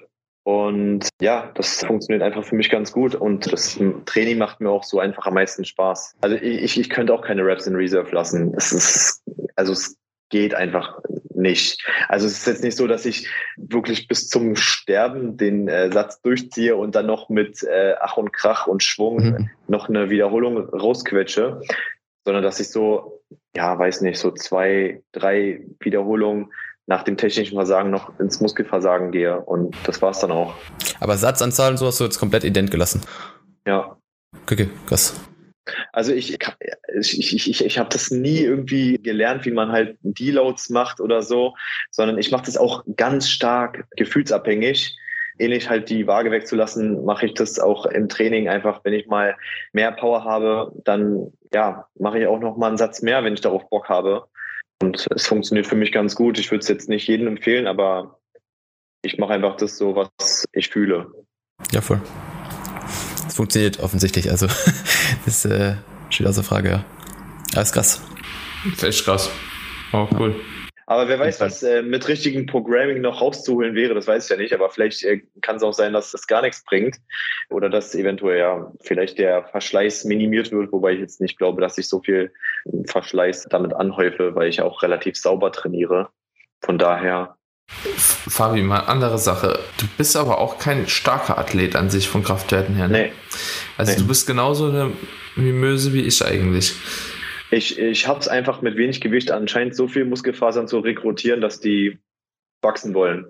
Und 0.43 1.09
ja, 1.21 1.51
das 1.55 1.83
funktioniert 1.83 2.23
einfach 2.23 2.45
für 2.45 2.55
mich 2.55 2.69
ganz 2.69 2.91
gut. 2.93 3.15
Und 3.15 3.51
das 3.51 3.77
Training 4.05 4.37
macht 4.37 4.61
mir 4.61 4.69
auch 4.69 4.83
so 4.83 4.99
einfach 4.99 5.25
am 5.25 5.33
meisten 5.33 5.65
Spaß. 5.65 6.15
Also 6.21 6.37
ich, 6.37 6.79
ich 6.79 6.89
könnte 6.89 7.13
auch 7.13 7.21
keine 7.21 7.45
Raps 7.45 7.67
in 7.67 7.75
Reserve 7.75 8.13
lassen. 8.15 8.53
Es 8.55 8.71
ist, 8.71 9.23
also 9.55 9.73
es 9.73 9.97
geht 10.29 10.53
einfach 10.53 10.99
nicht. 11.33 11.85
Also 12.09 12.25
es 12.25 12.39
ist 12.39 12.47
jetzt 12.47 12.63
nicht 12.63 12.77
so, 12.77 12.87
dass 12.87 13.05
ich 13.05 13.27
wirklich 13.55 14.07
bis 14.07 14.27
zum 14.27 14.55
Sterben 14.55 15.37
den 15.37 15.67
äh, 15.67 15.91
Satz 15.91 16.21
durchziehe 16.21 16.75
und 16.75 16.95
dann 16.95 17.05
noch 17.05 17.29
mit 17.29 17.63
äh, 17.63 17.95
Ach 17.99 18.17
und 18.17 18.33
Krach 18.33 18.67
und 18.67 18.83
Schwung 18.83 19.17
mhm. 19.17 19.49
noch 19.67 19.87
eine 19.87 20.09
Wiederholung 20.09 20.57
rausquetsche, 20.57 21.61
sondern 22.25 22.43
dass 22.43 22.59
ich 22.59 22.69
so, 22.69 23.21
ja, 23.55 23.77
weiß 23.77 24.01
nicht, 24.01 24.19
so 24.19 24.31
zwei, 24.31 25.01
drei 25.11 25.61
Wiederholungen 25.79 26.51
nach 26.87 27.03
dem 27.03 27.17
technischen 27.17 27.55
Versagen 27.55 27.91
noch 27.91 28.17
ins 28.19 28.39
Muskelversagen 28.39 29.11
gehe. 29.11 29.39
Und 29.41 29.75
das 29.83 30.01
war 30.01 30.11
es 30.11 30.19
dann 30.19 30.31
auch. 30.31 30.55
Aber 30.99 31.17
Satzanzahl 31.17 31.71
und 31.71 31.77
so 31.77 31.85
hast 31.85 31.99
du 31.99 32.05
jetzt 32.05 32.17
komplett 32.17 32.43
ident 32.43 32.71
gelassen. 32.71 33.01
Ja. 33.67 33.97
Okay, 34.43 34.69
krass. 34.87 35.19
Also 35.91 36.13
ich, 36.13 36.37
ich, 36.99 37.33
ich, 37.33 37.49
ich, 37.49 37.65
ich 37.65 37.79
habe 37.79 37.89
das 37.89 38.11
nie 38.11 38.39
irgendwie 38.39 38.97
gelernt, 38.97 39.45
wie 39.45 39.51
man 39.51 39.71
halt 39.71 39.97
Deloads 40.01 40.69
macht 40.69 40.99
oder 40.99 41.21
so, 41.21 41.55
sondern 41.91 42.17
ich 42.17 42.31
mache 42.31 42.45
das 42.45 42.57
auch 42.57 42.83
ganz 42.95 43.29
stark 43.29 43.85
gefühlsabhängig. 43.95 44.95
Ähnlich 45.39 45.69
halt 45.69 45.89
die 45.89 46.07
Waage 46.07 46.31
wegzulassen, 46.31 47.05
mache 47.05 47.27
ich 47.27 47.33
das 47.35 47.59
auch 47.59 47.85
im 47.85 48.09
Training 48.09 48.49
einfach, 48.49 48.81
wenn 48.83 48.93
ich 48.93 49.07
mal 49.07 49.35
mehr 49.71 49.91
Power 49.91 50.23
habe, 50.23 50.71
dann 50.83 51.31
ja, 51.53 51.85
mache 51.99 52.19
ich 52.19 52.27
auch 52.27 52.39
noch 52.39 52.57
mal 52.57 52.69
einen 52.69 52.77
Satz 52.77 53.01
mehr, 53.01 53.23
wenn 53.23 53.33
ich 53.33 53.41
darauf 53.41 53.69
Bock 53.69 53.87
habe. 53.87 54.25
Und 54.81 55.07
es 55.11 55.27
funktioniert 55.27 55.67
für 55.67 55.75
mich 55.75 55.91
ganz 55.91 56.15
gut. 56.15 56.39
Ich 56.39 56.51
würde 56.51 56.61
es 56.61 56.67
jetzt 56.67 56.89
nicht 56.89 57.07
jedem 57.07 57.27
empfehlen, 57.27 57.67
aber 57.67 58.19
ich 59.03 59.17
mache 59.17 59.33
einfach 59.33 59.55
das 59.57 59.77
so, 59.77 59.95
was 59.95 60.45
ich 60.53 60.69
fühle. 60.69 61.11
Ja, 61.71 61.81
voll. 61.81 62.01
Funktioniert 63.37 63.79
offensichtlich. 63.81 64.31
Also, 64.31 64.47
das 65.25 65.45
äh, 65.45 65.75
steht 66.09 66.25
außer 66.25 66.41
Frage, 66.41 66.69
ja. 66.69 66.85
Alles 67.55 67.71
krass. 67.71 68.01
Das 68.63 68.73
ist 68.73 68.83
echt 68.83 69.05
krass. 69.05 69.29
Oh, 69.93 70.07
cool. 70.17 70.35
Aber 70.87 71.07
wer 71.07 71.19
weiß, 71.19 71.39
was 71.39 71.61
äh, 71.61 71.83
mit 71.83 72.07
richtigem 72.07 72.47
Programming 72.47 72.99
noch 73.01 73.21
rauszuholen 73.21 73.75
wäre, 73.75 73.93
das 73.93 74.07
weiß 74.07 74.23
ich 74.23 74.29
ja 74.31 74.37
nicht. 74.37 74.53
Aber 74.53 74.71
vielleicht 74.71 75.03
äh, 75.03 75.21
kann 75.41 75.57
es 75.57 75.61
auch 75.61 75.73
sein, 75.73 75.93
dass 75.93 76.13
das 76.13 76.25
gar 76.25 76.41
nichts 76.41 76.63
bringt. 76.63 76.97
Oder 77.51 77.69
dass 77.69 77.93
eventuell 77.93 78.39
ja 78.39 78.73
vielleicht 78.81 79.19
der 79.19 79.43
Verschleiß 79.43 80.05
minimiert 80.05 80.51
wird, 80.51 80.71
wobei 80.71 80.93
ich 80.93 80.99
jetzt 80.99 81.21
nicht 81.21 81.37
glaube, 81.37 81.61
dass 81.61 81.77
ich 81.77 81.87
so 81.87 82.01
viel 82.01 82.33
Verschleiß 82.87 83.49
damit 83.51 83.71
anhäufe, 83.73 84.33
weil 84.33 84.49
ich 84.49 84.63
auch 84.63 84.81
relativ 84.81 85.15
sauber 85.15 85.51
trainiere. 85.51 86.09
Von 86.61 86.79
daher. 86.79 87.36
Fabi, 88.29 88.61
mal 88.61 88.79
andere 88.81 89.17
Sache. 89.17 89.59
Du 89.77 89.85
bist 89.97 90.15
aber 90.15 90.39
auch 90.39 90.59
kein 90.59 90.87
starker 90.87 91.37
Athlet 91.37 91.75
an 91.75 91.89
sich 91.89 92.07
von 92.07 92.23
Kraftwerten 92.23 92.75
her. 92.75 92.87
Ne? 92.87 93.03
Nee. 93.05 93.11
Also 93.77 93.91
nee. 93.91 93.97
du 93.99 94.07
bist 94.07 94.27
genauso 94.27 94.69
eine 94.69 94.91
Mimöse 95.35 95.93
wie 95.93 96.01
ich 96.01 96.23
eigentlich. 96.23 96.73
Ich, 97.49 97.79
ich 97.79 98.07
habe 98.07 98.19
es 98.19 98.27
einfach 98.27 98.61
mit 98.61 98.75
wenig 98.75 99.01
Gewicht 99.01 99.31
anscheinend 99.31 99.75
so 99.75 99.87
viel 99.87 100.05
Muskelfasern 100.05 100.67
zu 100.67 100.79
rekrutieren, 100.79 101.41
dass 101.41 101.59
die 101.59 101.99
wachsen 102.61 102.93
wollen. 102.93 103.27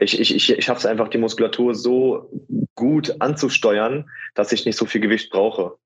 Ich, 0.00 0.18
ich, 0.18 0.34
ich, 0.34 0.50
ich 0.50 0.68
habe 0.68 0.78
es 0.78 0.86
einfach, 0.86 1.08
die 1.08 1.18
Muskulatur 1.18 1.74
so 1.74 2.30
gut 2.74 3.14
anzusteuern, 3.20 4.10
dass 4.34 4.52
ich 4.52 4.64
nicht 4.66 4.76
so 4.76 4.86
viel 4.86 5.00
Gewicht 5.00 5.30
brauche. 5.30 5.76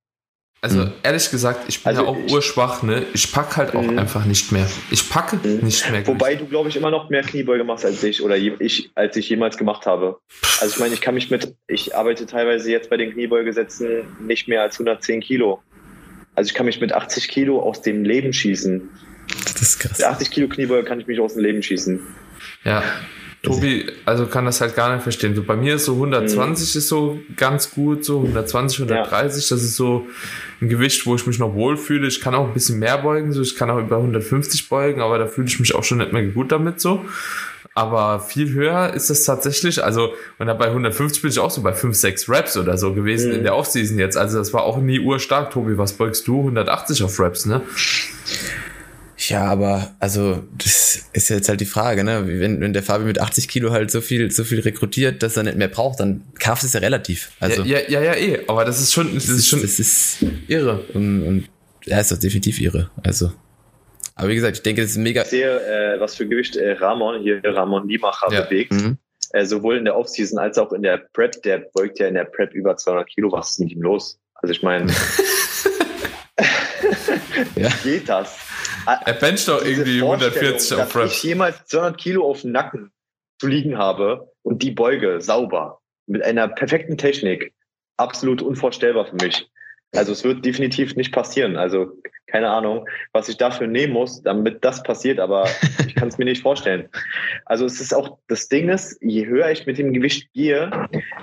Also 0.60 0.82
hm. 0.82 0.92
ehrlich 1.02 1.30
gesagt, 1.30 1.64
ich 1.68 1.82
bin 1.82 1.90
also 1.90 2.02
ja 2.02 2.08
auch 2.08 2.16
ich, 2.24 2.32
urschwach, 2.32 2.82
ne? 2.82 3.04
Ich 3.12 3.30
pack 3.32 3.56
halt 3.58 3.74
auch 3.74 3.82
mh. 3.82 4.00
einfach 4.00 4.24
nicht 4.24 4.50
mehr. 4.50 4.66
Ich 4.90 5.10
packe 5.10 5.36
mh. 5.36 5.62
nicht 5.62 5.90
mehr. 5.90 6.06
Wobei 6.06 6.36
du, 6.36 6.46
glaube 6.46 6.70
ich, 6.70 6.76
immer 6.76 6.90
noch 6.90 7.10
mehr 7.10 7.22
Kniebeuge 7.22 7.64
machst 7.64 7.84
als 7.84 8.02
ich 8.02 8.22
oder 8.22 8.36
ich, 8.36 8.90
als 8.94 9.14
ich 9.16 9.28
jemals 9.28 9.58
gemacht 9.58 9.84
habe. 9.84 10.18
Also 10.60 10.74
ich 10.74 10.80
meine, 10.80 10.94
ich 10.94 11.02
kann 11.02 11.14
mich 11.14 11.30
mit, 11.30 11.54
ich 11.66 11.94
arbeite 11.94 12.24
teilweise 12.24 12.70
jetzt 12.70 12.88
bei 12.88 12.96
den 12.96 13.12
Kniebeugesätzen 13.12 14.06
nicht 14.26 14.48
mehr 14.48 14.62
als 14.62 14.76
110 14.76 15.20
Kilo. 15.20 15.62
Also 16.34 16.48
ich 16.48 16.54
kann 16.54 16.66
mich 16.66 16.80
mit 16.80 16.92
80 16.92 17.28
Kilo 17.28 17.60
aus 17.60 17.82
dem 17.82 18.04
Leben 18.04 18.32
schießen. 18.32 18.88
Das 19.44 19.60
ist 19.60 19.78
krass. 19.78 19.98
Mit 19.98 20.06
80 20.06 20.30
Kilo 20.30 20.48
Kniebeuge 20.48 20.84
kann 20.84 20.98
ich 20.98 21.06
mich 21.06 21.20
aus 21.20 21.34
dem 21.34 21.42
Leben 21.42 21.62
schießen. 21.62 22.00
Ja. 22.64 22.82
Tobi, 23.44 23.86
also 24.04 24.26
kann 24.26 24.46
das 24.46 24.60
halt 24.60 24.74
gar 24.74 24.92
nicht 24.92 25.02
verstehen. 25.02 25.34
So 25.36 25.42
bei 25.42 25.54
mir 25.54 25.76
ist 25.76 25.84
so 25.84 25.92
120 25.94 26.74
mhm. 26.74 26.78
ist 26.78 26.88
so 26.88 27.18
ganz 27.36 27.70
gut, 27.70 28.04
so 28.04 28.20
120, 28.20 28.80
130, 28.80 29.50
ja. 29.50 29.56
das 29.56 29.64
ist 29.64 29.76
so 29.76 30.06
ein 30.60 30.68
Gewicht, 30.68 31.06
wo 31.06 31.14
ich 31.14 31.26
mich 31.26 31.38
noch 31.38 31.54
wohlfühle. 31.54 32.08
Ich 32.08 32.20
kann 32.20 32.34
auch 32.34 32.46
ein 32.46 32.54
bisschen 32.54 32.78
mehr 32.78 32.98
beugen, 32.98 33.32
so 33.32 33.42
ich 33.42 33.54
kann 33.54 33.70
auch 33.70 33.78
über 33.78 33.98
150 33.98 34.68
beugen, 34.68 35.00
aber 35.00 35.18
da 35.18 35.26
fühle 35.26 35.46
ich 35.46 35.60
mich 35.60 35.74
auch 35.74 35.84
schon 35.84 35.98
nicht 35.98 36.12
mehr 36.12 36.24
gut 36.26 36.50
damit 36.50 36.80
so. 36.80 37.04
Aber 37.76 38.20
viel 38.20 38.52
höher 38.52 38.94
ist 38.94 39.10
es 39.10 39.24
tatsächlich. 39.24 39.82
Also, 39.82 40.14
und 40.38 40.46
bei 40.46 40.66
150 40.66 41.22
bin 41.22 41.30
ich 41.32 41.40
auch 41.40 41.50
so 41.50 41.60
bei 41.60 41.72
5, 41.72 41.94
6 41.96 42.28
Raps 42.28 42.56
oder 42.56 42.78
so 42.78 42.94
gewesen 42.94 43.30
mhm. 43.30 43.38
in 43.38 43.42
der 43.42 43.56
Offseason 43.56 43.98
jetzt. 43.98 44.16
Also, 44.16 44.38
das 44.38 44.52
war 44.52 44.62
auch 44.62 44.78
nie 44.78 45.00
urstark. 45.00 45.50
Tobi, 45.50 45.76
was 45.76 45.94
beugst 45.94 46.28
du? 46.28 46.38
180 46.38 47.02
auf 47.02 47.18
Raps, 47.18 47.46
ne? 47.46 47.62
Ja, 49.28 49.44
aber 49.44 49.94
also 50.00 50.42
das 50.58 51.08
ist 51.12 51.30
jetzt 51.30 51.48
halt 51.48 51.60
die 51.60 51.66
Frage, 51.66 52.04
ne? 52.04 52.24
Wenn, 52.26 52.60
wenn 52.60 52.72
der 52.72 52.82
Fabi 52.82 53.04
mit 53.04 53.20
80 53.20 53.48
Kilo 53.48 53.70
halt 53.70 53.90
so 53.90 54.00
viel, 54.00 54.30
so 54.30 54.44
viel 54.44 54.60
rekrutiert, 54.60 55.22
dass 55.22 55.36
er 55.36 55.44
nicht 55.44 55.56
mehr 55.56 55.68
braucht, 55.68 56.00
dann 56.00 56.22
Kraft 56.38 56.64
ist 56.64 56.74
ja 56.74 56.80
relativ. 56.80 57.30
Also 57.40 57.62
ja, 57.62 57.78
ja, 57.88 58.00
ja, 58.00 58.14
ja 58.14 58.14
eh. 58.14 58.40
Aber 58.46 58.64
das 58.64 58.80
ist 58.80 58.92
schon, 58.92 59.14
das, 59.14 59.26
das 59.26 59.36
ist 59.36 59.48
schon, 59.48 59.62
das 59.62 59.78
ist 59.78 60.24
irre 60.48 60.84
und, 60.94 61.26
und 61.26 61.48
ja, 61.84 62.00
ist 62.00 62.12
doch 62.12 62.18
definitiv 62.18 62.60
irre. 62.60 62.90
Also 63.02 63.32
aber 64.16 64.28
wie 64.28 64.34
gesagt, 64.36 64.56
ich 64.56 64.62
denke, 64.62 64.82
das 64.82 64.92
ist 64.92 64.98
mega. 64.98 65.22
Ich 65.22 65.28
sehe, 65.28 65.94
äh, 65.94 65.98
was 66.00 66.14
für 66.14 66.26
Gewicht 66.26 66.56
äh, 66.56 66.72
Ramon, 66.72 67.20
hier 67.22 67.40
Ramon 67.44 67.88
Liemacher 67.88 68.32
ja. 68.32 68.42
bewegt. 68.42 68.72
Mhm. 68.72 68.98
Äh, 69.32 69.44
sowohl 69.44 69.76
in 69.76 69.84
der 69.84 69.96
Offseason 69.96 70.38
als 70.38 70.58
auch 70.58 70.72
in 70.72 70.82
der 70.82 70.98
Prep. 71.12 71.42
Der 71.42 71.58
beugt 71.58 71.98
ja 71.98 72.06
in 72.06 72.14
der 72.14 72.24
Prep 72.24 72.52
über 72.52 72.76
200 72.76 73.08
Kilo. 73.08 73.32
Was 73.32 73.50
ist 73.50 73.60
mit 73.60 73.72
ihm 73.72 73.82
los? 73.82 74.20
Also 74.34 74.52
ich 74.52 74.62
meine, 74.62 74.86
ja. 77.56 77.68
geht 77.82 78.08
das? 78.08 78.38
Er 78.86 79.12
bencht 79.14 79.48
doch 79.48 79.64
irgendwie 79.64 80.02
140 80.02 80.78
auf 80.78 80.92
Prep. 80.92 81.02
Dass 81.04 81.16
ich 81.16 81.22
jemals 81.22 81.64
200 81.66 81.98
Kilo 81.98 82.28
auf 82.28 82.42
dem 82.42 82.52
Nacken 82.52 82.92
zu 83.38 83.46
liegen 83.46 83.78
habe 83.78 84.30
und 84.42 84.62
die 84.62 84.70
beuge 84.70 85.20
sauber 85.20 85.80
mit 86.06 86.22
einer 86.22 86.48
perfekten 86.48 86.98
Technik. 86.98 87.52
Absolut 87.96 88.42
unvorstellbar 88.42 89.06
für 89.06 89.16
mich. 89.16 89.48
Also 89.94 90.12
es 90.12 90.24
wird 90.24 90.44
definitiv 90.44 90.96
nicht 90.96 91.12
passieren. 91.12 91.56
Also 91.56 91.92
keine 92.26 92.50
Ahnung, 92.50 92.88
was 93.12 93.28
ich 93.28 93.36
dafür 93.36 93.68
nehmen 93.68 93.92
muss, 93.92 94.22
damit 94.22 94.64
das 94.64 94.82
passiert, 94.82 95.20
aber 95.20 95.48
ich 95.86 95.94
kann 95.94 96.08
es 96.08 96.18
mir 96.18 96.24
nicht 96.24 96.42
vorstellen. 96.42 96.88
Also 97.44 97.64
es 97.64 97.80
ist 97.80 97.94
auch, 97.94 98.18
das 98.26 98.48
Ding 98.48 98.68
ist, 98.70 98.98
je 99.00 99.26
höher 99.26 99.50
ich 99.50 99.66
mit 99.66 99.78
dem 99.78 99.92
Gewicht 99.92 100.32
gehe, 100.32 100.70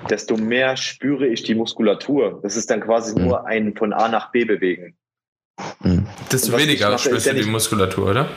desto 0.08 0.36
mehr 0.36 0.76
spüre 0.76 1.26
ich 1.26 1.42
die 1.42 1.54
Muskulatur. 1.54 2.40
Das 2.42 2.56
ist 2.56 2.70
dann 2.70 2.80
quasi 2.80 3.18
mhm. 3.18 3.26
nur 3.26 3.46
ein 3.46 3.76
von 3.76 3.92
A 3.92 4.08
nach 4.08 4.32
B 4.32 4.44
bewegen. 4.44 4.96
Mhm. 5.82 6.06
Desto 6.30 6.56
weniger 6.56 6.90
mache, 6.90 7.00
spürst 7.00 7.26
du 7.26 7.34
die 7.34 7.44
Muskulatur, 7.44 8.10
oder? 8.10 8.28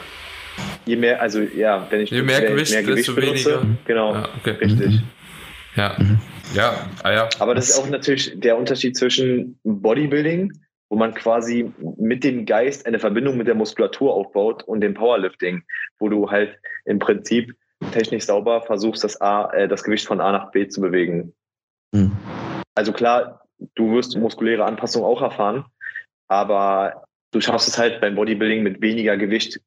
Je 0.86 0.96
mehr, 0.96 1.22
also 1.22 1.42
ja, 1.42 1.86
wenn 1.90 2.02
ich 2.02 2.12
je 2.12 2.22
mehr, 2.22 2.42
Gewicht, 2.42 2.72
mehr 2.72 2.84
Gewicht 2.84 3.08
desto 3.08 3.16
benutze, 3.16 3.62
weniger. 3.62 3.78
Genau, 3.86 4.14
ja, 4.14 4.30
okay. 4.40 4.52
richtig. 4.52 4.92
Mhm. 4.92 5.04
Ja. 5.76 5.96
Mhm. 5.98 6.20
Ja, 6.54 6.88
ah, 7.04 7.12
ja. 7.12 7.30
Aber 7.40 7.56
das 7.56 7.70
ist 7.70 7.80
auch 7.80 7.90
natürlich 7.90 8.32
der 8.36 8.58
Unterschied 8.58 8.96
zwischen 8.96 9.60
Bodybuilding, 9.64 10.54
wo 10.90 10.96
man 10.96 11.14
quasi 11.14 11.72
mit 11.98 12.24
dem 12.24 12.46
Geist 12.46 12.86
eine 12.86 13.00
Verbindung 13.00 13.38
mit 13.38 13.48
der 13.48 13.56
Muskulatur 13.56 14.14
aufbaut 14.14 14.64
und 14.64 14.82
dem 14.82 14.94
Powerlifting, 14.94 15.64
wo 16.00 16.10
du 16.10 16.30
halt 16.30 16.58
im 16.86 17.00
Prinzip 17.00 17.54
technisch 17.92 18.26
sauber 18.26 18.62
versuchst, 18.62 19.04
das, 19.04 19.20
A, 19.20 19.52
äh, 19.52 19.68
das 19.68 19.84
Gewicht 19.84 20.06
von 20.06 20.22
A 20.22 20.32
nach 20.32 20.52
B 20.52 20.68
zu 20.68 20.82
bewegen. 20.82 21.34
Mhm. 21.92 22.16
Also 22.76 22.94
klar, 22.94 23.42
du 23.76 23.94
wirst 23.94 24.16
muskuläre 24.18 24.66
Anpassungen 24.66 25.08
auch 25.08 25.22
erfahren, 25.22 25.66
aber 26.28 27.05
du 27.36 27.42
schaffst 27.42 27.68
es 27.68 27.78
halt 27.78 28.00
beim 28.00 28.16
Bodybuilding 28.16 28.64
mit 28.64 28.82
weniger 28.82 29.18
Gewicht 29.18 29.60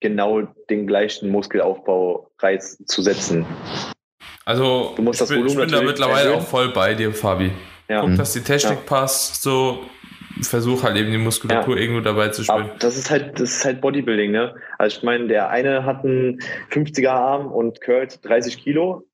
genau 0.00 0.42
den 0.68 0.88
gleichen 0.88 1.30
Muskelaufbaureiz 1.30 2.84
zu 2.86 3.00
setzen. 3.02 3.46
Also 4.44 4.92
du 4.96 5.02
musst 5.02 5.20
das 5.20 5.30
ich, 5.30 5.36
Volumen 5.36 5.50
ich 5.50 5.70
bin 5.70 5.70
da 5.70 5.82
mittlerweile 5.82 6.30
erhöhen. 6.30 6.40
auch 6.40 6.46
voll 6.46 6.72
bei 6.72 6.94
dir, 6.94 7.12
Fabi. 7.12 7.52
Ja. 7.88 8.00
Guck, 8.00 8.16
dass 8.16 8.32
die 8.32 8.40
Technik 8.40 8.78
ja. 8.78 8.84
passt, 8.84 9.40
so 9.40 9.84
versuch 10.40 10.82
halt 10.82 10.96
eben 10.96 11.12
die 11.12 11.18
Muskulatur 11.18 11.76
ja. 11.76 11.82
irgendwo 11.82 12.00
dabei 12.00 12.30
zu 12.30 12.42
spielen. 12.42 12.62
Aber 12.62 12.74
das 12.80 12.96
ist 12.96 13.10
halt, 13.10 13.38
das 13.38 13.52
ist 13.52 13.64
halt 13.64 13.80
Bodybuilding, 13.80 14.32
ne? 14.32 14.56
Also 14.78 14.96
ich 14.96 15.02
meine, 15.04 15.28
der 15.28 15.50
eine 15.50 15.84
hat 15.84 16.04
einen 16.04 16.40
50er 16.72 17.10
Arm 17.10 17.46
und 17.46 17.80
curlt 17.80 18.18
30 18.24 18.58
Kilo. 18.58 19.04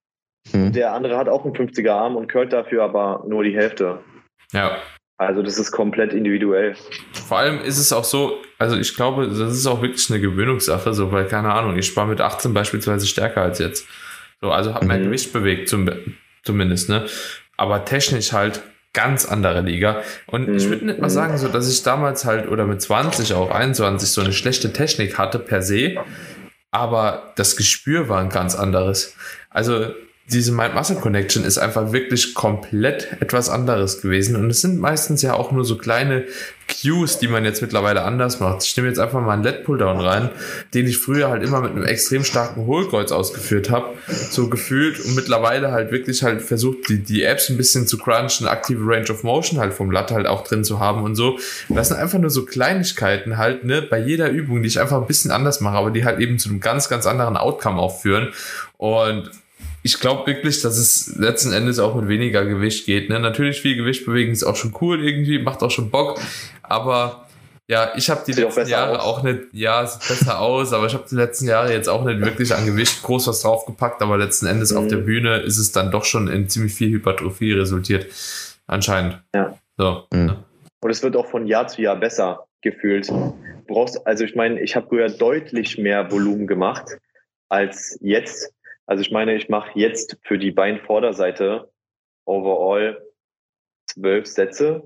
Mhm. 0.52 0.72
Der 0.72 0.94
andere 0.94 1.18
hat 1.18 1.28
auch 1.28 1.44
einen 1.44 1.54
50er 1.54 1.90
Arm 1.90 2.16
und 2.16 2.28
curlt 2.28 2.54
dafür 2.54 2.84
aber 2.84 3.24
nur 3.28 3.44
die 3.44 3.54
Hälfte. 3.54 3.98
Ja. 4.52 4.78
Also 5.18 5.42
das 5.42 5.58
ist 5.58 5.72
komplett 5.72 6.12
individuell. 6.12 6.76
Vor 7.12 7.38
allem 7.38 7.60
ist 7.60 7.78
es 7.78 7.92
auch 7.92 8.04
so, 8.04 8.40
also 8.56 8.76
ich 8.76 8.94
glaube, 8.94 9.26
das 9.26 9.52
ist 9.52 9.66
auch 9.66 9.82
wirklich 9.82 10.08
eine 10.10 10.20
Gewöhnungssache, 10.20 10.94
so, 10.94 11.10
weil, 11.10 11.26
keine 11.26 11.52
Ahnung, 11.52 11.76
ich 11.76 11.94
war 11.96 12.06
mit 12.06 12.20
18 12.20 12.54
beispielsweise 12.54 13.06
stärker 13.06 13.42
als 13.42 13.58
jetzt. 13.58 13.88
So, 14.40 14.52
also 14.52 14.74
habe 14.74 14.86
mehr 14.86 14.98
mhm. 14.98 15.04
Gewicht 15.04 15.32
bewegt, 15.32 15.68
zum, 15.68 15.90
zumindest, 16.44 16.88
ne? 16.88 17.04
Aber 17.56 17.84
technisch 17.84 18.32
halt 18.32 18.62
ganz 18.92 19.26
andere 19.26 19.60
Liga. 19.62 20.02
Und 20.26 20.48
mhm. 20.48 20.56
ich 20.56 20.68
würde 20.68 20.86
nicht 20.86 21.00
mal 21.00 21.10
sagen, 21.10 21.36
so, 21.36 21.48
dass 21.48 21.68
ich 21.68 21.82
damals 21.82 22.24
halt 22.24 22.48
oder 22.48 22.64
mit 22.64 22.80
20, 22.80 23.34
auch 23.34 23.50
21, 23.50 24.08
so 24.08 24.20
eine 24.20 24.32
schlechte 24.32 24.72
Technik 24.72 25.18
hatte 25.18 25.40
per 25.40 25.62
se. 25.62 25.96
Aber 26.70 27.32
das 27.34 27.56
Gespür 27.56 28.08
war 28.08 28.20
ein 28.20 28.28
ganz 28.28 28.54
anderes. 28.54 29.16
Also 29.50 29.94
diese 30.30 30.52
Mind-Muscle-Connection 30.52 31.44
ist 31.44 31.56
einfach 31.56 31.92
wirklich 31.92 32.34
komplett 32.34 33.08
etwas 33.20 33.48
anderes 33.48 34.02
gewesen. 34.02 34.36
Und 34.36 34.50
es 34.50 34.60
sind 34.60 34.78
meistens 34.78 35.22
ja 35.22 35.32
auch 35.32 35.52
nur 35.52 35.64
so 35.64 35.78
kleine 35.78 36.24
Cues, 36.68 37.18
die 37.18 37.28
man 37.28 37.46
jetzt 37.46 37.62
mittlerweile 37.62 38.02
anders 38.02 38.38
macht. 38.38 38.62
Ich 38.62 38.76
nehme 38.76 38.88
jetzt 38.88 38.98
einfach 38.98 39.22
mal 39.22 39.32
einen 39.32 39.42
LED-Pulldown 39.42 40.00
rein, 40.00 40.28
den 40.74 40.86
ich 40.86 40.98
früher 40.98 41.30
halt 41.30 41.42
immer 41.42 41.62
mit 41.62 41.70
einem 41.70 41.84
extrem 41.84 42.24
starken 42.24 42.66
Hohlkreuz 42.66 43.10
ausgeführt 43.10 43.70
habe, 43.70 43.94
so 44.06 44.50
gefühlt 44.50 45.00
und 45.00 45.14
mittlerweile 45.14 45.72
halt 45.72 45.92
wirklich 45.92 46.22
halt 46.22 46.42
versucht, 46.42 46.90
die, 46.90 47.02
die 47.02 47.22
Apps 47.22 47.48
ein 47.48 47.56
bisschen 47.56 47.86
zu 47.86 47.96
crunchen, 47.96 48.46
aktive 48.46 48.84
Range 48.84 49.10
of 49.10 49.24
Motion 49.24 49.58
halt 49.58 49.72
vom 49.72 49.90
Lat 49.90 50.10
halt 50.10 50.26
auch 50.26 50.44
drin 50.44 50.62
zu 50.62 50.78
haben 50.78 51.02
und 51.02 51.14
so. 51.14 51.38
das 51.70 51.88
sind 51.88 51.96
einfach 51.96 52.18
nur 52.18 52.30
so 52.30 52.44
Kleinigkeiten 52.44 53.38
halt, 53.38 53.64
ne, 53.64 53.80
bei 53.80 53.98
jeder 53.98 54.28
Übung, 54.28 54.62
die 54.62 54.68
ich 54.68 54.78
einfach 54.78 55.00
ein 55.00 55.06
bisschen 55.06 55.30
anders 55.30 55.62
mache, 55.62 55.76
aber 55.76 55.90
die 55.90 56.04
halt 56.04 56.20
eben 56.20 56.38
zu 56.38 56.50
einem 56.50 56.60
ganz, 56.60 56.90
ganz 56.90 57.06
anderen 57.06 57.38
Outcome 57.38 57.80
aufführen. 57.80 58.28
Und 58.76 59.30
ich 59.88 60.00
glaube 60.00 60.26
wirklich, 60.26 60.60
dass 60.60 60.76
es 60.76 61.16
letzten 61.16 61.50
Endes 61.54 61.78
auch 61.78 61.94
mit 61.94 62.08
weniger 62.08 62.44
Gewicht 62.44 62.84
geht. 62.84 63.08
Ne? 63.08 63.18
Natürlich 63.18 63.62
viel 63.62 63.74
Gewicht 63.74 64.04
bewegen 64.04 64.32
ist 64.32 64.44
auch 64.44 64.54
schon 64.54 64.74
cool 64.82 65.02
irgendwie, 65.02 65.38
macht 65.38 65.62
auch 65.62 65.70
schon 65.70 65.90
Bock, 65.90 66.20
aber 66.62 67.26
ja, 67.70 67.92
ich 67.96 68.10
habe 68.10 68.20
die 68.26 68.34
sieht 68.34 68.44
letzten 68.44 68.66
Jahre 68.66 69.00
aus. 69.00 69.06
auch 69.06 69.22
nicht, 69.22 69.44
ja, 69.52 69.86
sieht 69.86 70.06
besser 70.06 70.40
aus, 70.40 70.74
aber 70.74 70.86
ich 70.86 70.92
habe 70.92 71.04
die 71.10 71.14
letzten 71.14 71.46
Jahre 71.46 71.72
jetzt 71.72 71.88
auch 71.88 72.04
nicht 72.04 72.20
wirklich 72.20 72.54
an 72.54 72.66
Gewicht 72.66 73.02
groß 73.02 73.28
was 73.28 73.40
draufgepackt, 73.40 74.02
aber 74.02 74.18
letzten 74.18 74.44
Endes 74.44 74.72
mhm. 74.72 74.78
auf 74.78 74.88
der 74.88 74.98
Bühne 74.98 75.38
ist 75.38 75.56
es 75.56 75.72
dann 75.72 75.90
doch 75.90 76.04
schon 76.04 76.28
in 76.28 76.50
ziemlich 76.50 76.74
viel 76.74 76.90
Hypertrophie 76.90 77.52
resultiert. 77.52 78.06
Anscheinend. 78.66 79.22
Ja. 79.34 79.58
So. 79.78 80.04
Mhm. 80.12 80.36
Und 80.82 80.90
es 80.90 81.02
wird 81.02 81.16
auch 81.16 81.30
von 81.30 81.46
Jahr 81.46 81.66
zu 81.66 81.80
Jahr 81.80 81.96
besser 81.96 82.46
gefühlt. 82.60 83.08
Du 83.08 83.34
brauchst, 83.66 84.06
also 84.06 84.24
ich 84.24 84.34
meine, 84.34 84.60
ich 84.60 84.76
habe 84.76 84.86
früher 84.86 85.08
deutlich 85.08 85.78
mehr 85.78 86.10
Volumen 86.10 86.46
gemacht 86.46 86.98
als 87.48 87.98
jetzt. 88.02 88.52
Also 88.88 89.02
ich 89.02 89.10
meine, 89.10 89.34
ich 89.34 89.50
mache 89.50 89.70
jetzt 89.74 90.16
für 90.22 90.38
die 90.38 90.50
Beinvorderseite 90.50 91.70
overall 92.24 93.02
zwölf 93.86 94.26
Sätze. 94.26 94.82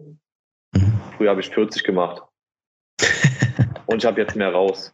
Mhm. 0.75 1.01
Früher 1.17 1.31
habe 1.31 1.41
ich 1.41 1.51
40 1.51 1.85
gemacht. 1.85 2.23
Und 3.87 3.99
ich 3.99 4.05
habe 4.05 4.21
jetzt 4.21 4.35
mehr 4.35 4.51
raus. 4.51 4.93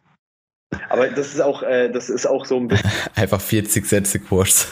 Aber 0.89 1.07
das 1.07 1.33
ist 1.33 1.41
auch, 1.41 1.63
äh, 1.63 1.89
das 1.89 2.11
ist 2.11 2.27
auch 2.27 2.45
so 2.45 2.57
ein 2.57 2.67
bisschen. 2.67 2.91
Einfach 3.15 3.41
40 3.41 3.83
Sätze 3.83 4.19
Kurs. 4.19 4.71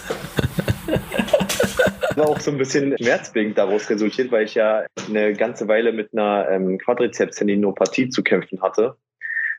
war 2.16 2.30
auch 2.30 2.40
so 2.40 2.52
ein 2.52 2.60
bisschen 2.60 2.96
schmerzbedingt 2.98 3.58
daraus 3.58 3.90
resultiert, 3.90 4.32
weil 4.32 4.46
ich 4.46 4.54
ja 4.54 4.86
eine 5.08 5.34
ganze 5.34 5.68
Weile 5.68 5.94
mit 5.94 6.14
einer 6.14 6.48
ähm, 6.50 6.78
Quadrizeps-Tendinopathie 6.78 8.10
zu 8.10 8.22
kämpfen 8.22 8.62
hatte. 8.62 8.98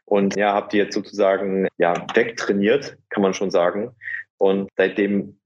Und 0.05 0.37
ja, 0.37 0.55
habe 0.55 0.69
die 0.71 0.79
jetzt 0.79 0.95
sozusagen 0.95 1.69
ja 1.77 1.95
wegtrainiert, 2.15 2.97
kann 3.11 3.23
man 3.23 3.35
schon 3.35 3.51
sagen. 3.51 3.95
Und 4.39 4.71
seitdem, 4.77 5.39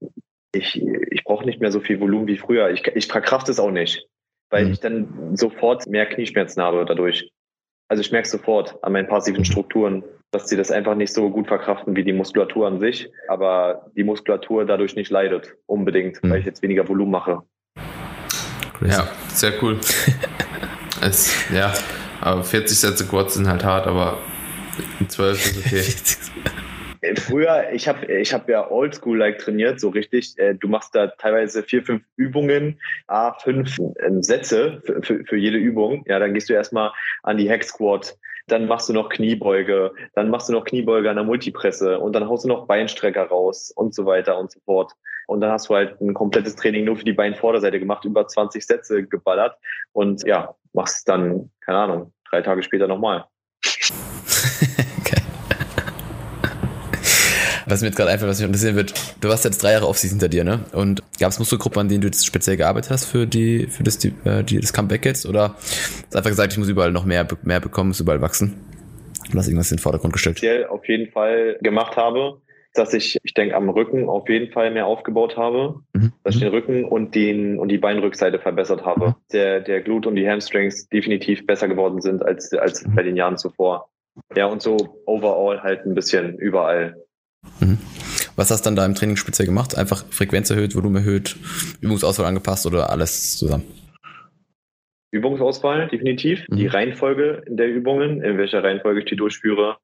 ich, 0.53 0.81
ich 0.81 1.23
brauche 1.23 1.45
nicht 1.45 1.59
mehr 1.59 1.71
so 1.71 1.79
viel 1.79 1.99
Volumen 1.99 2.27
wie 2.27 2.37
früher. 2.37 2.69
Ich, 2.69 2.85
ich 2.87 3.07
verkraft 3.07 3.49
es 3.49 3.59
auch 3.59 3.71
nicht, 3.71 4.05
weil 4.49 4.65
mhm. 4.65 4.71
ich 4.71 4.79
dann 4.79 5.35
sofort 5.35 5.87
mehr 5.87 6.05
Knieschmerzen 6.05 6.61
habe 6.61 6.85
dadurch. 6.85 7.29
Also 7.89 8.01
ich 8.01 8.11
merke 8.11 8.27
sofort 8.27 8.81
an 8.83 8.93
meinen 8.93 9.07
passiven 9.07 9.45
Strukturen, 9.45 10.03
dass 10.31 10.47
sie 10.47 10.57
das 10.57 10.71
einfach 10.71 10.95
nicht 10.95 11.13
so 11.13 11.29
gut 11.29 11.47
verkraften 11.47 11.95
wie 11.95 12.03
die 12.03 12.13
Muskulatur 12.13 12.65
an 12.65 12.79
sich, 12.79 13.09
aber 13.27 13.91
die 13.95 14.03
Muskulatur 14.03 14.65
dadurch 14.65 14.95
nicht 14.95 15.11
leidet, 15.11 15.55
unbedingt, 15.65 16.23
mhm. 16.23 16.29
weil 16.29 16.39
ich 16.39 16.45
jetzt 16.45 16.61
weniger 16.61 16.87
Volumen 16.87 17.11
mache. 17.11 17.43
Ja, 18.81 19.07
sehr 19.27 19.53
cool. 19.61 19.79
es, 21.01 21.49
ja, 21.51 21.73
aber 22.21 22.43
40 22.43 22.77
Sätze 22.77 23.05
Quads 23.05 23.35
sind 23.35 23.47
halt 23.47 23.63
hart, 23.63 23.85
aber 23.85 24.17
12 25.07 25.45
ist 25.45 25.65
okay. 25.65 25.83
Früher, 27.15 27.71
ich 27.71 27.87
habe 27.87 28.05
ich 28.05 28.33
hab 28.33 28.47
ja 28.47 28.69
Oldschool-like 28.69 29.39
trainiert, 29.39 29.79
so 29.79 29.89
richtig. 29.89 30.37
Äh, 30.37 30.55
du 30.55 30.67
machst 30.67 30.95
da 30.95 31.07
teilweise 31.07 31.63
vier, 31.63 31.83
fünf 31.83 32.03
Übungen, 32.15 32.79
a 33.07 33.33
fünf 33.33 33.77
ähm, 33.99 34.23
Sätze 34.23 34.81
für, 34.85 35.01
für, 35.01 35.23
für 35.25 35.37
jede 35.37 35.57
Übung. 35.57 36.03
Ja, 36.07 36.19
dann 36.19 36.33
gehst 36.33 36.49
du 36.49 36.53
erstmal 36.53 36.91
an 37.23 37.37
die 37.37 37.49
Hack 37.49 37.63
Squat, 37.63 38.17
dann 38.47 38.67
machst 38.67 38.89
du 38.89 38.93
noch 38.93 39.09
Kniebeuge, 39.09 39.91
dann 40.15 40.29
machst 40.29 40.49
du 40.49 40.53
noch 40.53 40.63
Kniebeuge 40.63 41.09
an 41.09 41.17
der 41.17 41.25
Multipresse 41.25 41.99
und 41.99 42.13
dann 42.13 42.27
haust 42.27 42.45
du 42.45 42.49
noch 42.49 42.67
Beinstrecker 42.67 43.23
raus 43.23 43.71
und 43.75 43.93
so 43.93 44.05
weiter 44.05 44.37
und 44.37 44.51
so 44.51 44.59
fort. 44.61 44.93
Und 45.27 45.41
dann 45.41 45.51
hast 45.51 45.69
du 45.69 45.75
halt 45.75 45.99
ein 46.01 46.13
komplettes 46.13 46.55
Training 46.55 46.85
nur 46.85 46.97
für 46.97 47.05
die 47.05 47.13
Beinvorderseite 47.13 47.79
gemacht, 47.79 48.05
über 48.05 48.27
20 48.27 48.65
Sätze 48.65 49.03
geballert 49.05 49.57
und 49.93 50.25
ja, 50.25 50.55
machst 50.73 51.07
dann, 51.07 51.49
keine 51.61 51.77
Ahnung, 51.79 52.13
drei 52.29 52.41
Tage 52.41 52.63
später 52.63 52.87
nochmal. 52.87 53.25
Was 57.73 57.81
mir 57.81 57.87
jetzt 57.87 57.95
gerade 57.95 58.11
einfach, 58.11 58.27
was 58.27 58.37
mich 58.37 58.45
interessieren 58.45 58.75
wird, 58.75 58.93
du 59.19 59.29
warst 59.29 59.45
jetzt 59.45 59.63
drei 59.63 59.71
Jahre 59.71 59.87
Offseason 59.87 60.19
hinter 60.19 60.29
dir, 60.29 60.43
ne? 60.43 60.59
Und 60.73 61.01
gab 61.19 61.31
es 61.31 61.39
Muskelgruppen, 61.39 61.79
an 61.79 61.89
denen 61.89 62.01
du 62.01 62.07
jetzt 62.07 62.23
speziell 62.23 62.55
gearbeitet 62.55 62.91
hast 62.91 63.05
für 63.05 63.25
die, 63.25 63.65
für 63.65 63.81
das, 63.81 63.97
die, 63.97 64.13
äh, 64.25 64.43
die, 64.43 64.59
das 64.59 64.73
Comeback 64.73 65.03
jetzt? 65.05 65.25
Oder 65.25 65.55
hast 65.55 66.15
einfach 66.15 66.29
gesagt, 66.29 66.53
ich 66.53 66.59
muss 66.59 66.69
überall 66.69 66.91
noch 66.91 67.03
mehr, 67.03 67.27
mehr 67.41 67.59
bekommen, 67.59 67.87
muss 67.87 67.99
überall 67.99 68.21
wachsen? 68.21 68.53
Du 69.31 69.39
hast 69.39 69.47
irgendwas 69.47 69.71
in 69.71 69.77
den 69.77 69.81
Vordergrund 69.81 70.13
gestellt? 70.13 70.37
Speziell 70.37 70.67
auf 70.67 70.87
jeden 70.87 71.11
Fall 71.11 71.57
gemacht 71.63 71.97
habe, 71.97 72.41
dass 72.75 72.93
ich, 72.93 73.17
ich 73.23 73.33
denke, 73.33 73.55
am 73.55 73.67
Rücken 73.69 74.07
auf 74.07 74.29
jeden 74.29 74.51
Fall 74.51 74.69
mehr 74.69 74.85
aufgebaut 74.85 75.35
habe, 75.35 75.79
mhm. 75.93 76.13
dass 76.23 76.35
ich 76.35 76.41
den 76.41 76.51
Rücken 76.51 76.85
und 76.85 77.15
den 77.15 77.57
und 77.57 77.69
die 77.69 77.79
Beinrückseite 77.79 78.37
verbessert 78.37 78.85
habe. 78.85 79.07
Mhm. 79.07 79.15
Der, 79.31 79.61
der 79.61 79.81
Glut 79.81 80.05
und 80.05 80.15
die 80.15 80.29
Hamstrings 80.29 80.89
definitiv 80.89 81.47
besser 81.47 81.67
geworden 81.67 82.01
sind 82.01 82.23
als, 82.23 82.53
als 82.53 82.85
mhm. 82.85 82.93
bei 82.93 83.01
den 83.01 83.15
Jahren 83.15 83.39
zuvor. 83.39 83.89
Ja, 84.35 84.45
und 84.45 84.61
so 84.61 85.01
overall 85.07 85.63
halt 85.63 85.87
ein 85.87 85.95
bisschen 85.95 86.37
überall 86.37 86.97
Mhm. 86.97 87.02
Was 88.35 88.49
hast 88.49 88.65
du 88.65 88.67
dann 88.67 88.75
da 88.75 88.85
im 88.85 88.95
Training 88.95 89.17
speziell 89.17 89.45
gemacht? 89.45 89.77
Einfach 89.77 90.05
Frequenz 90.09 90.49
erhöht, 90.49 90.75
Volumen 90.75 90.97
erhöht, 90.97 91.35
Übungsauswahl 91.81 92.25
angepasst 92.25 92.65
oder 92.65 92.89
alles 92.89 93.37
zusammen? 93.37 93.63
Übungsauswahl, 95.11 95.87
definitiv. 95.87 96.47
Mhm. 96.49 96.55
Die 96.55 96.67
Reihenfolge 96.67 97.43
der 97.47 97.67
Übungen, 97.67 98.23
in 98.23 98.37
welcher 98.37 98.63
Reihenfolge 98.63 99.01
ich 99.01 99.05
die 99.05 99.15
durchführe. 99.15 99.77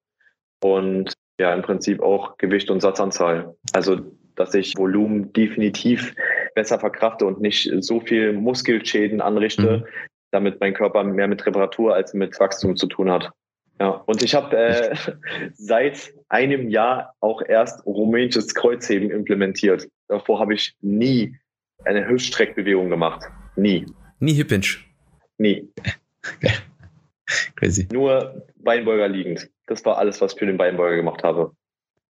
Und 0.63 1.13
ja, 1.39 1.53
im 1.53 1.61
Prinzip 1.61 2.01
auch 2.01 2.37
Gewicht 2.37 2.69
und 2.71 2.81
Satzanzahl. 2.81 3.55
Also, 3.71 4.01
dass 4.35 4.53
ich 4.55 4.75
Volumen 4.75 5.31
definitiv 5.33 6.15
besser 6.55 6.79
verkrafte 6.79 7.25
und 7.25 7.41
nicht 7.41 7.71
so 7.81 7.99
viel 7.99 8.33
Muskelschäden 8.33 9.21
anrichte, 9.21 9.77
mhm. 9.77 9.85
damit 10.31 10.59
mein 10.59 10.73
Körper 10.73 11.03
mehr 11.03 11.27
mit 11.27 11.45
Reparatur 11.45 11.93
als 11.93 12.13
mit 12.13 12.39
Wachstum 12.39 12.75
zu 12.75 12.87
tun 12.87 13.11
hat. 13.11 13.31
Ja, 13.79 13.89
und 14.05 14.21
ich 14.21 14.35
habe 14.35 14.57
äh, 14.57 14.95
seit 15.53 16.13
einem 16.27 16.69
Jahr 16.69 17.15
auch 17.21 17.41
erst 17.41 17.85
rumänisches 17.85 18.53
Kreuzheben 18.53 19.09
implementiert. 19.09 19.87
Davor 20.07 20.39
habe 20.39 20.53
ich 20.53 20.75
nie 20.81 21.37
eine 21.85 22.07
Hüftstreckbewegung 22.07 22.89
gemacht. 22.89 23.23
Nie. 23.55 23.85
Nie 24.19 24.33
Hip 24.33 24.49
Hinge? 24.49 24.67
Nie. 25.37 25.71
Crazy. 27.55 27.87
Nur 27.91 28.45
Beinbeuger 28.57 29.07
liegend. 29.07 29.49
Das 29.67 29.85
war 29.85 29.97
alles, 29.97 30.19
was 30.19 30.33
ich 30.33 30.39
für 30.39 30.45
den 30.45 30.57
Beinbeuger 30.57 30.97
gemacht 30.97 31.23
habe. 31.23 31.51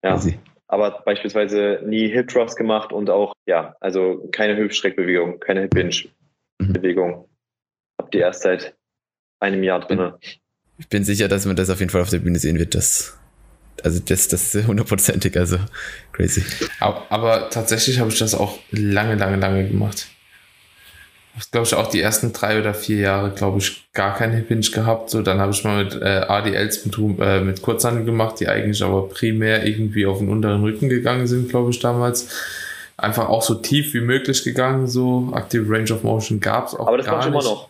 Ja. 0.03 0.15
Crazy. 0.15 0.39
Aber 0.67 1.03
beispielsweise 1.05 1.83
nie 1.85 2.09
Hip 2.09 2.29
Thrust 2.29 2.57
gemacht 2.57 2.93
und 2.93 3.11
auch, 3.11 3.35
ja, 3.47 3.77
also 3.81 4.27
keine 4.33 4.57
Hüftstreckbewegung, 4.57 5.39
keine 5.39 5.61
Hip 5.61 5.75
Hinge 5.75 6.09
Bewegung. 6.59 7.11
Mhm. 7.11 7.25
Hab 7.99 8.11
die 8.11 8.19
erst 8.19 8.43
seit 8.43 8.75
einem 9.39 9.63
Jahr 9.63 9.81
drinne. 9.81 10.19
Ich 10.83 10.89
bin 10.89 11.05
sicher, 11.05 11.29
dass 11.29 11.47
man 11.47 11.55
das 11.55 11.71
auf 11.71 11.79
jeden 11.79 11.91
Fall 11.91 12.03
auf 12.03 12.11
der 12.11 12.19
Bühne 12.19 12.41
sehen 12.41 12.59
wird. 12.59 12.75
Das, 12.75 13.17
also 13.85 14.01
das, 14.05 14.27
das 14.27 14.53
ist 14.53 14.67
hundertprozentig, 14.67 15.39
also 15.39 15.59
crazy. 16.11 16.43
Aber, 16.81 17.07
aber 17.09 17.51
tatsächlich 17.51 18.01
habe 18.01 18.11
ich 18.11 18.19
das 18.19 18.35
auch 18.35 18.59
lange, 18.73 19.15
lange, 19.15 19.37
lange 19.37 19.69
gemacht. 19.69 20.09
Ich 21.39 21.51
glaube 21.53 21.69
ich 21.69 21.75
auch 21.75 21.87
die 21.87 22.01
ersten 22.01 22.33
drei 22.33 22.59
oder 22.59 22.75
vier 22.75 22.97
Jahre, 22.97 23.31
glaube 23.31 23.59
ich, 23.59 23.91
gar 23.93 24.17
keinen 24.17 24.35
Hip 24.35 24.49
Hinge 24.49 24.69
gehabt. 24.73 25.09
So, 25.09 25.23
dann 25.23 25.39
habe 25.39 25.53
ich 25.53 25.63
mal 25.63 25.85
mit 25.85 25.95
äh, 25.95 26.25
ADLs 26.27 26.85
mit, 26.85 26.99
äh, 27.21 27.41
mit 27.41 27.63
Kurzhandel 27.63 28.05
gemacht, 28.05 28.41
die 28.41 28.49
eigentlich 28.49 28.83
aber 28.83 29.09
primär 29.09 29.65
irgendwie 29.65 30.05
auf 30.05 30.19
den 30.19 30.29
unteren 30.29 30.63
Rücken 30.63 30.89
gegangen 30.89 31.29
sind, 31.29 31.49
glaube 31.49 31.71
ich, 31.71 31.79
damals. 31.79 32.29
Einfach 32.97 33.29
auch 33.29 33.43
so 33.43 33.55
tief 33.55 33.95
wie 33.95 34.01
möglich 34.01 34.43
gegangen, 34.43 34.89
so 34.89 35.33
Active 35.35 35.65
Range 35.69 35.93
of 35.93 36.03
Motion 36.03 36.41
gab 36.41 36.67
es 36.67 36.75
auch. 36.75 36.89
Aber 36.89 36.99
das 36.99 37.07
gar 37.07 37.19
nicht. 37.19 37.29
immer 37.29 37.43
noch. 37.43 37.69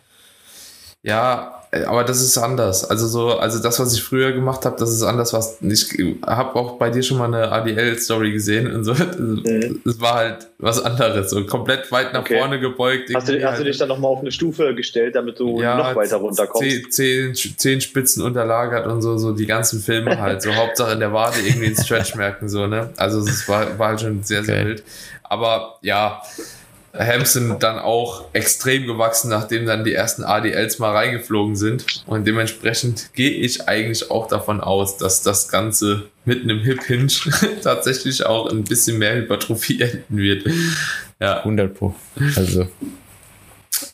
Ja, 1.03 1.62
aber 1.85 2.03
das 2.03 2.21
ist 2.21 2.37
anders. 2.37 2.85
Also 2.85 3.07
so, 3.07 3.37
also 3.37 3.61
das, 3.61 3.79
was 3.79 3.93
ich 3.93 4.03
früher 4.03 4.31
gemacht 4.31 4.65
habe, 4.65 4.75
das 4.77 4.91
ist 4.91 5.01
anders, 5.01 5.33
was 5.33 5.57
ich 5.61 5.97
habe 6.25 6.55
auch 6.55 6.77
bei 6.77 6.89
dir 6.89 7.01
schon 7.01 7.17
mal 7.17 7.25
eine 7.25 7.51
ADL-Story 7.51 8.31
gesehen 8.31 8.73
und 8.73 8.83
so. 8.83 8.93
Mhm. 9.23 9.81
Das 9.85 9.99
war 9.99 10.13
halt 10.15 10.47
was 10.57 10.83
anderes, 10.83 11.29
so 11.29 11.45
komplett 11.45 11.91
weit 11.91 12.13
nach 12.13 12.21
okay. 12.21 12.39
vorne 12.39 12.59
gebeugt. 12.59 13.09
Hast 13.13 13.29
du, 13.29 13.35
hast 13.35 13.51
halt, 13.51 13.59
du 13.59 13.63
dich 13.65 13.77
dann 13.77 13.89
nochmal 13.89 14.11
auf 14.11 14.19
eine 14.19 14.31
Stufe 14.31 14.73
gestellt, 14.75 15.15
damit 15.15 15.39
du 15.39 15.61
ja, 15.61 15.77
noch 15.77 15.95
weiter 15.95 16.17
runterkommst? 16.17 16.91
Zehn, 16.91 17.33
zehn, 17.35 17.57
zehn 17.57 17.81
Spitzen 17.81 18.23
unterlagert 18.23 18.87
und 18.87 19.01
so, 19.01 19.17
so 19.17 19.33
die 19.33 19.45
ganzen 19.45 19.81
Filme 19.81 20.19
halt. 20.21 20.41
So 20.41 20.53
Hauptsache 20.55 20.93
in 20.93 20.99
der 20.99 21.13
Wade 21.13 21.37
irgendwie 21.45 21.67
einen 21.67 21.75
Stretch 21.75 22.15
merken, 22.15 22.49
so, 22.49 22.67
ne? 22.67 22.89
Also 22.97 23.19
es 23.19 23.47
war, 23.47 23.77
war 23.77 23.89
halt 23.89 24.01
schon 24.01 24.23
sehr, 24.23 24.43
sehr 24.43 24.55
okay. 24.55 24.65
wild. 24.65 24.83
Aber 25.23 25.77
ja, 25.81 26.21
Hampson 26.95 27.57
dann 27.59 27.79
auch 27.79 28.25
extrem 28.33 28.85
gewachsen, 28.85 29.29
nachdem 29.29 29.65
dann 29.65 29.83
die 29.83 29.93
ersten 29.93 30.23
ADLs 30.23 30.77
mal 30.77 30.91
reingeflogen 30.91 31.55
sind. 31.55 32.03
Und 32.05 32.25
dementsprechend 32.27 33.13
gehe 33.13 33.31
ich 33.31 33.67
eigentlich 33.67 34.11
auch 34.11 34.27
davon 34.27 34.61
aus, 34.61 34.97
dass 34.97 35.23
das 35.23 35.49
Ganze 35.49 36.03
mit 36.25 36.43
einem 36.43 36.59
Hip 36.59 36.83
Hinge 36.83 37.11
tatsächlich 37.63 38.25
auch 38.25 38.51
ein 38.51 38.63
bisschen 38.63 38.99
mehr 38.99 39.15
Hypertrophie 39.15 39.81
enden 39.81 40.17
wird. 40.17 40.45
Ja. 41.19 41.39
100 41.39 41.73
Pro. 41.73 41.95
Also. 42.35 42.67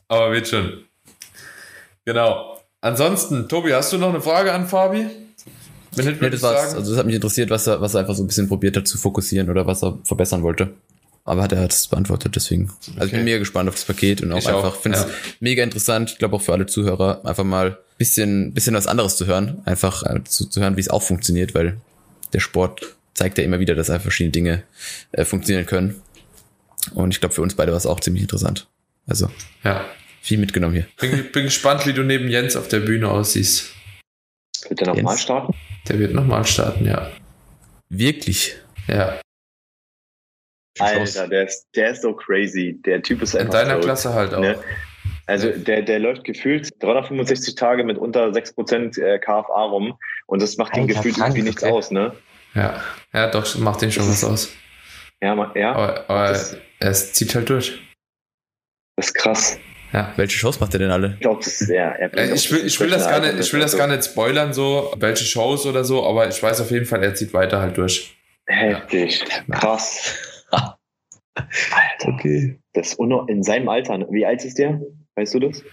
Aber 0.10 0.32
wird 0.34 0.50
schon. 0.50 0.84
Genau. 2.06 2.62
Ansonsten, 2.82 3.48
Tobi, 3.48 3.74
hast 3.74 3.94
du 3.94 3.98
noch 3.98 4.10
eine 4.10 4.22
Frage 4.22 4.52
an 4.52 4.68
Fabi? 4.68 5.06
Nee, 5.96 6.30
das, 6.30 6.42
war's. 6.42 6.76
Also 6.76 6.92
das 6.92 7.00
hat 7.00 7.06
mich 7.06 7.16
interessiert, 7.16 7.50
was 7.50 7.66
er, 7.66 7.82
was 7.82 7.94
er 7.94 8.02
einfach 8.02 8.14
so 8.14 8.24
ein 8.24 8.28
bisschen 8.28 8.48
probiert 8.48 8.78
hat 8.78 8.88
zu 8.88 8.98
fokussieren 8.98 9.50
oder 9.50 9.66
was 9.66 9.84
er 9.84 9.98
verbessern 10.04 10.44
wollte 10.44 10.74
aber 11.30 11.44
hat 11.44 11.52
er 11.52 11.66
es 11.66 11.88
beantwortet, 11.88 12.36
deswegen. 12.36 12.72
Also 12.96 13.06
ich 13.06 13.12
bin 13.12 13.24
mega 13.24 13.38
gespannt 13.38 13.70
auf 13.70 13.76
das 13.76 13.86
Paket 13.86 14.22
und 14.22 14.32
auch 14.32 14.40
ich 14.40 14.48
einfach 14.48 14.76
finde 14.76 14.98
es 14.98 15.04
ja. 15.06 15.12
mega 15.40 15.64
interessant. 15.64 16.12
Ich 16.12 16.18
glaube 16.18 16.36
auch 16.36 16.42
für 16.42 16.54
alle 16.54 16.66
Zuhörer 16.66 17.24
einfach 17.24 17.44
mal 17.44 17.78
bisschen, 18.00 18.54
bisschen 18.54 18.74
was 18.74 18.88
anderes 18.88 19.16
zu 19.16 19.28
hören, 19.28 19.62
einfach 19.66 20.04
äh, 20.04 20.24
zu, 20.24 20.50
zu 20.50 20.60
hören, 20.62 20.76
wie 20.76 20.82
es 20.82 20.90
auch 20.90 21.04
funktioniert, 21.04 21.54
weil 21.54 21.78
der 22.34 22.40
Sport 22.40 22.96
zeigt 23.14 23.38
ja 23.38 23.44
immer 23.44 23.60
wieder, 23.60 23.76
dass 23.76 23.90
einfach 23.90 24.04
verschiedene 24.04 24.32
Dinge 24.32 24.64
äh, 25.12 25.26
funktionieren 25.26 25.66
können. 25.66 26.02
Und 26.96 27.14
ich 27.14 27.20
glaube, 27.20 27.36
für 27.36 27.42
uns 27.42 27.54
beide 27.56 27.72
war 27.72 27.78
es 27.78 27.86
auch 27.86 28.00
ziemlich 28.00 28.24
interessant. 28.24 28.68
Also, 29.06 29.30
ja. 29.64 29.86
viel 30.22 30.38
mitgenommen 30.38 30.74
hier. 30.74 30.88
Bin, 31.00 31.32
bin 31.32 31.44
gespannt, 31.44 31.86
wie 31.86 31.94
du 31.94 32.04
neben 32.04 32.30
Jens 32.30 32.56
auf 32.56 32.70
der 32.70 32.80
Bühne 32.80 33.10
aussiehst. 33.10 33.74
Wird 34.68 34.80
der 34.80 34.88
nochmal 34.88 35.18
starten? 35.18 35.54
Der 35.88 36.00
wird 36.00 36.14
nochmal 36.14 36.46
starten, 36.46 36.86
ja. 36.86 37.12
Wirklich? 37.90 38.56
Ja. 38.88 39.20
Alter, 40.82 41.28
der 41.28 41.46
ist, 41.46 41.68
der 41.76 41.92
ist 41.92 42.02
so 42.02 42.14
crazy. 42.14 42.80
Der 42.86 43.02
Typ 43.02 43.22
ist 43.22 43.36
einfach. 43.36 43.54
In 43.54 43.68
deiner 43.68 43.76
tot, 43.76 43.84
Klasse 43.84 44.14
halt 44.14 44.34
auch. 44.34 44.42
Ne? 44.42 44.60
Also 45.28 45.52
der, 45.52 45.84
der 45.84 46.00
läuft 46.00 46.24
gefühlt 46.24 46.70
365 46.80 47.54
Tage 47.56 47.84
mit 47.84 47.98
unter 47.98 48.26
6% 48.30 49.00
äh, 49.00 49.20
KFA 49.20 49.64
rum 49.66 49.98
und 50.26 50.42
das 50.42 50.58
macht 50.58 50.76
ihn 50.76 50.88
gefühlt 50.88 51.16
krank, 51.16 51.36
irgendwie 51.36 51.44
nichts 51.44 51.64
okay. 51.64 51.72
aus, 51.72 51.92
ne? 51.92 52.14
Ja, 52.56 52.82
ja, 53.14 53.30
doch, 53.30 53.56
macht 53.60 53.84
ihn 53.84 53.92
schon 53.92 54.10
was 54.10 54.24
aus. 54.24 54.52
Ja, 55.22 55.52
ja. 55.54 55.74
Aber, 55.74 56.10
aber 56.10 56.40
es 56.80 57.14
zieht 57.14 57.36
halt 57.36 57.50
durch. 57.50 57.80
Das 58.96 59.08
ist 59.08 59.14
krass. 59.14 59.60
Ja. 59.94 60.14
Welche 60.16 60.38
Shows 60.38 60.60
macht 60.60 60.74
er 60.74 60.80
denn 60.80 60.92
alle? 60.92 61.14
Ich 61.14 61.20
glaube, 61.22 61.42
das 61.44 61.62
ist 61.62 61.70
ja. 61.70 61.92
Äh, 61.92 62.34
ich 62.34 62.52
will, 62.52 62.66
ich 62.66 62.80
will 62.80 62.90
das 62.90 63.08
gar 63.08 63.20
nicht, 63.20 63.40
ich 63.40 63.54
will 63.54 63.60
das 63.60 63.78
gar 63.78 63.88
nicht 63.88 64.06
spoilern, 64.06 64.54
so, 64.54 64.94
welche 64.98 65.26
Shows 65.26 65.66
oder 65.66 65.84
so, 65.84 66.06
aber 66.06 66.28
ich 66.28 66.42
weiß 66.42 66.62
auf 66.62 66.72
jeden 66.72 66.86
Fall, 66.86 67.04
er 67.04 67.16
zieht 67.16 67.34
weiter 67.34 67.60
halt 67.60 67.78
durch. 67.78 68.16
Heftig. 68.48 69.24
Ja. 69.48 69.60
Krass. 69.60 70.16
Alter. 70.52 72.14
Okay. 72.14 72.60
Das 72.74 72.94
ist 72.94 73.00
in 73.28 73.44
seinem 73.44 73.70
Alter. 73.70 73.98
Ne? 73.98 74.08
Wie 74.10 74.26
alt 74.26 74.44
ist 74.44 74.58
der? 74.58 74.82
Weißt 75.16 75.34
du 75.34 75.40
das? 75.40 75.64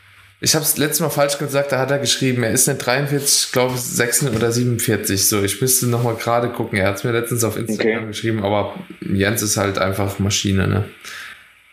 Ich 0.41 0.55
habe 0.55 0.65
es 0.65 0.77
letztes 0.77 1.01
Mal 1.01 1.09
falsch 1.09 1.39
gesagt, 1.39 1.73
da 1.73 1.79
hat 1.79 1.91
er 1.91 1.99
geschrieben, 1.99 2.43
er 2.43 2.51
ist 2.51 2.69
nicht 2.69 2.85
43, 2.85 3.53
glaube 3.53 3.75
ich, 3.75 3.81
46 3.81 4.37
oder 4.37 4.53
47. 4.53 5.29
So, 5.29 5.43
ich 5.43 5.61
müsste 5.63 5.87
nochmal 5.87 6.17
gerade 6.17 6.51
gucken. 6.51 6.79
Er 6.79 6.89
hat 6.89 6.97
es 6.97 7.05
mir 7.05 7.13
letztens 7.13 7.43
auf 7.43 7.57
Instagram 7.57 7.99
okay. 7.99 8.07
geschrieben, 8.09 8.45
aber 8.45 8.75
Jens 9.01 9.41
ist 9.41 9.57
halt 9.57 9.79
einfach 9.79 10.19
Maschine, 10.19 10.69
ne? 10.69 10.85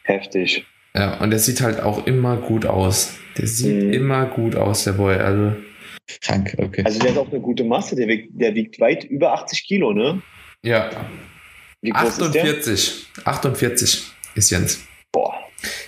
Heftig. 0.04 0.66
Ja, 0.96 1.20
und 1.20 1.32
der 1.32 1.40
sieht 1.40 1.62
halt 1.62 1.82
auch 1.82 2.06
immer 2.08 2.38
gut 2.38 2.66
aus. 2.66 3.18
Der 3.38 3.48
sieht 3.48 3.84
mhm. 3.84 3.94
immer 3.94 4.26
gut 4.28 4.56
aus, 4.56 4.86
der 4.86 4.94
Boy. 4.94 5.16
Also. 5.16 5.56
Krank, 6.22 6.56
okay. 6.58 6.84
Also 6.86 7.00
der 7.00 7.12
hat 7.12 7.18
auch 7.18 7.32
eine 7.32 7.42
gute 7.42 7.66
Masse, 7.66 7.96
der 7.96 8.08
wiegt, 8.08 8.30
der 8.40 8.56
wiegt 8.56 8.80
weit 8.80 9.04
über 9.04 9.34
80 9.34 9.66
Kilo, 9.66 9.94
ne? 9.94 10.22
Ja. 10.64 10.90
Wie 11.84 11.90
groß 11.90 12.22
48. 12.22 12.74
Ist 12.74 13.28
48 13.28 14.04
ist 14.36 14.50
Jens. 14.50 14.88
Boah. 15.12 15.34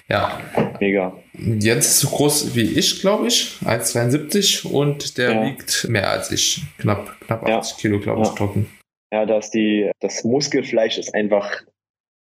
Ja. 0.10 0.42
Mega. 0.82 1.18
Jens 1.34 1.88
ist 1.88 2.00
so 2.02 2.10
groß 2.10 2.54
wie 2.54 2.78
ich, 2.78 3.00
glaube 3.00 3.28
ich. 3.28 3.58
1,72 3.64 4.68
und 4.68 5.18
der 5.18 5.32
ja. 5.32 5.46
wiegt 5.46 5.88
mehr 5.88 6.10
als 6.12 6.32
ich. 6.32 6.64
Knapp, 6.80 7.20
knapp 7.22 7.48
80 7.48 7.50
ja. 7.50 7.82
Kilo, 7.82 8.00
glaube 8.02 8.24
ich, 8.24 8.28
ja. 8.28 8.34
trocken. 8.36 8.70
Ja, 9.14 9.26
dass 9.26 9.52
die, 9.52 9.90
das 10.02 10.26
Muskelfleisch 10.26 10.98
ist 10.98 11.16
einfach 11.16 11.64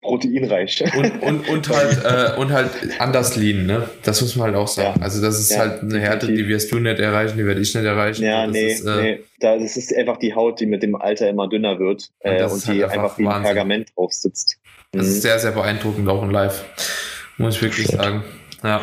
proteinreich. 0.06 0.84
Und, 0.96 1.22
und, 1.22 1.50
und 1.50 1.70
halt, 1.70 2.06
äh, 2.38 2.40
und 2.40 2.52
halt 2.52 2.70
anders 3.00 3.36
lean, 3.36 3.66
ne? 3.66 3.90
Das 4.04 4.22
muss 4.22 4.36
man 4.36 4.48
halt 4.48 4.56
auch 4.56 4.68
sagen. 4.68 5.00
Ja. 5.00 5.04
Also 5.04 5.22
das 5.22 5.40
ist 5.40 5.52
ja, 5.52 5.60
halt 5.60 5.82
eine 5.82 6.00
Härte, 6.00 6.28
die 6.28 6.48
wirst 6.48 6.72
du 6.72 6.80
nicht 6.80 7.00
erreichen, 7.00 7.38
die 7.38 7.46
werde 7.46 7.62
ich 7.62 7.74
nicht 7.74 7.86
erreichen. 7.86 8.24
Ja, 8.24 8.48
nee, 8.48 8.74
ist, 8.74 8.86
äh, 8.86 9.02
nee. 9.02 9.20
Das 9.40 9.76
ist 9.76 9.96
einfach 9.96 10.18
die 10.18 10.34
Haut, 10.34 10.60
die 10.60 10.66
mit 10.66 10.84
dem 10.84 10.96
Alter 10.96 11.30
immer 11.30 11.50
dünner 11.50 11.80
wird 11.80 12.12
und, 12.20 12.32
äh, 12.32 12.44
und 12.44 12.66
die 12.68 12.84
halt 12.84 12.94
einfach, 12.94 13.18
wie 13.18 13.28
ein 13.28 13.44
Pergament 13.44 13.92
drauf 13.96 14.14
sitzt. 14.14 14.58
Das 14.92 15.06
mhm. 15.06 15.12
ist 15.12 15.22
sehr, 15.22 15.40
sehr 15.40 15.52
beeindruckend, 15.52 16.08
auch 16.08 16.24
in 16.24 16.32
Live. 16.32 16.64
Muss 17.38 17.56
ich 17.56 17.62
wirklich 17.62 17.88
Shit. 17.88 17.98
sagen. 17.98 18.24
Ja. 18.64 18.82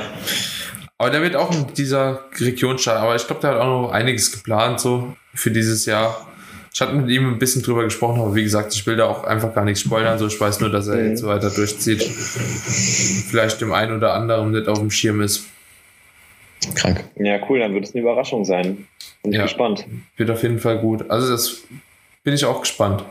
Aber 0.98 1.10
der 1.10 1.22
wird 1.22 1.36
auch 1.36 1.50
in 1.52 1.66
dieser 1.74 2.26
Region 2.38 2.78
starten. 2.78 3.02
Aber 3.02 3.16
ich 3.16 3.26
glaube, 3.26 3.40
der 3.40 3.50
hat 3.52 3.58
auch 3.58 3.82
noch 3.82 3.92
einiges 3.92 4.30
geplant, 4.30 4.78
so 4.78 5.16
für 5.34 5.50
dieses 5.50 5.86
Jahr. 5.86 6.28
Ich 6.74 6.80
hatte 6.80 6.94
mit 6.94 7.10
ihm 7.10 7.28
ein 7.28 7.38
bisschen 7.38 7.62
drüber 7.62 7.84
gesprochen, 7.84 8.20
aber 8.20 8.34
wie 8.34 8.42
gesagt, 8.42 8.74
ich 8.74 8.86
will 8.86 8.96
da 8.96 9.06
auch 9.06 9.24
einfach 9.24 9.54
gar 9.54 9.64
nichts 9.64 9.80
spoilern. 9.80 10.18
So, 10.18 10.26
ich 10.26 10.40
weiß 10.40 10.60
nur, 10.60 10.70
dass 10.70 10.88
er 10.88 10.96
mhm. 10.96 11.10
jetzt 11.10 11.24
weiter 11.24 11.50
durchzieht. 11.50 12.02
Vielleicht 12.02 13.60
dem 13.60 13.72
einen 13.72 13.96
oder 13.96 14.14
anderen 14.14 14.52
nicht 14.52 14.68
auf 14.68 14.78
dem 14.78 14.90
Schirm 14.90 15.20
ist. 15.20 15.44
Krank. 16.74 17.04
Ja, 17.16 17.38
cool, 17.48 17.58
dann 17.58 17.74
wird 17.74 17.84
es 17.84 17.94
eine 17.94 18.02
Überraschung 18.02 18.44
sein. 18.44 18.86
Bin 19.22 19.32
ja, 19.32 19.42
gespannt. 19.42 19.84
Wird 20.16 20.30
auf 20.30 20.42
jeden 20.42 20.60
Fall 20.60 20.78
gut. 20.78 21.10
Also, 21.10 21.30
das 21.30 21.62
bin 22.24 22.34
ich 22.34 22.44
auch 22.44 22.60
gespannt. 22.60 23.04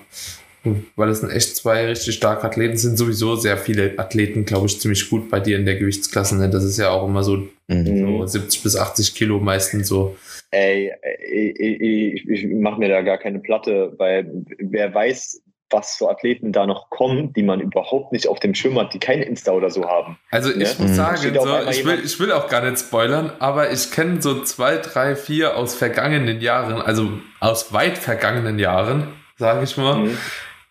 Weil 0.95 1.09
es 1.09 1.21
sind 1.21 1.31
echt 1.31 1.55
zwei 1.55 1.87
richtig 1.87 2.15
starke 2.15 2.45
Athleten. 2.45 2.77
sind 2.77 2.97
sowieso 2.97 3.35
sehr 3.35 3.57
viele 3.57 3.97
Athleten, 3.97 4.45
glaube 4.45 4.67
ich, 4.67 4.79
ziemlich 4.79 5.09
gut 5.09 5.29
bei 5.29 5.39
dir 5.39 5.57
in 5.57 5.65
der 5.65 5.75
Gewichtsklasse. 5.75 6.37
Ne? 6.37 6.49
Das 6.49 6.63
ist 6.63 6.77
ja 6.77 6.89
auch 6.89 7.07
immer 7.07 7.23
so, 7.23 7.47
mhm. 7.67 8.19
so 8.19 8.25
70 8.25 8.61
bis 8.63 8.75
80 8.75 9.15
Kilo 9.15 9.39
meistens 9.39 9.87
so. 9.87 10.15
Ey, 10.51 10.91
ich, 11.27 11.59
ich, 11.59 12.29
ich 12.29 12.47
mache 12.47 12.79
mir 12.79 12.89
da 12.89 13.01
gar 13.01 13.17
keine 13.17 13.39
Platte, 13.39 13.93
weil 13.97 14.29
wer 14.59 14.93
weiß, 14.93 15.41
was 15.69 15.95
für 15.95 16.09
Athleten 16.09 16.51
da 16.51 16.65
noch 16.65 16.89
kommen, 16.89 17.31
die 17.33 17.43
man 17.43 17.61
überhaupt 17.61 18.11
nicht 18.11 18.27
auf 18.27 18.39
dem 18.39 18.53
Schirm 18.53 18.77
hat, 18.77 18.93
die 18.93 18.99
kein 18.99 19.21
Insta 19.21 19.53
oder 19.53 19.69
so 19.69 19.87
haben. 19.87 20.17
Also 20.29 20.51
ich 20.51 20.77
ja? 20.77 20.83
muss 20.83 20.95
sagen, 20.95 21.17
so, 21.17 21.69
ich, 21.69 21.85
will, 21.85 22.01
ich 22.03 22.19
will 22.19 22.31
auch 22.33 22.49
gar 22.49 22.69
nicht 22.69 22.79
spoilern, 22.79 23.31
aber 23.39 23.71
ich 23.71 23.91
kenne 23.91 24.21
so 24.21 24.43
zwei, 24.43 24.77
drei, 24.77 25.15
vier 25.15 25.55
aus 25.55 25.75
vergangenen 25.75 26.41
Jahren, 26.41 26.81
also 26.81 27.09
aus 27.39 27.71
weit 27.71 27.97
vergangenen 27.97 28.59
Jahren, 28.59 29.07
sage 29.37 29.63
ich 29.63 29.77
mal, 29.77 29.99
mhm 29.99 30.17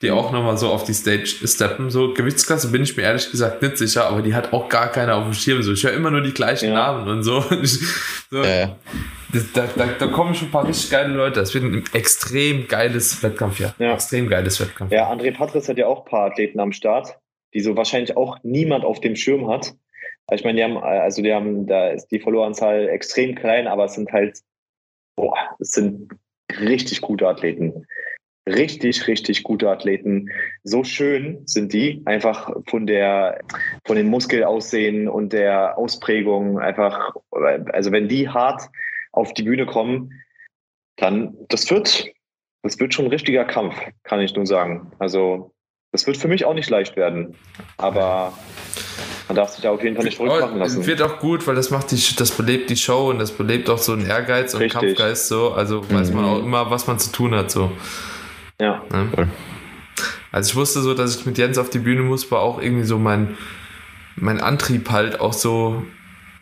die 0.02 0.10
auch 0.10 0.32
nochmal 0.32 0.56
so 0.56 0.68
auf 0.68 0.84
die 0.84 0.94
Stage 0.94 1.26
steppen. 1.26 1.90
So 1.90 2.14
Gewichtsklasse 2.14 2.68
bin 2.68 2.82
ich 2.82 2.96
mir 2.96 3.02
ehrlich 3.02 3.30
gesagt 3.30 3.60
nicht 3.60 3.76
sicher, 3.76 4.06
aber 4.06 4.22
die 4.22 4.34
hat 4.34 4.52
auch 4.52 4.68
gar 4.68 4.88
keiner 4.88 5.16
auf 5.16 5.24
dem 5.24 5.34
Schirm. 5.34 5.62
So, 5.62 5.72
ich 5.72 5.84
höre 5.84 5.92
immer 5.92 6.10
nur 6.10 6.22
die 6.22 6.32
gleichen 6.32 6.70
ja. 6.70 6.74
Namen 6.74 7.08
und 7.08 7.22
so. 7.22 7.44
so 8.30 8.42
äh. 8.42 8.68
Da, 9.54 9.68
da, 9.76 9.86
da, 9.86 10.06
kommen 10.08 10.34
schon 10.34 10.48
ein 10.48 10.50
paar 10.50 10.66
richtig 10.66 10.90
geile 10.90 11.12
Leute. 11.14 11.40
Das 11.40 11.54
wird 11.54 11.64
ein 11.64 11.84
extrem 11.92 12.68
geiles 12.68 13.22
Wettkampf, 13.22 13.60
ja. 13.60 13.74
ja. 13.78 13.94
Extrem 13.94 14.28
geiles 14.28 14.60
Wettkampf. 14.60 14.92
Ja, 14.92 15.10
André 15.10 15.34
Patris 15.36 15.68
hat 15.68 15.78
ja 15.78 15.86
auch 15.86 16.04
ein 16.04 16.10
paar 16.10 16.30
Athleten 16.30 16.60
am 16.60 16.72
Start, 16.72 17.18
die 17.54 17.60
so 17.60 17.76
wahrscheinlich 17.76 18.16
auch 18.16 18.38
niemand 18.42 18.84
auf 18.84 19.00
dem 19.00 19.16
Schirm 19.16 19.48
hat. 19.48 19.74
Ich 20.32 20.44
meine, 20.44 20.56
die 20.56 20.64
haben, 20.64 20.78
also 20.78 21.22
die 21.22 21.32
haben, 21.32 21.66
da 21.66 21.88
ist 21.88 22.08
die 22.08 22.20
Followeranzahl 22.20 22.88
extrem 22.88 23.34
klein, 23.34 23.66
aber 23.66 23.86
es 23.86 23.94
sind 23.94 24.12
halt, 24.12 24.38
boah, 25.16 25.36
es 25.58 25.72
sind 25.72 26.12
richtig 26.60 27.00
gute 27.00 27.26
Athleten 27.26 27.86
richtig, 28.46 29.06
richtig 29.06 29.42
gute 29.42 29.68
Athleten. 29.70 30.30
So 30.64 30.84
schön 30.84 31.42
sind 31.46 31.72
die, 31.72 32.02
einfach 32.04 32.50
von 32.66 32.86
der, 32.86 33.40
von 33.86 33.96
den 33.96 34.08
Muskelaussehen 34.08 35.08
und 35.08 35.32
der 35.32 35.78
Ausprägung 35.78 36.58
einfach, 36.58 37.14
also 37.72 37.92
wenn 37.92 38.08
die 38.08 38.28
hart 38.28 38.62
auf 39.12 39.34
die 39.34 39.42
Bühne 39.42 39.66
kommen, 39.66 40.12
dann, 40.96 41.34
das 41.48 41.70
wird, 41.70 42.06
das 42.62 42.78
wird 42.78 42.94
schon 42.94 43.06
ein 43.06 43.10
richtiger 43.10 43.44
Kampf, 43.44 43.74
kann 44.04 44.20
ich 44.20 44.34
nur 44.34 44.46
sagen. 44.46 44.92
Also, 44.98 45.52
das 45.92 46.06
wird 46.06 46.16
für 46.16 46.28
mich 46.28 46.44
auch 46.44 46.54
nicht 46.54 46.70
leicht 46.70 46.96
werden. 46.96 47.34
Aber 47.76 48.32
man 49.28 49.36
darf 49.36 49.50
sich 49.50 49.62
da 49.62 49.70
auf 49.70 49.82
jeden 49.82 49.96
Fall 49.96 50.04
nicht 50.04 50.16
verrückt 50.16 50.40
machen 50.40 50.58
lassen. 50.58 50.86
Wird 50.86 51.02
auch 51.02 51.18
gut, 51.18 51.46
weil 51.46 51.54
das 51.54 51.70
macht 51.70 51.90
die, 51.90 52.16
das 52.16 52.32
belebt 52.32 52.70
die 52.70 52.76
Show 52.76 53.10
und 53.10 53.18
das 53.18 53.32
belebt 53.32 53.68
auch 53.70 53.78
so 53.78 53.92
einen 53.92 54.06
Ehrgeiz 54.06 54.54
und 54.54 54.62
Richtig. 54.62 54.80
Kampfgeist 54.80 55.28
so. 55.28 55.52
Also 55.52 55.88
weiß 55.90 56.12
man 56.12 56.24
mhm. 56.24 56.30
auch 56.30 56.38
immer, 56.40 56.70
was 56.70 56.86
man 56.86 56.98
zu 56.98 57.10
tun 57.12 57.34
hat 57.34 57.50
so. 57.50 57.72
Ja. 58.60 58.82
Ne? 58.92 59.28
Also 60.32 60.50
ich 60.50 60.56
wusste 60.56 60.80
so, 60.80 60.94
dass 60.94 61.16
ich 61.16 61.26
mit 61.26 61.38
Jens 61.38 61.58
auf 61.58 61.70
die 61.70 61.78
Bühne 61.78 62.02
muss, 62.02 62.30
war 62.30 62.40
auch 62.40 62.60
irgendwie 62.60 62.84
so 62.84 62.98
mein, 62.98 63.36
mein 64.16 64.40
Antrieb 64.40 64.90
halt 64.90 65.20
auch 65.20 65.32
so 65.32 65.84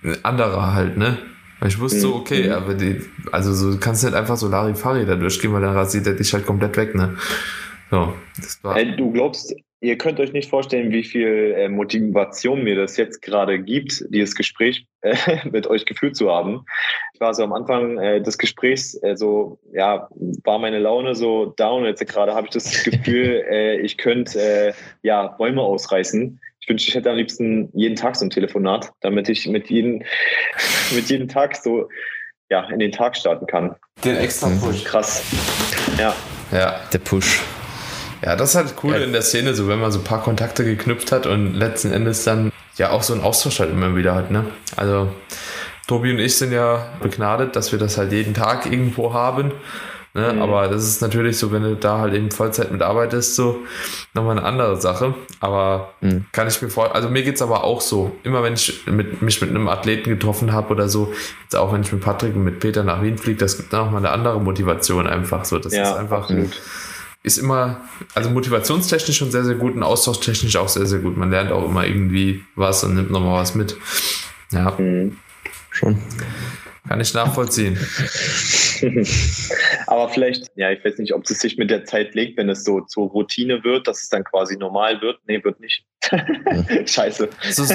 ein 0.02 0.24
anderer 0.24 0.74
halt, 0.74 0.96
ne? 0.96 1.18
Weil 1.60 1.68
ich 1.68 1.80
wusste 1.80 2.00
so, 2.00 2.14
okay, 2.14 2.50
aber 2.50 2.74
die, 2.74 3.00
also 3.32 3.52
so, 3.52 3.72
du 3.72 3.80
kannst 3.80 4.04
nicht 4.04 4.14
einfach 4.14 4.36
so 4.36 4.48
Larifari 4.48 5.04
da 5.06 5.16
durchgehen, 5.16 5.52
weil 5.52 5.62
dann 5.62 5.74
rasiert 5.74 6.06
er 6.06 6.14
dich 6.14 6.32
halt 6.32 6.46
komplett 6.46 6.76
weg, 6.76 6.94
ne? 6.94 7.16
So, 7.90 8.14
das 8.36 8.62
war. 8.62 8.74
Hey, 8.74 8.94
du 8.96 9.10
glaubst, 9.10 9.54
ihr 9.80 9.96
könnt 9.96 10.20
euch 10.20 10.32
nicht 10.32 10.50
vorstellen, 10.50 10.90
wie 10.90 11.04
viel 11.04 11.54
äh, 11.56 11.68
Motivation 11.68 12.64
mir 12.64 12.76
das 12.76 12.96
jetzt 12.96 13.22
gerade 13.22 13.60
gibt, 13.60 14.04
dieses 14.10 14.34
Gespräch 14.34 14.86
äh, 15.00 15.16
mit 15.50 15.66
euch 15.66 15.84
geführt 15.84 16.16
zu 16.16 16.30
haben. 16.30 16.64
Ich 17.14 17.20
war 17.20 17.34
so 17.34 17.44
am 17.44 17.52
Anfang 17.52 17.98
äh, 17.98 18.20
des 18.20 18.38
Gesprächs, 18.38 19.00
äh, 19.02 19.16
so, 19.16 19.58
ja, 19.72 20.08
war 20.44 20.58
meine 20.58 20.78
Laune 20.78 21.14
so 21.14 21.46
down. 21.56 21.84
Jetzt 21.84 22.06
gerade 22.06 22.34
habe 22.34 22.46
ich 22.46 22.52
das 22.52 22.84
Gefühl, 22.84 23.44
äh, 23.50 23.80
ich 23.80 23.98
könnte, 23.98 24.40
äh, 24.40 24.72
ja, 25.02 25.28
Bäume 25.28 25.62
ausreißen. 25.62 26.40
Ich 26.68 26.70
wünschte, 26.70 26.90
ich 26.90 26.94
hätte 26.96 27.08
am 27.08 27.16
liebsten 27.16 27.70
jeden 27.72 27.96
Tag 27.96 28.14
so 28.14 28.26
ein 28.26 28.30
Telefonat, 28.30 28.90
damit 29.00 29.30
ich 29.30 29.46
mit 29.46 29.70
jedem, 29.70 30.02
mit 30.94 31.08
jedem 31.08 31.26
Tag 31.26 31.56
so, 31.56 31.88
ja, 32.50 32.68
in 32.68 32.78
den 32.78 32.92
Tag 32.92 33.16
starten 33.16 33.46
kann. 33.46 33.74
Den 34.04 34.18
extra 34.18 34.50
Push. 34.50 34.84
Krass. 34.84 35.22
Ja. 35.98 36.14
Ja, 36.52 36.78
der 36.92 36.98
Push. 36.98 37.40
Ja, 38.22 38.36
das 38.36 38.50
ist 38.50 38.56
halt 38.56 38.74
cool 38.82 38.92
ja. 38.92 38.98
in 38.98 39.12
der 39.12 39.22
Szene, 39.22 39.54
so 39.54 39.66
wenn 39.66 39.78
man 39.78 39.90
so 39.90 40.00
ein 40.00 40.04
paar 40.04 40.22
Kontakte 40.22 40.62
geknüpft 40.62 41.10
hat 41.10 41.24
und 41.24 41.54
letzten 41.54 41.90
Endes 41.90 42.24
dann 42.24 42.52
ja 42.76 42.90
auch 42.90 43.02
so 43.02 43.14
einen 43.14 43.22
Austausch 43.22 43.60
halt 43.60 43.70
immer 43.70 43.96
wieder 43.96 44.14
hat, 44.14 44.30
ne? 44.30 44.44
Also 44.76 45.10
Tobi 45.86 46.10
und 46.10 46.18
ich 46.18 46.36
sind 46.36 46.52
ja 46.52 46.86
begnadet, 47.00 47.56
dass 47.56 47.72
wir 47.72 47.78
das 47.78 47.96
halt 47.96 48.12
jeden 48.12 48.34
Tag 48.34 48.66
irgendwo 48.66 49.14
haben. 49.14 49.52
Ne? 50.14 50.32
Mhm. 50.32 50.42
Aber 50.42 50.68
das 50.68 50.84
ist 50.84 51.02
natürlich 51.02 51.38
so, 51.38 51.52
wenn 51.52 51.62
du 51.62 51.76
da 51.76 51.98
halt 51.98 52.14
eben 52.14 52.30
Vollzeit 52.30 52.72
mitarbeitest, 52.72 53.34
so 53.34 53.58
nochmal 54.14 54.38
eine 54.38 54.46
andere 54.46 54.80
Sache. 54.80 55.14
Aber 55.40 55.92
mhm. 56.00 56.26
kann 56.32 56.48
ich 56.48 56.60
mir 56.62 56.68
vor, 56.68 56.94
also 56.94 57.08
mir 57.08 57.22
geht's 57.22 57.42
aber 57.42 57.64
auch 57.64 57.80
so. 57.80 58.16
Immer 58.24 58.42
wenn 58.42 58.54
ich 58.54 58.86
mit, 58.86 59.22
mich 59.22 59.40
mit 59.40 59.50
einem 59.50 59.68
Athleten 59.68 60.10
getroffen 60.10 60.52
habe 60.52 60.72
oder 60.74 60.88
so, 60.88 61.12
jetzt 61.44 61.56
auch 61.56 61.72
wenn 61.72 61.82
ich 61.82 61.92
mit 61.92 62.02
Patrick 62.02 62.34
und 62.34 62.44
mit 62.44 62.60
Peter 62.60 62.82
nach 62.82 63.02
Wien 63.02 63.18
fliege, 63.18 63.38
das 63.38 63.56
gibt 63.56 63.72
dann 63.72 63.86
nochmal 63.86 64.04
eine 64.04 64.10
andere 64.10 64.40
Motivation 64.40 65.06
einfach 65.06 65.44
so. 65.44 65.58
Das 65.58 65.74
ja, 65.74 65.82
ist 65.82 65.96
einfach. 65.96 66.22
Absolut 66.22 66.52
ist 67.22 67.38
immer, 67.38 67.82
also 68.14 68.30
motivationstechnisch 68.30 69.18
schon 69.18 69.30
sehr, 69.30 69.44
sehr 69.44 69.56
gut 69.56 69.74
und 69.74 69.82
austauschtechnisch 69.82 70.56
auch 70.56 70.68
sehr, 70.68 70.86
sehr 70.86 71.00
gut. 71.00 71.16
Man 71.16 71.30
lernt 71.30 71.52
auch 71.52 71.68
immer 71.68 71.84
irgendwie 71.84 72.44
was 72.54 72.84
und 72.84 72.94
nimmt 72.94 73.10
nochmal 73.10 73.40
was 73.40 73.54
mit. 73.54 73.76
Ja. 74.50 74.72
Mhm. 74.78 75.16
Schon. 75.70 75.98
Kann 76.88 77.00
ich 77.00 77.12
nachvollziehen. 77.12 77.78
Aber 79.86 80.08
vielleicht, 80.08 80.50
ja, 80.56 80.70
ich 80.70 80.84
weiß 80.84 80.98
nicht, 80.98 81.14
ob 81.14 81.24
es 81.24 81.40
sich 81.40 81.56
mit 81.58 81.70
der 81.70 81.84
Zeit 81.84 82.14
legt, 82.14 82.36
wenn 82.36 82.48
es 82.48 82.64
so 82.64 82.80
zur 82.82 83.08
Routine 83.08 83.62
wird, 83.64 83.86
dass 83.86 84.02
es 84.02 84.08
dann 84.08 84.24
quasi 84.24 84.56
normal 84.56 85.00
wird. 85.00 85.20
Nee, 85.26 85.42
wird 85.42 85.60
nicht. 85.60 85.84
Scheiße. 86.86 87.28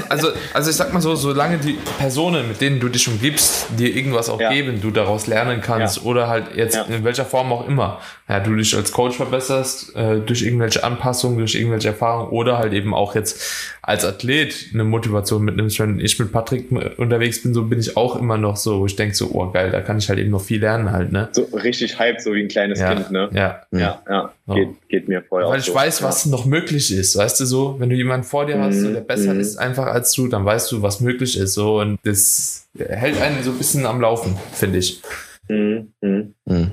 Also, 0.10 0.30
also 0.54 0.70
ich 0.70 0.76
sag 0.76 0.94
mal 0.94 1.02
so, 1.02 1.16
solange 1.16 1.58
die 1.58 1.78
Personen, 1.98 2.48
mit 2.48 2.62
denen 2.62 2.80
du 2.80 2.88
dich 2.88 3.08
umgibst, 3.08 3.68
dir 3.78 3.94
irgendwas 3.94 4.30
auch 4.30 4.40
ja. 4.40 4.52
geben, 4.52 4.80
du 4.82 4.92
daraus 4.92 5.28
lernen 5.28 5.62
kannst 5.62 5.98
ja. 5.98 6.04
oder 6.04 6.28
halt 6.28 6.56
jetzt 6.56 6.76
ja. 6.76 6.84
in 6.84 7.04
welcher 7.04 7.26
Form 7.26 7.52
auch 7.52 7.68
immer, 7.68 8.00
ja, 8.30 8.40
du 8.40 8.56
dich 8.56 8.76
als 8.76 8.92
Coach 8.92 9.18
verbesserst, 9.18 9.96
äh, 9.96 10.20
durch 10.20 10.44
irgendwelche 10.44 10.84
Anpassungen, 10.84 11.38
durch 11.38 11.56
irgendwelche 11.56 11.90
Erfahrungen 11.90 12.30
oder 12.30 12.58
halt 12.58 12.74
eben 12.74 12.94
auch 12.94 13.14
jetzt 13.14 13.74
als 13.82 14.06
Athlet 14.06 14.70
eine 14.74 14.86
Motivation 14.86 15.44
mitnimmst. 15.44 15.78
Wenn 15.80 16.00
ich 16.00 16.18
mit 16.18 16.32
Patrick 16.32 16.72
unterwegs 16.98 17.44
bin, 17.44 17.54
so 17.54 17.66
bin 17.66 17.80
ich 17.80 17.98
auch 17.98 18.16
immer 18.16 18.38
noch 18.38 18.56
so, 18.56 18.80
wo 18.80 18.86
ich 18.86 18.96
denke 18.96 19.14
so, 19.14 19.30
oh 19.34 19.52
geil, 19.52 19.72
da 19.72 19.82
kann 19.82 19.98
ich 19.98 20.08
halt 20.08 20.20
eben 20.20 20.32
noch 20.32 20.42
viel 20.42 20.62
lernen 20.62 20.92
halt, 20.92 21.12
ne? 21.12 21.28
So 21.34 21.44
richtig 21.54 22.00
hype, 22.00 22.22
so 22.22 22.34
wie 22.34 22.42
ein 22.42 22.48
kleines 22.48 22.80
Kind, 22.80 23.12
ne? 23.12 23.30
Ja. 23.34 23.62
Ja, 23.72 24.02
ja. 24.10 24.34
Geht, 24.48 24.90
geht 24.90 25.08
mir 25.08 25.22
voll 25.22 25.44
Weil 25.46 25.60
ich 25.60 25.66
so. 25.66 25.76
weiß, 25.76 26.02
was 26.02 26.26
noch 26.26 26.46
möglich 26.46 26.94
ist, 26.94 27.18
weißt 27.18 27.42
du 27.42 27.46
so, 27.46 27.76
wenn 27.80 27.90
du 27.90 27.96
jemanden 27.96 28.13
vor 28.22 28.46
dir 28.46 28.60
hast, 28.60 28.82
mhm. 28.82 28.94
der 28.94 29.02
besser 29.02 29.34
mhm. 29.34 29.40
ist 29.40 29.58
einfach 29.58 29.88
als 29.88 30.12
du, 30.14 30.28
dann 30.28 30.46
weißt 30.46 30.72
du, 30.72 30.84
was 30.84 31.00
möglich 31.00 31.36
ist, 31.36 31.56
so, 31.56 31.80
und 31.80 31.98
das 32.04 32.68
hält 32.78 33.20
einen 33.20 33.42
so 33.42 33.50
ein 33.50 33.58
bisschen 33.58 33.88
am 33.88 34.00
Laufen, 34.00 34.38
finde 34.52 34.78
ich. 34.78 35.02
Mhm. 35.48 35.94
mhm. 36.02 36.72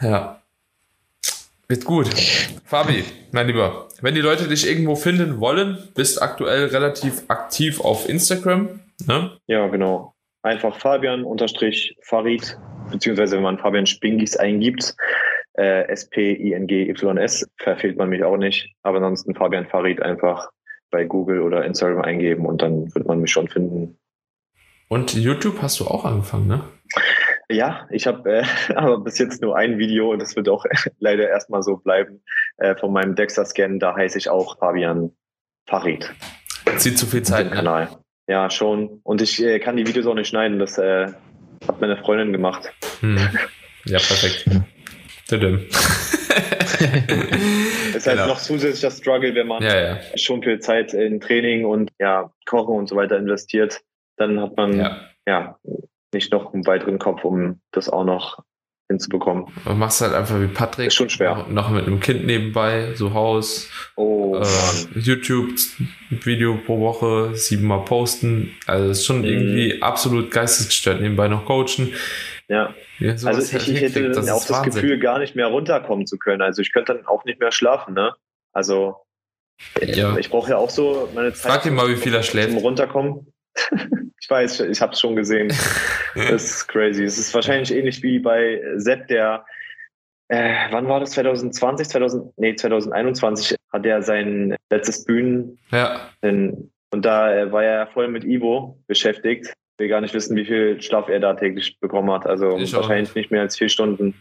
Ja. 0.00 0.40
Wird 1.68 1.84
gut. 1.84 2.08
Fabi, 2.64 3.04
mein 3.30 3.46
Lieber, 3.46 3.86
wenn 4.00 4.14
die 4.14 4.20
Leute 4.20 4.48
dich 4.48 4.66
irgendwo 4.66 4.96
finden 4.96 5.38
wollen, 5.38 5.78
bist 5.94 6.20
aktuell 6.20 6.66
relativ 6.66 7.22
aktiv 7.28 7.80
auf 7.80 8.08
Instagram. 8.08 8.80
Ne? 9.06 9.30
Ja, 9.46 9.68
genau. 9.68 10.14
Einfach 10.42 10.76
Fabian 10.78 11.22
unterstrich 11.22 11.96
Farid, 12.02 12.58
beziehungsweise 12.90 13.36
wenn 13.36 13.42
man 13.42 13.58
Fabian 13.58 13.86
Spingis 13.86 14.36
eingibt, 14.36 14.96
äh, 15.58 15.86
S-P-I-N-G-Y-S, 15.88 17.48
verfehlt 17.58 17.98
man 17.98 18.08
mich 18.08 18.24
auch 18.24 18.36
nicht. 18.36 18.74
Aber 18.82 18.96
ansonsten 18.96 19.34
Fabian 19.34 19.66
Farid 19.66 20.00
einfach 20.02 20.48
bei 20.90 21.04
Google 21.04 21.40
oder 21.42 21.64
Instagram 21.64 22.02
eingeben 22.02 22.46
und 22.46 22.62
dann 22.62 22.94
wird 22.94 23.06
man 23.06 23.20
mich 23.20 23.30
schon 23.30 23.48
finden. 23.48 23.98
Und 24.88 25.14
YouTube 25.14 25.62
hast 25.62 25.78
du 25.80 25.86
auch 25.86 26.04
angefangen, 26.04 26.48
ne? 26.48 26.64
Ja, 27.50 27.88
ich 27.90 28.06
habe 28.06 28.30
äh, 28.30 28.44
aber 28.74 28.98
bis 28.98 29.18
jetzt 29.18 29.42
nur 29.42 29.56
ein 29.56 29.78
Video 29.78 30.12
und 30.12 30.20
das 30.20 30.36
wird 30.36 30.48
auch 30.48 30.64
leider 30.98 31.28
erstmal 31.28 31.62
so 31.62 31.76
bleiben 31.76 32.22
äh, 32.58 32.76
von 32.76 32.92
meinem 32.92 33.14
Dexter-Scan. 33.14 33.78
Da 33.78 33.94
heiße 33.96 34.18
ich 34.18 34.28
auch 34.28 34.58
Fabian 34.58 35.12
Farid. 35.66 36.12
Zieht 36.76 36.98
zu 36.98 37.06
viel 37.06 37.22
Zeit. 37.22 37.46
Im 37.46 37.50
ne? 37.50 37.56
Kanal. 37.56 37.88
Ja, 38.28 38.50
schon. 38.50 39.00
Und 39.02 39.22
ich 39.22 39.42
äh, 39.42 39.58
kann 39.58 39.76
die 39.76 39.86
Videos 39.86 40.06
auch 40.06 40.14
nicht 40.14 40.28
schneiden. 40.28 40.58
Das 40.58 40.78
äh, 40.78 41.08
hat 41.66 41.80
meine 41.80 41.96
Freundin 41.96 42.32
gemacht. 42.32 42.72
Hm. 43.00 43.18
Ja, 43.86 43.96
perfekt. 43.96 44.44
ist 47.94 48.06
halt 48.06 48.18
genau. 48.18 48.28
noch 48.28 48.38
zusätzlicher 48.38 48.90
Struggle, 48.90 49.34
wenn 49.34 49.46
man 49.46 49.62
ja, 49.62 49.94
ja. 49.94 49.98
schon 50.16 50.42
viel 50.42 50.60
Zeit 50.60 50.94
in 50.94 51.20
Training 51.20 51.64
und 51.64 51.90
ja, 51.98 52.32
Kochen 52.46 52.76
und 52.76 52.88
so 52.88 52.96
weiter 52.96 53.16
investiert. 53.16 53.80
Dann 54.16 54.40
hat 54.40 54.56
man 54.56 54.78
ja, 54.78 55.00
ja 55.26 55.58
nicht 56.12 56.32
noch 56.32 56.52
einen 56.52 56.66
weiteren 56.66 56.98
Kopf, 56.98 57.24
um 57.24 57.60
das 57.72 57.88
auch 57.88 58.04
noch 58.04 58.42
hinzubekommen. 58.90 59.46
Du 59.64 59.72
machst 59.74 60.00
halt 60.00 60.14
einfach 60.14 60.40
wie 60.40 60.48
Patrick. 60.48 60.88
Ist 60.88 60.94
schon 60.94 61.08
schwer. 61.08 61.46
Noch, 61.48 61.70
mit 61.70 61.86
einem 61.86 62.00
Kind 62.00 62.26
nebenbei, 62.26 62.92
so 62.94 63.14
Haus. 63.14 63.70
Oh, 63.96 64.36
äh, 64.36 64.98
YouTube, 64.98 65.50
Video 66.10 66.58
pro 66.66 66.80
Woche, 66.80 67.34
siebenmal 67.34 67.84
posten. 67.84 68.56
Also 68.66 68.90
ist 68.90 69.06
schon 69.06 69.18
mhm. 69.18 69.24
irgendwie 69.24 69.82
absolut 69.82 70.30
geistesgestört. 70.30 71.00
Nebenbei 71.00 71.28
noch 71.28 71.44
coachen. 71.44 71.92
Ja. 72.50 72.74
ja 72.98 73.12
also 73.12 73.56
ich, 73.56 73.68
ich 73.68 73.80
hätte 73.80 74.10
das 74.10 74.28
auch 74.28 74.40
das 74.40 74.50
Wahnsinn. 74.50 74.82
Gefühl, 74.82 74.98
gar 74.98 75.20
nicht 75.20 75.36
mehr 75.36 75.46
runterkommen 75.46 76.06
zu 76.06 76.18
können. 76.18 76.42
Also 76.42 76.62
ich 76.62 76.72
könnte 76.72 76.94
dann 76.94 77.06
auch 77.06 77.24
nicht 77.24 77.38
mehr 77.38 77.52
schlafen, 77.52 77.94
ne? 77.94 78.12
Also 78.52 78.96
ja. 79.80 80.16
ich 80.16 80.30
brauche 80.30 80.50
ja 80.50 80.56
auch 80.56 80.70
so 80.70 81.08
meine 81.14 81.32
Zeit. 81.32 81.52
Frag 81.52 81.66
ihn 81.66 81.74
mal, 81.74 81.88
wie 81.88 81.96
viel 81.96 82.12
er 82.12 82.24
schläft. 82.24 82.50
Zum 82.50 82.58
Runterkommen. 82.58 83.32
ich 84.20 84.28
weiß, 84.28 84.60
ich 84.60 84.80
habe 84.80 84.92
es 84.92 85.00
schon 85.00 85.14
gesehen. 85.14 85.48
das 86.14 86.44
ist 86.44 86.66
crazy. 86.66 87.04
Es 87.04 87.18
ist 87.18 87.32
wahrscheinlich 87.34 87.72
ähnlich 87.72 88.02
wie 88.02 88.18
bei 88.18 88.60
Sepp, 88.76 89.06
der, 89.06 89.44
äh, 90.26 90.72
wann 90.72 90.88
war 90.88 90.98
das? 90.98 91.12
2020, 91.12 91.88
2000, 91.88 92.36
nee, 92.36 92.56
2021 92.56 93.56
hat 93.72 93.86
er 93.86 94.02
sein 94.02 94.56
letztes 94.70 95.04
Bühnen. 95.04 95.60
Ja. 95.70 96.10
In, 96.20 96.72
und 96.92 97.04
da 97.04 97.32
äh, 97.32 97.52
war 97.52 97.62
er 97.62 97.86
voll 97.86 98.08
mit 98.08 98.24
Ivo 98.24 98.82
beschäftigt. 98.88 99.54
Will 99.80 99.88
gar 99.88 100.02
nicht 100.02 100.12
wissen, 100.12 100.36
wie 100.36 100.44
viel 100.44 100.82
Schlaf 100.82 101.08
er 101.08 101.20
da 101.20 101.32
täglich 101.32 101.78
bekommen 101.80 102.10
hat. 102.12 102.26
Also 102.26 102.58
ich 102.58 102.70
wahrscheinlich 102.74 103.14
nicht 103.14 103.30
mehr 103.30 103.40
als 103.40 103.56
vier 103.56 103.70
Stunden. 103.70 104.14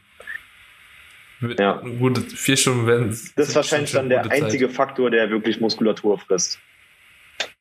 Ja. 1.41 1.81
Gute 1.99 2.21
vier 2.21 2.55
Stunden 2.55 2.87
werden. 2.87 3.09
Das 3.35 3.49
ist 3.49 3.55
wahrscheinlich 3.57 3.91
dann 3.91 4.07
der 4.07 4.31
einzige 4.31 4.67
Zeit. 4.67 4.75
Faktor, 4.77 5.11
der 5.11 5.29
wirklich 5.29 5.59
Muskulatur 5.59 6.17
frisst. 6.17 6.59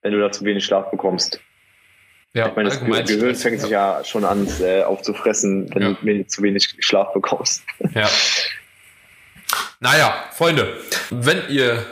Wenn 0.03 0.13
du 0.13 0.21
da 0.21 0.31
zu 0.31 0.45
wenig 0.45 0.65
Schlaf 0.65 0.93
bekommst. 0.93 1.41
Ja, 2.35 2.51
ich 2.51 2.55
meine, 2.55 2.69
das 2.69 2.79
Gehirn 2.79 3.05
Stress, 3.05 3.43
fängt 3.43 3.61
sich 3.63 3.71
ja 3.71 4.05
schon 4.05 4.25
an 4.25 4.47
äh, 4.61 4.85
aufzufressen, 4.85 5.69
wenn 5.75 5.83
ja. 5.83 6.19
du 6.19 6.27
zu 6.29 6.41
wenig 6.45 6.77
Schlaf 6.79 7.13
bekommst. 7.13 7.65
Ja. 7.95 8.09
Naja, 9.81 10.25
Freunde, 10.31 10.77
wenn 11.11 11.43
ihr 11.49 11.85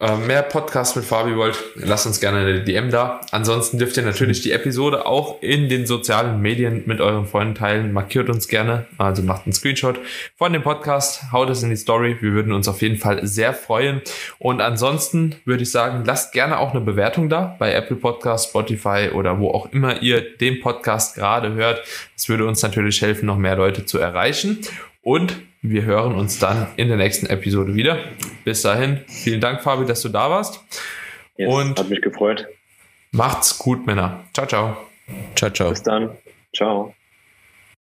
äh, 0.00 0.16
mehr 0.16 0.42
Podcasts 0.42 0.94
mit 0.94 1.04
Fabi 1.04 1.36
wollt, 1.36 1.58
lasst 1.74 2.06
uns 2.06 2.20
gerne 2.20 2.38
eine 2.38 2.62
DM 2.62 2.90
da. 2.90 3.20
Ansonsten 3.32 3.78
dürft 3.78 3.96
ihr 3.96 4.04
natürlich 4.04 4.42
die 4.42 4.52
Episode 4.52 5.06
auch 5.06 5.42
in 5.42 5.68
den 5.68 5.86
sozialen 5.86 6.40
Medien 6.40 6.84
mit 6.86 7.00
euren 7.00 7.26
Freunden 7.26 7.56
teilen. 7.56 7.92
Markiert 7.92 8.30
uns 8.30 8.46
gerne, 8.46 8.86
also 8.96 9.22
macht 9.22 9.46
einen 9.46 9.52
Screenshot 9.52 9.98
von 10.36 10.52
dem 10.52 10.62
Podcast, 10.62 11.32
haut 11.32 11.50
es 11.50 11.64
in 11.64 11.70
die 11.70 11.76
Story. 11.76 12.16
Wir 12.20 12.30
würden 12.30 12.52
uns 12.52 12.68
auf 12.68 12.80
jeden 12.80 12.96
Fall 12.96 13.26
sehr 13.26 13.52
freuen. 13.52 14.00
Und 14.38 14.60
ansonsten 14.60 15.34
würde 15.44 15.64
ich 15.64 15.72
sagen, 15.72 16.04
lasst 16.06 16.32
gerne 16.32 16.60
auch 16.60 16.70
eine 16.70 16.80
Bewertung 16.80 17.28
da 17.28 17.56
bei 17.58 17.72
Apple 17.72 17.96
Podcast, 17.96 18.50
Spotify 18.50 19.10
oder 19.12 19.40
wo 19.40 19.50
auch 19.50 19.72
immer 19.72 20.00
ihr 20.00 20.20
den 20.20 20.60
Podcast 20.60 21.16
gerade 21.16 21.54
hört. 21.54 21.82
Das 22.14 22.28
würde 22.28 22.46
uns 22.46 22.62
natürlich 22.62 23.02
helfen, 23.02 23.26
noch 23.26 23.36
mehr 23.36 23.56
Leute 23.56 23.84
zu 23.84 23.98
erreichen. 23.98 24.60
Und 25.02 25.34
wir 25.62 25.82
hören 25.82 26.14
uns 26.14 26.38
dann 26.38 26.68
in 26.76 26.88
der 26.88 26.96
nächsten 26.96 27.26
Episode 27.26 27.74
wieder. 27.74 27.98
Bis 28.44 28.62
dahin, 28.62 29.00
vielen 29.06 29.40
Dank, 29.40 29.62
Fabi, 29.62 29.84
dass 29.84 30.02
du 30.02 30.08
da 30.08 30.30
warst. 30.30 30.60
Yes, 31.36 31.52
Und 31.52 31.78
hat 31.78 31.88
mich 31.88 32.00
gefreut. 32.00 32.46
Macht's 33.12 33.58
gut, 33.58 33.86
Männer. 33.86 34.24
Ciao, 34.34 34.46
ciao. 34.46 34.76
Ciao, 35.34 35.50
ciao. 35.50 35.70
Bis 35.70 35.82
dann. 35.82 36.10
Ciao. 36.54 36.94